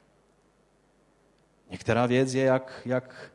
Některá 1.71 2.07
věc 2.07 2.35
je 2.35 2.45
jak, 2.45 2.83
jak, 2.85 3.33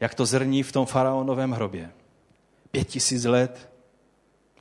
jak 0.00 0.14
to 0.14 0.26
zrní 0.26 0.62
v 0.62 0.72
tom 0.72 0.86
faraonovém 0.86 1.52
hrobě 1.52 1.90
pět 2.76 2.88
tisíc 2.88 3.24
let 3.24 3.70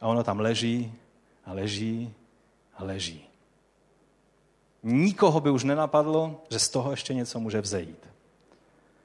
a 0.02 0.08
ono 0.08 0.24
tam 0.24 0.40
leží 0.40 0.94
a 1.46 1.54
leží 1.54 2.14
a 2.78 2.84
leží. 2.84 3.26
Nikoho 4.84 5.40
by 5.40 5.50
už 5.50 5.64
nenapadlo, 5.64 6.42
že 6.50 6.60
z 6.60 6.70
toho 6.70 6.92
ještě 6.92 7.14
něco 7.14 7.40
může 7.40 7.62
vzejít. 7.62 8.08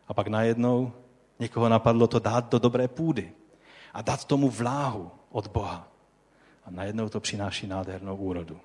A 0.09 0.15
pak 0.15 0.27
najednou 0.27 0.93
někoho 1.39 1.69
napadlo 1.69 2.07
to 2.07 2.19
dát 2.19 2.51
do 2.51 2.59
dobré 2.59 2.89
půdy 2.89 3.33
a 3.95 4.03
dát 4.03 4.25
tomu 4.25 4.51
vláhu 4.51 5.11
od 5.31 5.47
Boha. 5.47 5.89
A 6.65 6.71
najednou 6.71 7.09
to 7.09 7.21
přináší 7.21 7.67
nádhernou 7.67 8.17
úrodu. 8.17 8.61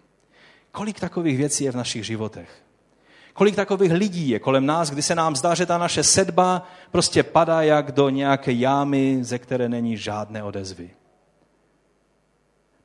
Kolik 0.72 1.00
takových 1.00 1.38
věcí 1.38 1.64
je 1.64 1.72
v 1.72 1.76
našich 1.76 2.06
životech? 2.06 2.65
Kolik 3.36 3.56
takových 3.56 3.92
lidí 3.92 4.30
je 4.30 4.40
kolem 4.40 4.66
nás, 4.66 4.90
kdy 4.90 5.02
se 5.02 5.16
nám 5.16 5.36
zdá, 5.36 5.56
že 5.56 5.66
ta 5.66 5.78
naše 5.78 6.04
sedba 6.04 6.68
prostě 6.92 7.24
padá 7.24 7.62
jak 7.62 7.92
do 7.92 8.10
nějaké 8.10 8.52
jámy, 8.52 9.18
ze 9.22 9.40
které 9.40 9.70
není 9.70 9.98
žádné 9.98 10.44
odezvy. 10.44 10.90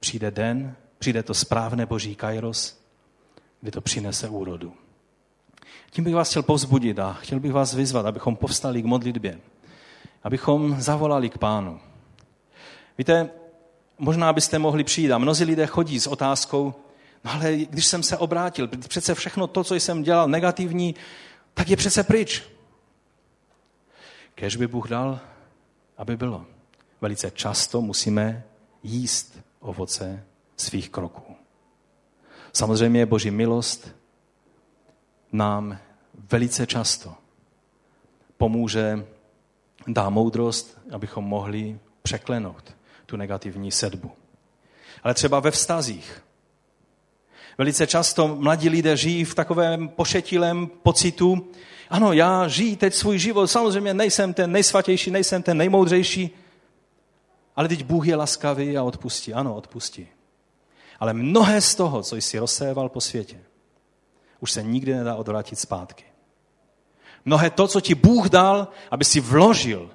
Přijde 0.00 0.30
den, 0.30 0.74
přijde 0.98 1.22
to 1.22 1.34
správné 1.34 1.86
boží 1.86 2.14
kairos, 2.14 2.80
kdy 3.60 3.70
to 3.70 3.80
přinese 3.80 4.28
úrodu. 4.28 4.72
Tím 5.90 6.04
bych 6.04 6.14
vás 6.14 6.30
chtěl 6.30 6.42
povzbudit 6.42 6.98
a 6.98 7.12
chtěl 7.12 7.40
bych 7.40 7.52
vás 7.52 7.74
vyzvat, 7.74 8.06
abychom 8.06 8.36
povstali 8.36 8.82
k 8.82 8.84
modlitbě. 8.84 9.40
Abychom 10.22 10.80
zavolali 10.80 11.30
k 11.30 11.38
pánu. 11.38 11.80
Víte, 12.98 13.30
možná 13.98 14.32
byste 14.32 14.58
mohli 14.58 14.84
přijít 14.84 15.12
a 15.12 15.18
mnozí 15.18 15.44
lidé 15.44 15.66
chodí 15.66 16.00
s 16.00 16.06
otázkou, 16.06 16.74
no 17.24 17.32
ale 17.32 17.56
když 17.56 17.86
jsem 17.86 18.02
se 18.02 18.18
obrátil, 18.18 18.68
přece 18.88 19.14
všechno 19.14 19.46
to, 19.46 19.64
co 19.64 19.74
jsem 19.74 20.02
dělal 20.02 20.28
negativní, 20.28 20.94
tak 21.54 21.68
je 21.68 21.76
přece 21.76 22.04
pryč. 22.04 22.42
Kež 24.34 24.56
by 24.56 24.66
Bůh 24.66 24.88
dal, 24.88 25.20
aby 25.96 26.16
bylo. 26.16 26.46
Velice 27.00 27.30
často 27.30 27.80
musíme 27.80 28.44
jíst 28.82 29.38
ovoce 29.60 30.24
svých 30.56 30.90
kroků. 30.90 31.36
Samozřejmě 32.52 33.06
Boží 33.06 33.30
milost 33.30 33.88
nám 35.32 35.78
velice 36.30 36.66
často 36.66 37.14
pomůže, 38.40 39.06
dá 39.86 40.10
moudrost, 40.10 40.78
abychom 40.92 41.24
mohli 41.24 41.78
překlenout 42.02 42.76
tu 43.06 43.16
negativní 43.16 43.72
sedbu. 43.72 44.10
Ale 45.02 45.14
třeba 45.14 45.40
ve 45.40 45.50
vztazích. 45.50 46.22
Velice 47.60 47.86
často 47.86 48.36
mladí 48.36 48.68
lidé 48.68 48.96
žijí 48.96 49.24
v 49.24 49.34
takovém 49.34 49.88
pošetilém 49.88 50.66
pocitu, 50.66 51.50
ano, 51.90 52.12
já 52.12 52.48
žiji 52.48 52.76
teď 52.76 52.94
svůj 52.94 53.18
život, 53.18 53.46
samozřejmě 53.46 53.94
nejsem 53.94 54.34
ten 54.34 54.52
nejsvatější, 54.52 55.10
nejsem 55.10 55.42
ten 55.42 55.56
nejmoudřejší, 55.56 56.30
ale 57.56 57.68
teď 57.68 57.84
Bůh 57.84 58.06
je 58.06 58.16
laskavý 58.16 58.76
a 58.76 58.82
odpustí. 58.82 59.34
Ano, 59.34 59.54
odpustí. 59.54 60.08
Ale 61.00 61.12
mnohé 61.12 61.60
z 61.60 61.74
toho, 61.74 62.02
co 62.02 62.16
jsi 62.16 62.38
rozséval 62.38 62.88
po 62.88 63.00
světě, 63.00 63.40
už 64.40 64.52
se 64.52 64.62
nikdy 64.62 64.94
nedá 64.94 65.14
odvrátit 65.14 65.58
zpátky. 65.58 66.04
Mnohé 67.24 67.50
to, 67.50 67.68
co 67.68 67.80
ti 67.80 67.94
Bůh 67.94 68.28
dal, 68.28 68.68
aby 68.90 69.04
si 69.04 69.20
vložil 69.20 69.90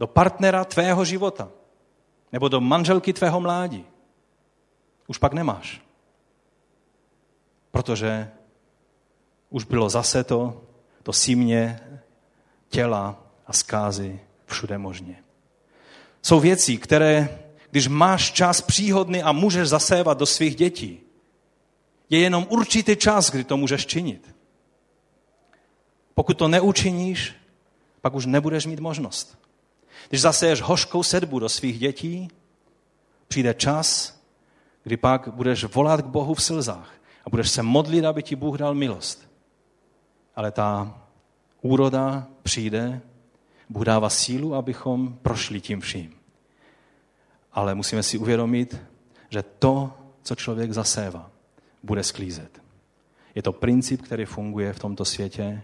do 0.00 0.06
partnera 0.06 0.64
tvého 0.64 1.04
života 1.04 1.48
nebo 2.32 2.48
do 2.48 2.60
manželky 2.60 3.12
tvého 3.12 3.40
mládí, 3.40 3.86
už 5.06 5.18
pak 5.18 5.32
nemáš. 5.32 5.84
Protože 7.74 8.30
už 9.50 9.64
bylo 9.64 9.90
zase 9.90 10.24
to, 10.24 10.62
to 11.02 11.12
símě 11.12 11.80
těla 12.68 13.24
a 13.46 13.52
zkázy 13.52 14.20
všude 14.46 14.78
možně. 14.78 15.24
Jsou 16.22 16.40
věci, 16.40 16.76
které, 16.76 17.38
když 17.70 17.88
máš 17.88 18.32
čas 18.32 18.60
příhodný 18.60 19.22
a 19.22 19.32
můžeš 19.32 19.68
zasévat 19.68 20.18
do 20.18 20.26
svých 20.26 20.56
dětí, 20.56 21.00
je 22.10 22.18
jenom 22.18 22.46
určitý 22.50 22.96
čas, 22.96 23.30
kdy 23.30 23.44
to 23.44 23.56
můžeš 23.56 23.86
činit. 23.86 24.34
Pokud 26.14 26.38
to 26.38 26.48
neučiníš, 26.48 27.34
pak 28.00 28.14
už 28.14 28.26
nebudeš 28.26 28.66
mít 28.66 28.80
možnost. 28.80 29.38
Když 30.08 30.20
zaseješ 30.20 30.60
hořkou 30.60 31.02
sedbu 31.02 31.38
do 31.38 31.48
svých 31.48 31.78
dětí, 31.78 32.28
přijde 33.28 33.54
čas, 33.54 34.20
kdy 34.82 34.96
pak 34.96 35.28
budeš 35.28 35.64
volat 35.64 36.02
k 36.02 36.06
Bohu 36.06 36.34
v 36.34 36.42
slzách 36.42 36.94
a 37.24 37.30
budeš 37.30 37.50
se 37.50 37.62
modlit, 37.62 38.04
aby 38.04 38.22
ti 38.22 38.36
Bůh 38.36 38.58
dal 38.58 38.74
milost. 38.74 39.28
Ale 40.36 40.50
ta 40.50 40.98
úroda 41.62 42.26
přijde, 42.42 43.00
Bůh 43.68 43.84
dává 43.84 44.10
sílu, 44.10 44.54
abychom 44.54 45.18
prošli 45.22 45.60
tím 45.60 45.80
vším. 45.80 46.14
Ale 47.52 47.74
musíme 47.74 48.02
si 48.02 48.18
uvědomit, 48.18 48.76
že 49.30 49.42
to, 49.42 49.92
co 50.22 50.34
člověk 50.34 50.72
zasévá, 50.72 51.30
bude 51.82 52.02
sklízet. 52.02 52.62
Je 53.34 53.42
to 53.42 53.52
princip, 53.52 54.02
který 54.02 54.24
funguje 54.24 54.72
v 54.72 54.78
tomto 54.78 55.04
světě 55.04 55.62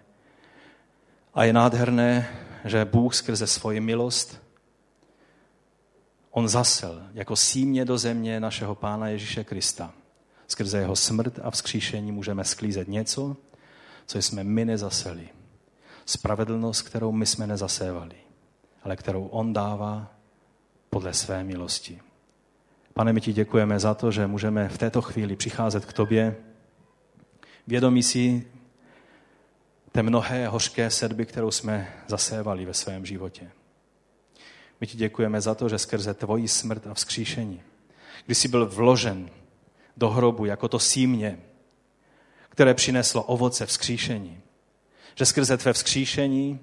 a 1.35 1.45
je 1.45 1.53
nádherné, 1.53 2.29
že 2.65 2.85
Bůh 2.85 3.15
skrze 3.15 3.47
svoji 3.47 3.81
milost 3.81 4.41
on 6.31 6.49
zasel 6.49 7.03
jako 7.15 7.37
símě 7.37 7.85
do 7.85 7.99
země 7.99 8.41
našeho 8.41 8.75
Pána 8.75 9.09
Ježíše 9.09 9.45
Krista. 9.45 9.93
Skrze 10.51 10.79
jeho 10.79 10.97
smrt 10.97 11.39
a 11.43 11.51
vzkříšení 11.51 12.13
můžeme 12.13 12.45
sklízet 12.45 12.89
něco, 12.89 13.37
co 14.07 14.19
jsme 14.19 14.45
my 14.45 14.65
nezaseli. 14.65 15.29
Spravedlnost, 16.07 16.83
kterou 16.83 17.13
my 17.13 17.27
jsme 17.27 17.47
nezasévali, 17.47 18.17
ale 18.83 18.97
kterou 18.97 19.27
on 19.27 19.53
dává 19.53 20.13
podle 20.91 21.15
své 21.15 21.45
milosti. 21.45 22.01
Pane, 22.95 23.13
my 23.13 23.21
ti 23.21 23.33
děkujeme 23.33 23.81
za 23.81 23.95
to, 23.95 24.11
že 24.11 24.27
můžeme 24.27 24.69
v 24.69 24.79
této 24.79 25.03
chvíli 25.03 25.37
přicházet 25.37 25.85
k 25.85 25.93
tobě, 25.93 26.37
vědomí 27.67 28.03
si 28.03 28.47
té 29.93 30.03
mnohé 30.03 30.49
hořké 30.49 30.91
sedby, 30.91 31.27
kterou 31.27 31.51
jsme 31.51 31.93
zasévali 32.09 32.65
ve 32.65 32.75
svém 32.75 33.07
životě. 33.07 33.51
My 34.81 34.87
ti 34.87 34.97
děkujeme 34.97 35.41
za 35.41 35.55
to, 35.55 35.69
že 35.69 35.79
skrze 35.79 36.15
tvoji 36.15 36.49
smrt 36.49 36.87
a 36.87 36.95
vzkříšení, 36.95 37.63
kdy 38.27 38.35
jsi 38.35 38.49
byl 38.49 38.67
vložen 38.67 39.31
do 39.97 40.11
hrobu 40.11 40.45
jako 40.45 40.68
to 40.68 40.78
símě, 40.78 41.41
které 42.49 42.74
přineslo 42.74 43.22
ovoce 43.22 43.66
vzkříšení, 43.66 44.41
že 45.14 45.26
skrze 45.26 45.57
tvé 45.57 45.72
vzkříšení 45.72 46.61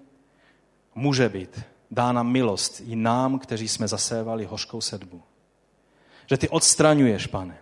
může 0.96 1.30
být 1.30 1.62
dána 1.92 2.24
milost 2.24 2.82
i 2.86 2.96
nám, 2.96 3.40
kteří 3.40 3.68
jsme 3.68 3.88
zasévali 3.88 4.46
hořkou 4.46 4.82
sedbu. 4.82 5.22
Že 6.30 6.38
ty 6.38 6.50
odstraňuješ, 6.50 7.28
pane, 7.28 7.58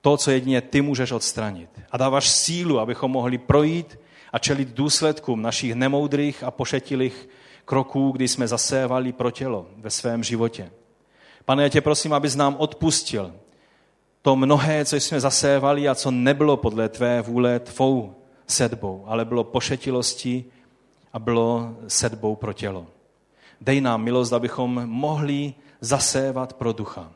to, 0.00 0.16
co 0.16 0.30
jedině 0.30 0.60
ty 0.60 0.80
můžeš 0.80 1.12
odstranit. 1.12 1.70
A 1.90 1.96
dáváš 1.96 2.30
sílu, 2.30 2.78
abychom 2.78 3.10
mohli 3.10 3.38
projít 3.38 3.98
a 4.32 4.38
čelit 4.38 4.68
důsledkům 4.68 5.42
našich 5.42 5.74
nemoudrých 5.74 6.42
a 6.42 6.50
pošetilých 6.50 7.28
kroků, 7.64 8.10
kdy 8.10 8.28
jsme 8.28 8.48
zasévali 8.48 9.12
pro 9.12 9.30
tělo 9.30 9.66
ve 9.76 9.90
svém 9.90 10.24
životě. 10.24 10.70
Pane, 11.44 11.62
já 11.62 11.68
tě 11.68 11.80
prosím, 11.80 12.12
abys 12.12 12.34
nám 12.34 12.56
odpustil 12.58 13.34
to 14.22 14.36
mnohé, 14.36 14.84
co 14.84 14.96
jsme 14.96 15.20
zasévali 15.20 15.88
a 15.88 15.94
co 15.94 16.10
nebylo 16.10 16.56
podle 16.56 16.88
tvé 16.88 17.22
vůle 17.22 17.60
tvou 17.60 18.14
sedbou, 18.46 19.04
ale 19.06 19.24
bylo 19.24 19.44
pošetilostí 19.44 20.44
a 21.12 21.18
bylo 21.18 21.76
sedbou 21.88 22.36
pro 22.36 22.52
tělo. 22.52 22.86
Dej 23.60 23.80
nám 23.80 24.02
milost, 24.02 24.32
abychom 24.32 24.86
mohli 24.86 25.54
zasévat 25.80 26.52
pro 26.52 26.72
ducha. 26.72 27.12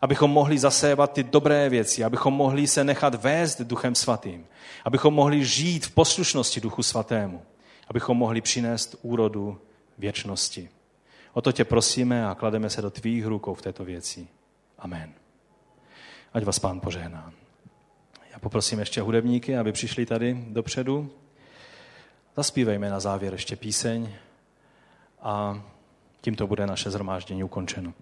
Abychom 0.00 0.30
mohli 0.30 0.58
zasévat 0.58 1.12
ty 1.12 1.22
dobré 1.22 1.68
věci, 1.68 2.04
abychom 2.04 2.34
mohli 2.34 2.66
se 2.66 2.84
nechat 2.84 3.14
vést 3.14 3.60
duchem 3.60 3.94
svatým, 3.94 4.46
abychom 4.84 5.14
mohli 5.14 5.44
žít 5.44 5.86
v 5.86 5.90
poslušnosti 5.90 6.60
duchu 6.60 6.82
svatému, 6.82 7.42
abychom 7.88 8.16
mohli 8.16 8.40
přinést 8.40 8.96
úrodu 9.02 9.58
věčnosti. 9.98 10.68
O 11.32 11.40
to 11.40 11.52
tě 11.52 11.64
prosíme 11.64 12.26
a 12.26 12.34
klademe 12.34 12.70
se 12.70 12.82
do 12.82 12.90
tvých 12.90 13.26
rukou 13.26 13.54
v 13.54 13.62
této 13.62 13.84
věci. 13.84 14.28
Amen. 14.78 15.17
Ať 16.32 16.44
vás 16.44 16.58
pán 16.58 16.80
požehná. 16.80 17.32
Já 18.32 18.38
poprosím 18.38 18.78
ještě 18.78 19.00
hudebníky, 19.00 19.56
aby 19.56 19.72
přišli 19.72 20.06
tady 20.06 20.44
dopředu. 20.48 21.10
Zaspívejme 22.36 22.90
na 22.90 23.00
závěr 23.00 23.32
ještě 23.32 23.56
píseň 23.56 24.14
a 25.22 25.62
tímto 26.20 26.46
bude 26.46 26.66
naše 26.66 26.90
zhromáždění 26.90 27.44
ukončeno. 27.44 27.92